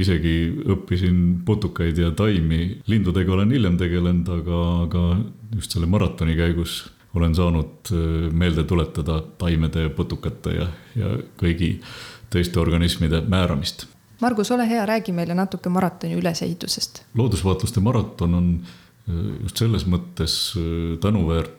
isegi 0.00 0.36
õppisin 0.72 1.42
putukaid 1.44 1.98
ja 2.00 2.10
taimi, 2.16 2.78
lindudega 2.88 3.34
olen 3.36 3.52
hiljem 3.52 3.76
tegelenud, 3.80 4.28
aga, 4.38 4.60
aga 4.86 5.02
just 5.56 5.76
selle 5.76 5.88
maratoni 5.90 6.36
käigus 6.38 6.78
olen 7.16 7.34
saanud 7.36 7.92
äh, 7.92 8.30
meelde 8.32 8.64
tuletada 8.68 9.20
taimede, 9.38 9.88
putukate 9.96 10.56
ja, 10.56 10.70
ja 10.96 11.12
kõigi 11.40 11.76
teiste 12.32 12.60
organismide 12.60 13.22
määramist. 13.28 13.86
Margus, 14.20 14.50
ole 14.52 14.64
hea, 14.68 14.86
räägi 14.88 15.12
meile 15.12 15.36
natuke 15.36 15.68
maratoni 15.72 16.16
ülesehitusest. 16.16 17.04
loodusvaatluste 17.14 17.84
maraton 17.84 18.34
on 18.34 18.50
äh, 18.64 19.14
just 19.42 19.60
selles 19.60 19.84
mõttes 19.88 20.40
äh, 20.56 20.96
tänuväärt 21.04 21.52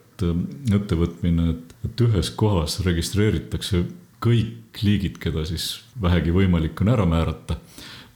ettevõtmine, 0.73 1.51
et, 1.51 1.73
et 1.85 2.01
ühes 2.01 2.31
kohas 2.33 2.79
registreeritakse 2.81 3.83
kõik 4.23 4.81
liigid, 4.83 5.17
keda 5.21 5.45
siis 5.47 5.81
vähegi 6.01 6.33
võimalik 6.33 6.79
on 6.81 6.93
ära 6.93 7.05
määrata. 7.09 7.59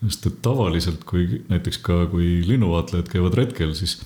sest 0.01 0.25
et 0.25 0.41
tavaliselt, 0.41 1.03
kui 1.05 1.43
näiteks 1.49 1.77
ka, 1.85 2.05
kui 2.09 2.41
linnuvaatlejad 2.47 3.09
käivad 3.09 3.35
retkel, 3.37 3.75
siis 3.77 3.99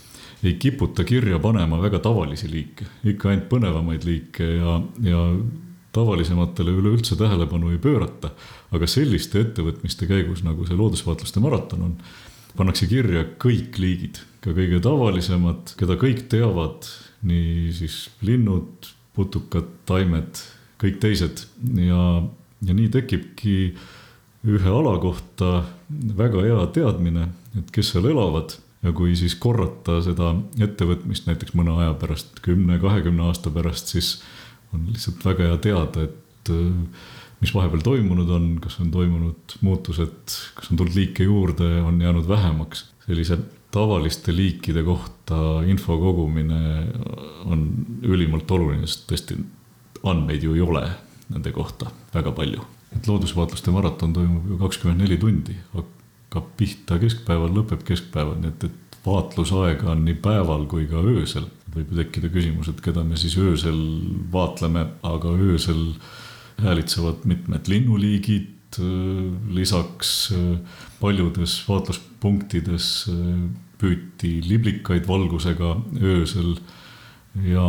ei 0.44 0.58
kiputa 0.60 1.06
kirja 1.08 1.40
panema 1.40 1.80
väga 1.82 2.02
tavalisi 2.04 2.50
liike, 2.52 2.86
ikka 3.08 3.30
ainult 3.32 3.48
põnevamaid 3.50 4.04
liike 4.04 4.50
ja, 4.58 4.82
ja 5.04 5.22
tavalisematele 5.96 6.74
üleüldse 6.76 7.16
tähelepanu 7.16 7.72
ei 7.72 7.80
pöörata. 7.80 8.32
aga 8.76 8.88
selliste 8.88 9.40
ettevõtmiste 9.40 10.08
käigus, 10.10 10.44
nagu 10.44 10.66
see 10.68 10.76
loodusvaatluste 10.76 11.40
maraton 11.40 11.86
on, 11.86 11.94
pannakse 12.58 12.90
kirja 12.92 13.24
kõik 13.40 13.78
liigid, 13.80 14.20
ka 14.44 14.52
kõige 14.56 14.82
tavalisemad, 14.84 15.76
keda 15.80 15.96
kõik 16.02 16.26
teavad, 16.32 16.88
nii 17.24 17.72
siis 17.76 18.10
linnud, 18.26 18.90
putukad, 19.16 19.70
taimed, 19.88 20.42
kõik 20.82 21.00
teised 21.04 21.46
ja, 21.80 22.02
ja 22.66 22.76
nii 22.76 22.90
tekibki 22.94 23.58
ühe 24.46 24.70
ala 24.70 24.98
kohta 25.02 25.64
väga 25.90 26.44
hea 26.46 26.62
teadmine, 26.76 27.30
et 27.58 27.72
kes 27.74 27.94
seal 27.94 28.08
elavad 28.12 28.58
ja 28.86 28.94
kui 28.94 29.16
siis 29.18 29.34
korrata 29.42 30.00
seda 30.06 30.34
ettevõtmist 30.62 31.30
näiteks 31.30 31.56
mõne 31.58 31.74
aja 31.80 31.96
pärast, 31.98 32.38
kümne, 32.46 32.78
kahekümne 32.82 33.26
aasta 33.30 33.54
pärast, 33.54 33.94
siis 33.96 34.20
on 34.76 34.86
lihtsalt 34.92 35.26
väga 35.26 35.50
hea 35.50 35.62
teada, 35.64 36.06
et 36.06 36.52
äh, 36.54 37.14
mis 37.42 37.54
vahepeal 37.56 37.84
toimunud 37.86 38.30
on, 38.38 38.48
kas 38.64 38.78
on 38.84 38.92
toimunud 38.94 39.58
muutused, 39.66 40.38
kas 40.58 40.72
on 40.72 40.80
tulnud 40.80 40.98
liike 40.98 41.26
juurde, 41.28 41.70
on 41.82 42.02
jäänud 42.02 42.28
vähemaks. 42.30 42.92
sellise 43.06 43.38
tavaliste 43.72 44.34
liikide 44.36 44.84
kohta 44.84 45.62
info 45.68 45.98
kogumine 46.00 46.88
on 47.46 47.66
ülimalt 48.02 48.52
oluline, 48.52 48.88
sest 48.88 49.04
tõesti 49.10 49.38
andmeid 50.06 50.44
ju 50.44 50.56
ei 50.56 50.64
ole 50.64 50.86
nende 51.34 51.52
kohta 51.52 51.92
väga 52.14 52.32
palju. 52.32 52.64
et 52.96 53.08
loodusvaatluste 53.08 53.72
maraton 53.76 54.14
toimub 54.16 54.48
ju 54.48 54.58
kakskümmend 54.62 55.02
neli 55.04 55.18
tundi, 55.20 55.56
hakkab 55.74 56.46
pihta 56.58 57.00
keskpäeval, 57.02 57.52
lõpeb 57.52 57.82
keskpäeval, 57.84 58.38
nii 58.40 58.54
et, 58.54 58.64
et 58.70 59.00
vaatlusaega 59.06 59.90
on 59.92 60.06
nii 60.06 60.16
päeval 60.24 60.64
kui 60.72 60.88
ka 60.90 61.04
öösel. 61.04 61.50
võib 61.76 61.92
ju 61.92 61.98
tekkida 62.00 62.30
küsimus, 62.32 62.70
et 62.72 62.80
keda 62.82 63.04
me 63.04 63.18
siis 63.20 63.36
öösel 63.36 63.80
vaatleme, 64.32 64.86
aga 65.04 65.34
öösel 65.36 65.98
häälitsevad 66.64 67.26
mitmed 67.28 67.68
linnuliigid, 67.68 68.80
lisaks 69.52 70.32
paljudes 71.02 71.58
vaatluspunktides 71.68 72.88
püüti 73.80 74.32
liblikaid 74.44 75.08
valgusega 75.08 75.76
öösel 76.00 76.56
ja 77.44 77.68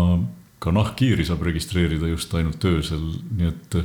ka 0.59 0.73
nahkhiiri 0.73 1.25
saab 1.29 1.43
registreerida 1.45 2.09
just 2.09 2.33
ainult 2.35 2.63
öösel, 2.65 3.03
nii 3.37 3.49
et 3.51 3.77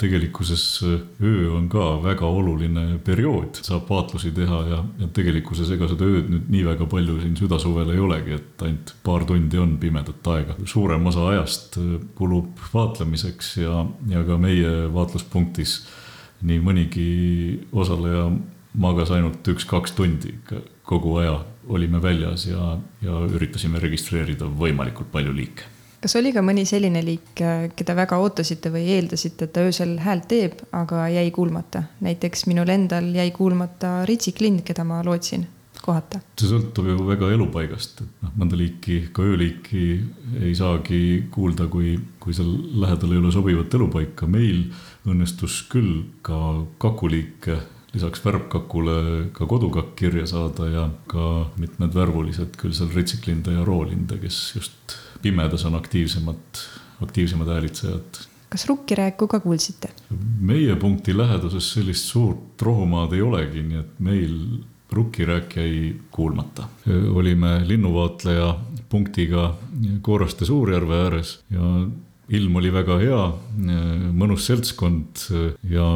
tegelikkuses 0.00 0.64
öö 0.84 1.52
on 1.54 1.68
ka 1.70 1.84
väga 2.02 2.26
oluline 2.26 2.98
periood, 3.06 3.60
saab 3.62 3.86
vaatlusi 3.90 4.32
teha 4.34 4.58
ja, 4.70 4.80
ja 5.00 5.08
tegelikkuses 5.14 5.70
ega 5.76 5.88
seda 5.92 6.08
ööd 6.08 6.32
nüüd 6.32 6.48
nii 6.52 6.64
väga 6.66 6.88
palju 6.90 7.20
siin 7.22 7.36
südasuvel 7.38 7.92
ei 7.94 8.02
olegi, 8.02 8.40
et 8.40 8.66
ainult 8.66 8.94
paar 9.06 9.26
tundi 9.28 9.60
on 9.62 9.76
pimedat 9.82 10.32
aega. 10.34 10.58
suurem 10.66 11.06
osa 11.06 11.28
ajast 11.30 11.78
kulub 12.18 12.58
vaatlemiseks 12.74 13.54
ja, 13.62 13.86
ja 14.10 14.24
ka 14.26 14.40
meie 14.42 14.74
vaatluspunktis 14.92 15.78
nii 16.46 16.58
mõnigi 16.60 17.10
osaleja 17.72 18.26
magas 18.76 19.14
ainult 19.14 19.46
üks-kaks 19.54 19.94
tundi 19.96 20.34
kogu 20.86 21.14
aja 21.22 21.38
olime 21.70 22.02
väljas 22.02 22.48
ja, 22.50 22.74
ja 23.02 23.22
üritasime 23.30 23.80
registreerida 23.82 24.50
võimalikult 24.50 25.08
palju 25.14 25.32
liike 25.38 25.75
kas 26.00 26.16
oli 26.20 26.32
ka 26.34 26.42
mõni 26.44 26.66
selline 26.68 27.02
liik, 27.04 27.42
keda 27.76 27.96
väga 27.98 28.18
ootasite 28.22 28.72
või 28.74 28.86
eeldasite, 28.96 29.48
et 29.48 29.54
ta 29.56 29.66
öösel 29.66 29.96
häält 30.04 30.28
teeb, 30.30 30.62
aga 30.76 31.08
jäi 31.12 31.30
kuulmata? 31.34 31.86
näiteks 32.04 32.46
minul 32.50 32.70
endal 32.72 33.12
jäi 33.14 33.30
kuulmata 33.34 33.98
ritsiklind, 34.08 34.64
keda 34.66 34.84
ma 34.84 35.02
lootsin 35.06 35.46
kohata. 35.82 36.20
see 36.40 36.50
sõltub 36.50 36.88
ju 36.90 36.96
väga 37.06 37.30
elupaigast, 37.34 38.02
et 38.02 38.24
noh, 38.24 38.34
mõnda 38.40 38.58
liiki, 38.58 38.98
ka 39.14 39.24
ööliiki 39.26 39.84
ei 40.40 40.54
saagi 40.58 41.00
kuulda, 41.32 41.68
kui, 41.72 41.96
kui 42.20 42.36
seal 42.36 42.52
lähedal 42.82 43.14
ei 43.14 43.22
ole 43.22 43.32
sobivat 43.34 43.74
elupaika. 43.78 44.26
meil 44.26 44.66
õnnestus 45.06 45.62
küll 45.70 46.04
ka 46.26 46.38
kakuliike 46.82 47.60
lisaks 47.96 48.22
värvkakule 48.24 48.96
ka 49.36 49.48
kodukakk 49.48 49.94
kirja 49.96 50.26
saada 50.28 50.68
ja 50.68 50.86
ka 51.10 51.46
mitmed 51.60 51.94
värvulised, 51.96 52.56
küll 52.60 52.76
seal 52.76 52.92
ritsiklinda 52.94 53.54
ja 53.54 53.64
roolinde, 53.64 54.18
kes 54.20 54.40
just 54.56 54.96
pimedas 55.24 55.64
on 55.68 55.78
aktiivsemad, 55.78 56.62
aktiivsemad 57.02 57.52
häälitsejad. 57.54 58.24
kas 58.48 58.66
rukkirääku 58.68 59.26
ka 59.26 59.40
kuulsite? 59.40 59.90
meie 60.40 60.76
punkti 60.76 61.16
läheduses 61.16 61.72
sellist 61.72 62.12
suurt 62.12 62.62
rohumaad 62.62 63.12
ei 63.12 63.22
olegi, 63.22 63.62
nii 63.62 63.78
et 63.80 64.00
meil 64.00 64.34
rukkirääk 64.92 65.56
jäi 65.56 65.96
kuulmata. 66.10 66.68
olime 67.10 67.62
linnuvaatleja 67.68 68.58
punktiga 68.88 69.54
Kooraste 70.02 70.44
Suurjärve 70.44 71.00
ääres 71.04 71.40
ja 71.50 71.86
ilm 72.28 72.56
oli 72.56 72.72
väga 72.72 72.98
hea, 72.98 73.24
mõnus 74.12 74.46
seltskond 74.46 75.26
ja 75.70 75.86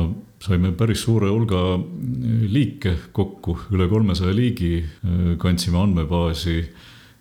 saime 0.41 0.73
päris 0.77 1.03
suure 1.05 1.29
hulga 1.29 1.61
liike 2.51 2.95
kokku, 3.13 3.57
üle 3.75 3.89
kolmesaja 3.91 4.33
liigi, 4.35 4.79
kandsime 5.41 5.81
andmebaasi 5.83 6.57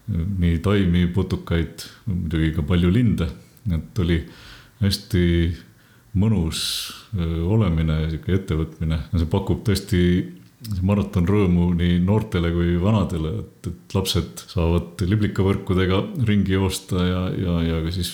nii 0.10 0.60
taimi, 0.66 1.06
putukaid, 1.14 1.84
muidugi 2.08 2.54
ka 2.56 2.64
palju 2.66 2.90
linde, 2.94 3.28
et 3.76 4.00
oli 4.02 4.22
hästi 4.80 5.26
mõnus 6.20 6.62
olemine, 7.20 8.06
sihuke 8.10 8.40
ettevõtmine, 8.40 9.04
see 9.14 9.30
pakub 9.30 9.62
tõesti 9.68 10.02
maraton 10.84 11.28
rõõmu 11.28 11.70
nii 11.80 12.00
noortele 12.04 12.52
kui 12.52 12.74
vanadele, 12.82 13.32
et, 13.44 13.70
et 13.72 13.96
lapsed 13.96 14.44
saavad 14.52 15.00
liblikavõrkudega 15.08 16.02
ringi 16.28 16.58
joosta 16.58 17.06
ja, 17.08 17.22
ja, 17.32 17.56
ja 17.64 17.80
ka 17.86 17.94
siis 17.96 18.12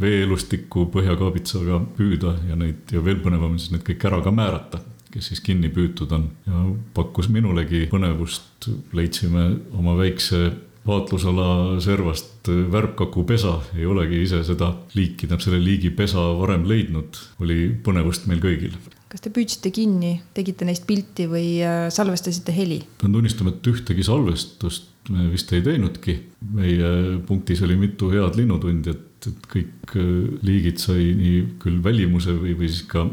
veeelustikku 0.00 0.86
põhjakaabitsaga 0.94 1.82
püüda 1.98 2.36
ja 2.48 2.58
neid 2.60 2.94
ja 2.94 3.02
veel 3.04 3.18
põnevam 3.24 3.56
on 3.56 3.60
siis 3.60 3.74
need 3.74 3.86
kõik 3.88 4.06
ära 4.10 4.22
ka 4.24 4.34
määrata 4.34 4.84
kes 5.10 5.32
siis 5.32 5.40
kinni 5.42 5.66
püütud 5.74 6.12
on. 6.14 6.28
Ja 6.46 6.64
pakkus 6.94 7.26
minulegi 7.34 7.86
põnevust, 7.90 8.68
leidsime 8.94 9.48
oma 9.74 9.96
väikse 9.98 10.50
vaatlusala 10.86 11.80
servast 11.82 12.48
värvkaku 12.48 13.24
pesa, 13.28 13.58
ei 13.76 13.86
olegi 13.90 14.22
ise 14.24 14.44
seda 14.46 14.72
liiki, 14.94 15.26
tähendab 15.26 15.44
selle 15.44 15.60
liigi 15.62 15.90
pesa 15.94 16.22
varem 16.38 16.64
leidnud, 16.68 17.20
oli 17.42 17.66
põnevust 17.84 18.30
meil 18.30 18.40
kõigil 18.42 18.78
kas 19.10 19.24
te 19.24 19.32
püüdsite 19.34 19.72
kinni, 19.74 20.14
tegite 20.36 20.66
neist 20.68 20.86
pilti 20.88 21.26
või 21.30 21.58
äh, 21.66 21.88
salvestasite 21.94 22.54
heli? 22.54 22.80
pean 23.00 23.14
tunnistama, 23.16 23.54
et 23.54 23.70
ühtegi 23.72 24.06
salvestust 24.06 25.10
me 25.10 25.26
vist 25.32 25.50
ei 25.56 25.62
teinudki. 25.64 26.16
meie 26.54 26.90
punktis 27.26 27.62
oli 27.66 27.76
mitu 27.80 28.10
head 28.12 28.36
linnutundjat, 28.38 29.26
et 29.26 29.48
kõik 29.50 29.96
äh, 29.98 30.12
liigid 30.46 30.78
sai 30.82 31.10
nii 31.18 31.40
küll 31.62 31.80
välimuse 31.84 32.36
või, 32.38 32.54
või 32.58 32.70
siis 32.70 32.86
ka 32.90 33.04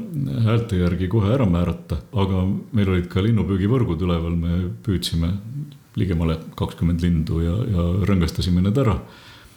häälte 0.46 0.84
järgi 0.84 1.10
kohe 1.12 1.34
ära 1.34 1.48
määrata, 1.50 2.02
aga 2.14 2.46
meil 2.78 2.94
olid 2.94 3.10
ka 3.12 3.26
linnupüügivõrgud 3.26 4.06
üleval, 4.06 4.38
me 4.38 4.68
püüdsime 4.86 5.34
ligemale 5.98 6.38
kakskümmend 6.60 7.02
lindu 7.02 7.42
ja, 7.42 7.56
ja 7.74 7.88
rõngastasime 8.06 8.62
need 8.62 8.78
ära. 8.78 9.00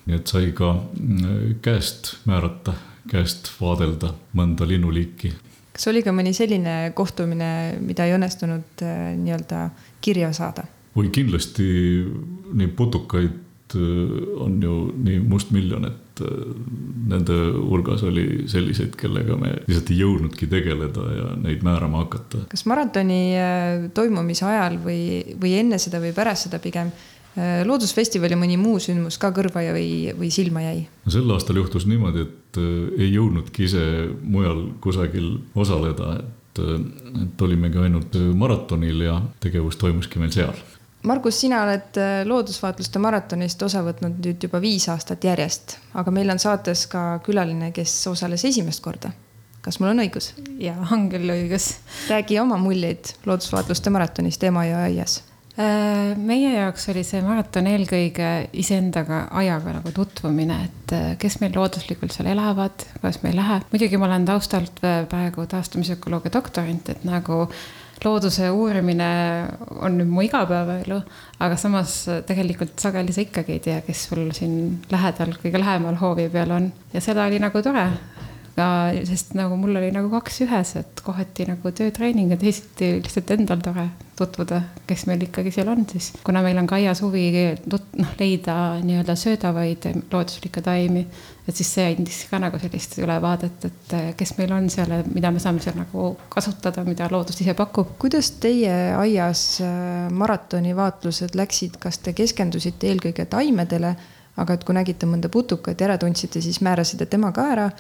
nii 0.09 0.17
et 0.17 0.33
sai 0.33 0.55
ka 0.57 0.73
äh, 0.73 1.53
käest 1.61 2.17
määrata, 2.25 2.79
käest 3.13 3.53
vaadelda 3.61 4.15
mõnda 4.33 4.65
linnuliiki 4.65 5.35
kas 5.81 5.89
oli 5.89 6.03
ka 6.05 6.13
mõni 6.13 6.35
selline 6.37 6.93
kohtumine, 6.93 7.79
mida 7.81 8.05
ei 8.05 8.13
õnnestunud 8.13 8.83
äh, 8.85 9.15
nii-öelda 9.17 9.71
kirja 10.05 10.29
saada? 10.37 10.67
oi, 10.99 11.07
kindlasti 11.15 11.65
neid 12.53 12.75
putukaid 12.77 13.73
äh, 13.79 14.11
on 14.45 14.59
ju 14.61 14.75
nii 14.93 15.23
mustmiljon, 15.25 15.87
et 15.89 16.21
äh, 16.27 16.43
nende 17.09 17.39
hulgas 17.57 18.05
oli 18.05 18.43
selliseid, 18.53 18.93
kellega 19.01 19.39
me 19.41 19.55
lihtsalt 19.63 19.95
ei 19.95 20.03
jõudnudki 20.03 20.51
tegeleda 20.53 21.07
ja 21.17 21.31
neid 21.41 21.65
määrama 21.65 22.05
hakata. 22.05 22.45
kas 22.53 22.67
maratoni 22.69 23.23
toimumise 23.97 24.45
ajal 24.51 24.77
või, 24.85 25.01
või 25.41 25.57
enne 25.63 25.81
seda 25.81 26.03
või 26.05 26.13
pärast 26.13 26.51
seda 26.51 26.61
pigem 26.61 26.93
loodusfestivali 27.39 28.35
mõni 28.39 28.57
muu 28.59 28.81
sündmus 28.83 29.19
ka 29.21 29.31
kõrva 29.35 29.63
ja, 29.63 29.75
või, 29.77 30.11
või 30.19 30.33
silma 30.35 30.65
jäi? 30.65 30.83
no 31.05 31.13
sel 31.15 31.31
aastal 31.31 31.61
juhtus 31.61 31.87
niimoodi, 31.87 32.27
et 32.27 32.59
äh, 32.59 32.73
ei 33.07 33.13
jõudnudki 33.15 33.69
ise 33.69 33.85
mujal 34.23 34.65
kusagil 34.83 35.37
osaleda, 35.55 36.17
et, 36.19 36.63
äh, 36.65 36.75
et 37.23 37.47
olimegi 37.47 37.79
ainult 37.87 38.19
maratonil 38.35 39.07
ja 39.07 39.21
tegevus 39.41 39.79
toimuski 39.81 40.23
meil 40.23 40.35
seal. 40.35 40.59
Margus, 41.07 41.39
sina 41.41 41.63
oled 41.65 41.97
loodusvaatluste 42.29 43.01
maratonist 43.01 43.63
osa 43.65 43.81
võtnud 43.87 44.19
nüüd 44.21 44.43
juba 44.45 44.61
viis 44.61 44.85
aastat 44.93 45.25
järjest, 45.25 45.79
aga 45.97 46.13
meil 46.13 46.29
on 46.29 46.43
saates 46.43 46.85
ka 46.93 47.23
külaline, 47.25 47.71
kes 47.73 47.95
osales 48.11 48.45
esimest 48.45 48.85
korda. 48.85 49.15
kas 49.65 49.81
mul 49.81 49.95
on 49.95 50.03
õigus? 50.05 50.35
jaa, 50.61 50.77
on 50.93 51.09
küll 51.09 51.33
õigus. 51.39 51.73
räägi 52.11 52.43
oma 52.43 52.61
muljeid 52.61 53.15
loodusvaatluste 53.25 53.91
maratonist 53.97 54.45
Emajõe 54.45 54.83
aias 54.91 55.23
Äh, 55.23 55.30
meie 56.21 56.53
jaoks 56.55 56.89
oli 56.93 57.03
see 57.07 57.21
maraton 57.25 57.67
eelkõige 57.71 58.31
iseendaga 58.63 59.25
ajaga 59.41 59.75
nagu 59.79 59.93
tutvumine, 59.95 60.57
et 60.69 60.95
äh, 60.97 61.11
kes 61.21 61.41
meil 61.43 61.57
looduslikult 61.57 62.15
seal 62.15 62.31
elavad, 62.33 62.87
kuidas 63.01 63.21
meil 63.25 63.37
läheb. 63.41 63.67
muidugi 63.73 64.01
ma 64.01 64.09
olen 64.09 64.27
taustalt 64.29 64.83
äh, 64.87 65.03
praegu 65.11 65.47
taastamisökoloogia 65.51 66.33
doktorant, 66.35 66.93
et 66.93 67.05
nagu 67.09 67.47
looduse 68.05 68.49
uurimine 68.51 69.11
on 69.85 69.99
nüüd 70.01 70.09
mu 70.09 70.25
igapäevaelu, 70.25 71.03
aga 71.45 71.59
samas 71.61 71.99
tegelikult 72.27 72.81
sageli 72.81 73.13
sa 73.13 73.25
ikkagi 73.27 73.59
ei 73.59 73.65
tea, 73.67 73.83
kes 73.85 74.07
sul 74.09 74.31
siin 74.37 74.57
lähedal, 74.93 75.35
kõige 75.43 75.61
lähemal 75.61 76.01
hoovi 76.01 76.31
peal 76.33 76.57
on 76.57 76.73
ja 76.95 77.05
seda 77.05 77.29
oli 77.29 77.43
nagu 77.43 77.63
tore 77.65 77.89
ka, 78.61 78.69
sest 79.09 79.35
nagu 79.39 79.57
mul 79.61 79.81
oli 79.81 79.91
nagu 79.95 80.13
kaks 80.13 80.45
ühes, 80.45 80.77
et 80.81 81.03
kohati 81.07 81.49
nagu 81.49 81.73
töötreening 81.73 82.35
ja 82.35 82.39
teisiti 82.41 82.93
lihtsalt 83.01 83.33
endal 83.39 83.65
tore 83.65 83.89
tutvuda, 84.21 84.61
kes 84.89 85.07
meil 85.09 85.23
ikkagi 85.25 85.53
seal 85.55 85.71
on 85.73 85.87
siis. 85.89 86.11
kuna 86.25 86.43
meil 86.45 86.59
on 86.61 86.69
ka 86.69 86.77
aias 86.77 87.01
huvi 87.05 87.25
noh, 87.73 88.15
leida 88.21 88.57
nii-öelda 88.85 89.17
söödavaid 89.17 89.87
looduslikke 90.13 90.63
taimi, 90.65 91.07
et 91.49 91.57
siis 91.57 91.71
see 91.77 91.87
andis 91.95 92.21
ka 92.31 92.41
nagu 92.43 92.61
sellist 92.61 92.99
ülevaadet, 93.01 93.67
et 93.71 93.95
kes 94.21 94.35
meil 94.39 94.53
on 94.57 94.69
seal 94.73 94.93
ja 94.93 95.01
mida 95.09 95.33
me 95.33 95.43
saame 95.43 95.63
seal 95.65 95.79
nagu 95.81 96.13
kasutada, 96.33 96.85
mida 96.89 97.09
loodus 97.13 97.41
ise 97.41 97.55
pakub. 97.59 97.95
kuidas 98.03 98.33
teie 98.43 98.75
aias 98.99 99.45
äh, 99.65 100.11
maratonivaatlused 100.13 101.37
läksid, 101.39 101.81
kas 101.83 102.03
te 102.05 102.15
keskendusite 102.17 102.93
eelkõige 102.93 103.27
taimedele, 103.31 103.95
aga 104.41 104.57
et 104.57 104.67
kui 104.67 104.77
nägite 104.77 105.09
mõnda 105.09 105.33
putukat 105.33 105.81
ja 105.81 105.89
ära 105.89 105.99
tundsite, 106.01 106.43
siis 106.45 106.61
määrasite 106.65 107.09
tema 107.11 107.33
ka 107.37 107.49
ära 107.55 107.71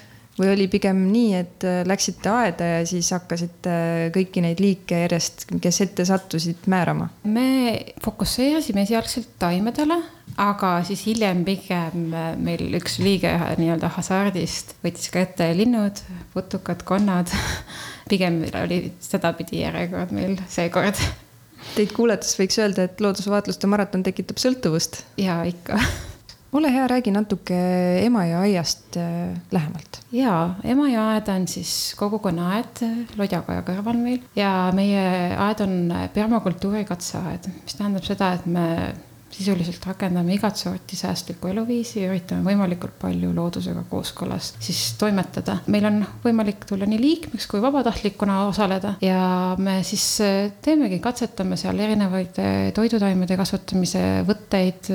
või 0.40 0.52
oli 0.54 0.66
pigem 0.72 1.02
nii, 1.10 1.32
et 1.36 1.66
äh, 1.68 1.80
läksite 1.88 2.30
aeda 2.32 2.68
ja 2.74 2.80
siis 2.88 3.10
hakkasite 3.14 3.74
kõiki 4.14 4.42
neid 4.44 4.62
liike 4.62 5.02
järjest, 5.04 5.46
kes 5.60 5.82
ette 5.84 6.06
sattusid, 6.08 6.64
määrama? 6.70 7.10
me 7.28 7.92
fokusseerisime 8.04 8.86
esialgselt 8.86 9.34
taimedele, 9.42 10.00
aga 10.40 10.72
siis 10.88 11.04
hiljem 11.08 11.44
pigem 11.46 12.10
äh, 12.16 12.32
meil 12.40 12.78
üks 12.80 12.98
liige 13.02 13.32
nii-öelda 13.60 13.92
hasardist 13.96 14.76
võttis 14.84 15.12
ka 15.12 15.24
ette 15.26 15.50
linnud, 15.56 16.00
putukad, 16.34 16.84
konnad. 16.88 17.32
pigem 18.10 18.40
oli 18.64 18.84
sedapidi 19.04 19.60
järjekord 19.60 20.14
meil 20.16 20.38
seekord. 20.50 20.98
Teid 21.76 21.92
kuulates 21.94 22.32
võiks 22.40 22.56
öelda, 22.58 22.88
et 22.88 23.02
loodusvaatluste 23.04 23.68
maraton 23.70 24.02
tekitab 24.06 24.40
sõltuvust? 24.40 25.04
ja 25.20 25.42
ikka 25.46 25.76
ole 26.52 26.70
hea, 26.72 26.86
räägi 26.90 27.12
natuke 27.14 27.58
Emajõe 28.04 28.40
aiast 28.46 28.96
äh, 28.98 29.34
lähemalt. 29.54 30.00
ja, 30.14 30.54
Emajõe 30.66 31.04
aed 31.14 31.28
on 31.34 31.46
siis 31.50 31.74
kogukonnaaed 31.98 32.82
Lodjakoja 33.18 33.62
kõrval 33.66 34.00
meil 34.00 34.24
ja 34.38 34.70
meie 34.74 35.04
aed 35.36 35.62
on 35.66 35.94
permakultuuri 36.14 36.82
katseaed, 36.88 37.46
mis 37.62 37.78
tähendab 37.78 38.06
seda, 38.06 38.34
et 38.38 38.50
me 38.50 38.66
sisuliselt 39.30 39.84
rakendame 39.86 40.34
igat 40.34 40.58
sorti 40.58 40.96
säästlikku 40.98 41.52
eluviisi, 41.52 42.02
üritame 42.02 42.42
võimalikult 42.48 42.96
palju 42.98 43.30
loodusega 43.30 43.84
kooskõlas 43.86 44.56
siis 44.58 44.96
toimetada. 44.98 45.60
meil 45.70 45.86
on 45.86 46.00
võimalik 46.24 46.66
tulla 46.66 46.88
nii 46.90 46.98
liikmeks 46.98 47.46
kui 47.46 47.62
vabatahtlikuna 47.62 48.40
osaleda 48.48 48.96
ja 49.06 49.54
me 49.58 49.80
siis 49.86 50.18
teemegi, 50.66 50.98
katsetame 50.98 51.58
seal 51.60 51.78
erinevaid 51.78 52.42
toidutaimede 52.74 53.38
kasvatamise 53.38 54.04
võtteid 54.26 54.90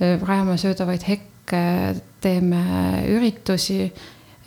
rajame 0.00 0.56
söödavaid 0.60 1.04
hekke, 1.08 1.62
teeme 2.20 2.62
üritusi. 3.10 3.92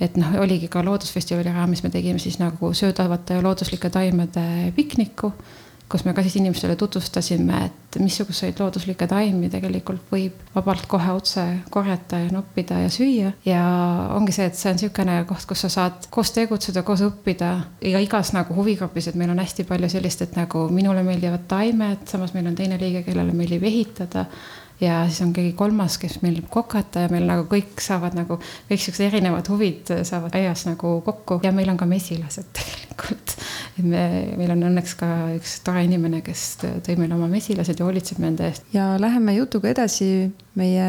et 0.01 0.17
noh, 0.17 0.33
oligi 0.41 0.67
ka 0.67 0.81
loodusfestivali 0.83 1.51
raames 1.53 1.83
me 1.83 1.89
tegime 1.93 2.19
siis 2.19 2.39
nagu 2.41 2.73
söödavate 2.73 3.41
looduslike 3.41 3.89
taimede 3.93 4.73
pikniku 4.75 5.31
kus 5.93 6.05
me 6.07 6.13
ka 6.17 6.23
siis 6.25 6.39
inimestele 6.39 6.73
tutvustasime, 6.79 7.57
et 7.67 7.97
missuguseid 8.01 8.57
looduslikke 8.57 9.05
taimi 9.09 9.49
tegelikult 9.53 10.07
võib 10.09 10.39
vabalt 10.55 10.87
kohe 10.89 11.13
otse 11.13 11.43
korjata 11.73 12.23
ja 12.23 12.31
noppida 12.33 12.79
ja 12.81 12.89
süüa. 12.93 13.33
ja 13.45 13.61
ongi 14.15 14.33
see, 14.33 14.47
et 14.49 14.57
see 14.57 14.71
on 14.71 14.79
niisugune 14.79 15.19
koht, 15.29 15.45
kus 15.49 15.65
sa 15.65 15.69
saad 15.75 16.09
koos 16.13 16.33
tegutseda, 16.33 16.81
koos 16.87 17.03
õppida 17.05 17.51
ja 17.91 18.01
igas 18.01 18.33
nagu 18.33 18.57
huvigrupis, 18.57 19.11
et 19.11 19.19
meil 19.19 19.35
on 19.35 19.43
hästi 19.43 19.67
palju 19.69 19.91
sellist, 19.93 20.25
et 20.25 20.35
nagu 20.39 20.65
minule 20.73 21.05
meeldivad 21.05 21.45
taimed, 21.51 22.07
samas 22.09 22.33
meil 22.33 22.49
on 22.49 22.57
teine 22.57 22.81
liige, 22.81 23.05
kellele 23.05 23.35
meeldib 23.35 23.69
ehitada 23.69 24.25
ja 24.83 25.03
siis 25.07 25.21
on 25.25 25.31
keegi 25.35 25.53
kolmas, 25.57 25.97
kes 26.01 26.19
meeldib 26.23 26.49
kokata 26.51 27.05
ja 27.05 27.11
meil 27.11 27.25
nagu 27.27 27.45
kõik 27.49 27.81
saavad 27.83 28.17
nagu, 28.17 28.37
kõik 28.69 28.83
siuksed 28.83 29.07
erinevad 29.07 29.47
huvid 29.51 29.93
saavad 30.07 30.35
aias 30.39 30.65
nagu 30.67 30.95
kokku 31.05 31.39
ja 31.43 31.53
meil 31.55 31.71
on 31.71 31.79
ka 31.79 31.87
mesilased 31.89 32.51
tegelikult. 32.57 33.35
et 33.79 33.83
me, 33.85 34.05
meil 34.37 34.53
on 34.55 34.67
õnneks 34.69 34.95
ka 34.99 35.09
üks 35.37 35.57
tore 35.65 35.83
inimene, 35.87 36.21
kes 36.25 36.45
tõi 36.61 36.97
meile 36.99 37.17
oma 37.17 37.29
mesilased 37.31 37.79
ja 37.79 37.87
hoolitseb 37.87 38.21
nende 38.23 38.49
eest. 38.51 38.67
ja 38.75 38.93
läheme 39.01 39.37
jutuga 39.39 39.71
edasi 39.71 40.09
meie 40.59 40.87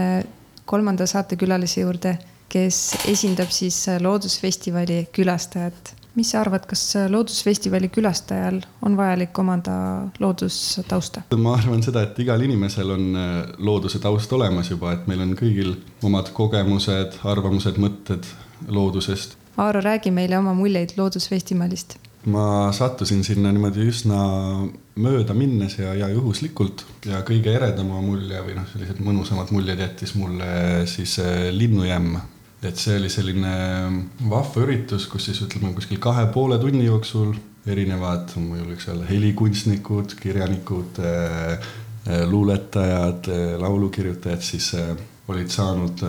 kolmanda 0.64 1.06
saatekülalise 1.06 1.84
juurde, 1.84 2.16
kes 2.48 3.06
esindab 3.10 3.50
siis 3.52 3.76
Loodusfestivali 4.00 5.04
külastajat 5.12 5.94
mis 6.14 6.30
sa 6.30 6.40
arvad, 6.40 6.66
kas 6.70 6.82
Loodusfestivali 7.10 7.88
külastajal 7.92 8.60
on 8.86 8.96
vajalik 8.96 9.38
omada 9.38 9.74
loodustausta? 10.22 11.24
ma 11.36 11.56
arvan 11.58 11.82
seda, 11.82 12.04
et 12.06 12.18
igal 12.22 12.42
inimesel 12.46 12.94
on 12.94 13.06
äh, 13.18 13.36
looduse 13.58 13.98
taust 14.02 14.32
olemas 14.32 14.70
juba, 14.70 14.94
et 14.94 15.08
meil 15.10 15.24
on 15.24 15.34
kõigil 15.38 15.74
omad 16.06 16.30
kogemused, 16.36 17.20
arvamused, 17.24 17.80
mõtted 17.82 18.28
loodusest. 18.68 19.38
Aaro, 19.60 19.80
räägi 19.84 20.10
meile 20.10 20.38
oma 20.38 20.54
muljeid 20.54 20.96
Loodusfestivalist. 20.98 21.98
ma 22.24 22.72
sattusin 22.72 23.20
sinna 23.24 23.50
niimoodi 23.52 23.82
üsna 23.84 24.18
mööda 24.96 25.34
minnes 25.36 25.74
ja, 25.76 25.90
ja 25.94 26.06
juhuslikult 26.08 26.84
ja 27.04 27.18
kõige 27.20 27.52
eredama 27.52 28.00
mulje 28.00 28.40
või 28.46 28.54
noh, 28.56 28.64
sellised 28.72 29.02
mõnusamad 29.04 29.52
muljed 29.52 29.82
jättis 29.82 30.14
mulle 30.16 30.86
siis 30.88 31.18
äh, 31.20 31.50
linnujämm 31.52 32.16
et 32.64 32.80
see 32.80 32.96
oli 32.98 33.10
selline 33.12 33.54
vahva 34.30 34.64
üritus, 34.64 35.08
kus 35.10 35.28
siis 35.28 35.42
ütleme 35.44 35.74
kuskil 35.76 36.00
kahe 36.02 36.26
poole 36.34 36.58
tunni 36.62 36.86
jooksul 36.86 37.34
erinevad, 37.66 38.34
ma 38.40 38.58
julgeks 38.60 38.88
öelda, 38.90 39.06
helikunstnikud, 39.08 40.16
kirjanikud, 40.20 41.00
äh, 41.00 41.52
äh, 42.08 42.24
luuletajad, 42.28 43.30
äh, 43.32 43.44
laulukirjutajad 43.60 44.44
siis 44.44 44.72
olid 45.28 45.48
saanud 45.48 46.02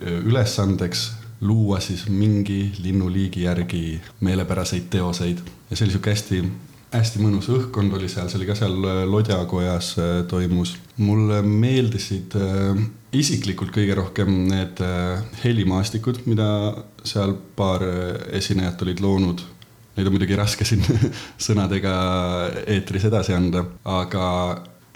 ülesandeks 0.00 1.00
luua 1.44 1.80
siis 1.84 2.06
mingi 2.08 2.72
linnuliigi 2.80 3.42
järgi 3.44 4.00
meelepäraseid 4.24 4.86
teoseid 4.90 5.42
ja 5.44 5.76
see 5.76 5.84
oli 5.84 5.92
sihuke 5.92 6.14
hästi 6.14 6.38
hästi 6.94 7.20
mõnus 7.20 7.50
õhkkond 7.52 7.92
oli 7.98 8.08
seal, 8.08 8.30
see 8.30 8.38
oli 8.38 8.48
ka 8.48 8.56
seal 8.56 8.76
Lodjakojas 9.10 9.90
toimus. 10.30 10.76
mulle 10.96 11.42
meeldisid 11.42 12.36
äh, 12.38 12.84
isiklikult 13.18 13.72
kõige 13.74 13.96
rohkem 13.98 14.30
need 14.50 14.80
helimaastikud, 15.42 16.22
mida 16.30 16.46
seal 17.06 17.36
paar 17.56 17.84
esinejat 18.34 18.82
olid 18.86 19.02
loonud. 19.04 19.42
Neid 19.94 20.08
on 20.10 20.16
muidugi 20.16 20.38
raske 20.38 20.66
siin 20.66 20.82
sõnadega 21.46 21.96
eetris 22.66 23.06
edasi 23.10 23.36
anda, 23.36 23.62
aga 23.86 24.24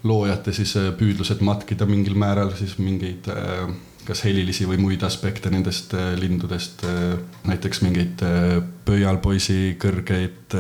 loojate 0.07 0.55
siis 0.55 0.77
püüdlused 0.99 1.43
matkida 1.47 1.87
mingil 1.87 2.19
määral 2.19 2.51
siis 2.59 2.77
mingeid 2.79 3.27
kas 4.09 4.25
helilisi 4.25 4.65
või 4.69 4.81
muid 4.81 5.05
aspekte 5.05 5.51
nendest 5.53 5.93
äh, 5.97 6.15
lindudest, 6.19 6.85
äh, 6.89 7.19
näiteks 7.49 7.83
mingeid 7.85 8.23
äh, 8.25 8.57
pöialpoisi 8.89 9.77
kõrgeid, 9.81 10.55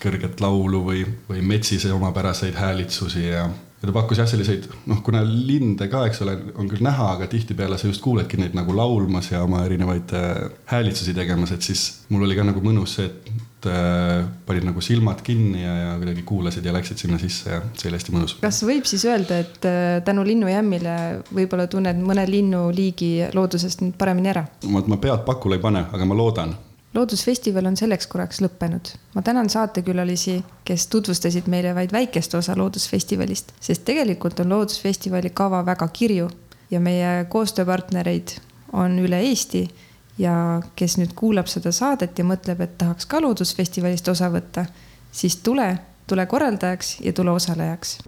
kõrget 0.00 0.40
laulu 0.40 0.80
või, 0.86 1.02
või 1.28 1.42
metsise 1.44 1.92
omapäraseid 1.92 2.56
häälitsusi 2.56 3.26
ja 3.26 3.44
ja 3.82 3.88
ta 3.88 3.94
pakkus 3.96 4.20
jah, 4.22 4.28
selliseid 4.30 4.68
noh, 4.86 5.00
kuna 5.02 5.24
linde 5.26 5.88
ka, 5.90 6.04
eks 6.06 6.22
ole, 6.22 6.36
on 6.54 6.68
küll 6.70 6.84
näha, 6.86 7.08
aga 7.16 7.26
tihtipeale 7.30 7.78
sa 7.80 7.90
just 7.90 8.02
kuuledki 8.04 8.38
neid 8.38 8.54
nagu 8.54 8.74
laulmas 8.76 9.32
ja 9.32 9.42
oma 9.42 9.64
erinevaid 9.66 10.14
häälitsusi 10.70 11.14
tegemas, 11.16 11.50
et 11.56 11.66
siis 11.66 12.04
mul 12.12 12.28
oli 12.28 12.38
ka 12.38 12.46
nagu 12.46 12.62
mõnus 12.62 12.94
see, 13.00 13.08
et 13.10 13.68
äh, 13.70 14.22
panid 14.46 14.68
nagu 14.68 14.82
silmad 14.84 15.22
kinni 15.26 15.64
ja, 15.64 15.74
ja 15.80 15.92
kuidagi 15.98 16.22
kuulasid 16.28 16.66
ja 16.66 16.74
läksid 16.76 17.02
sinna 17.02 17.18
sisse 17.18 17.56
ja 17.56 17.60
see 17.74 17.90
oli 17.90 17.98
hästi 17.98 18.14
mõnus. 18.14 18.38
kas 18.42 18.62
võib 18.66 18.86
siis 18.86 19.06
öelda, 19.10 19.42
et 19.42 19.66
äh, 19.66 19.98
tänu 20.06 20.24
linnujämmile 20.30 20.96
võib-olla 21.34 21.66
tunned 21.70 21.98
mõne 22.06 22.28
linnuliigi 22.30 23.32
loodusest 23.34 23.82
nüüd 23.82 23.98
paremini 23.98 24.30
ära? 24.34 24.46
vot 24.70 24.90
ma 24.90 25.02
pead 25.02 25.26
pakule 25.26 25.58
ei 25.58 25.64
pane, 25.64 25.88
aga 25.90 26.06
ma 26.06 26.18
loodan 26.18 26.54
loodusfestival 26.94 27.66
on 27.66 27.76
selleks 27.76 28.06
korraks 28.06 28.40
lõppenud. 28.44 28.94
ma 29.14 29.22
tänan 29.22 29.50
saatekülalisi, 29.50 30.42
kes 30.64 30.86
tutvustasid 30.86 31.46
meile 31.46 31.74
vaid 31.74 31.92
väikest 31.92 32.34
osa 32.34 32.56
Loodusfestivalist, 32.56 33.52
sest 33.60 33.84
tegelikult 33.84 34.40
on 34.40 34.48
Loodusfestivali 34.48 35.30
kava 35.30 35.66
väga 35.66 35.88
kirju 35.88 36.30
ja 36.70 36.80
meie 36.80 37.24
koostööpartnereid 37.28 38.36
on 38.72 38.98
üle 38.98 39.20
Eesti 39.20 39.68
ja 40.18 40.62
kes 40.76 40.96
nüüd 41.00 41.14
kuulab 41.16 41.50
seda 41.50 41.72
saadet 41.72 42.18
ja 42.18 42.24
mõtleb, 42.24 42.60
et 42.60 42.78
tahaks 42.78 43.06
ka 43.06 43.20
loodusfestivalist 43.20 44.08
osa 44.12 44.30
võtta, 44.32 44.66
siis 45.12 45.36
tule, 45.44 45.74
tule 46.06 46.26
korraldajaks 46.26 46.98
ja 47.00 47.12
tule 47.16 47.30
osalejaks 47.36 47.98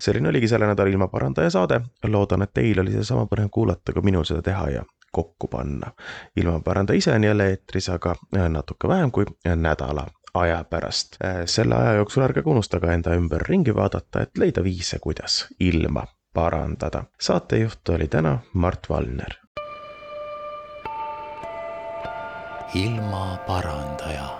selline 0.00 0.28
oligi 0.28 0.48
selle 0.48 0.66
nädala 0.66 0.90
ilmaparandaja 0.90 1.50
saade. 1.50 1.80
loodan, 2.06 2.42
et 2.42 2.54
teil 2.54 2.80
oli 2.80 2.92
sedasama 2.92 3.26
põnev 3.26 3.48
kuulata, 3.50 3.92
kui 3.92 4.02
minul 4.02 4.24
seda 4.24 4.42
teha 4.42 4.68
ja 4.70 4.84
kokku 5.12 5.48
panna. 5.48 5.92
ilmaparandaja 6.36 6.98
ise 6.98 7.12
on 7.12 7.24
jälle 7.24 7.48
eetris, 7.50 7.88
aga 7.88 8.14
äh, 8.36 8.48
natuke 8.48 8.88
vähem 8.88 9.10
kui 9.10 9.24
nädala 9.56 10.06
aja 10.34 10.64
pärast. 10.64 11.16
Äh, 11.24 11.42
selle 11.44 11.74
aja 11.74 11.92
jooksul 11.92 12.22
ärge 12.22 12.42
unustage 12.44 12.94
enda 12.94 13.14
ümber 13.14 13.42
ringi 13.48 13.74
vaadata, 13.74 14.22
et 14.22 14.38
leida 14.38 14.64
viise, 14.64 14.98
kuidas 14.98 15.46
ilma 15.60 16.06
parandada. 16.34 17.04
saatejuht 17.20 17.88
oli 17.88 18.08
täna 18.08 18.38
Mart 18.54 18.90
Valner. 18.90 19.40
ilmaparandaja 22.74 24.39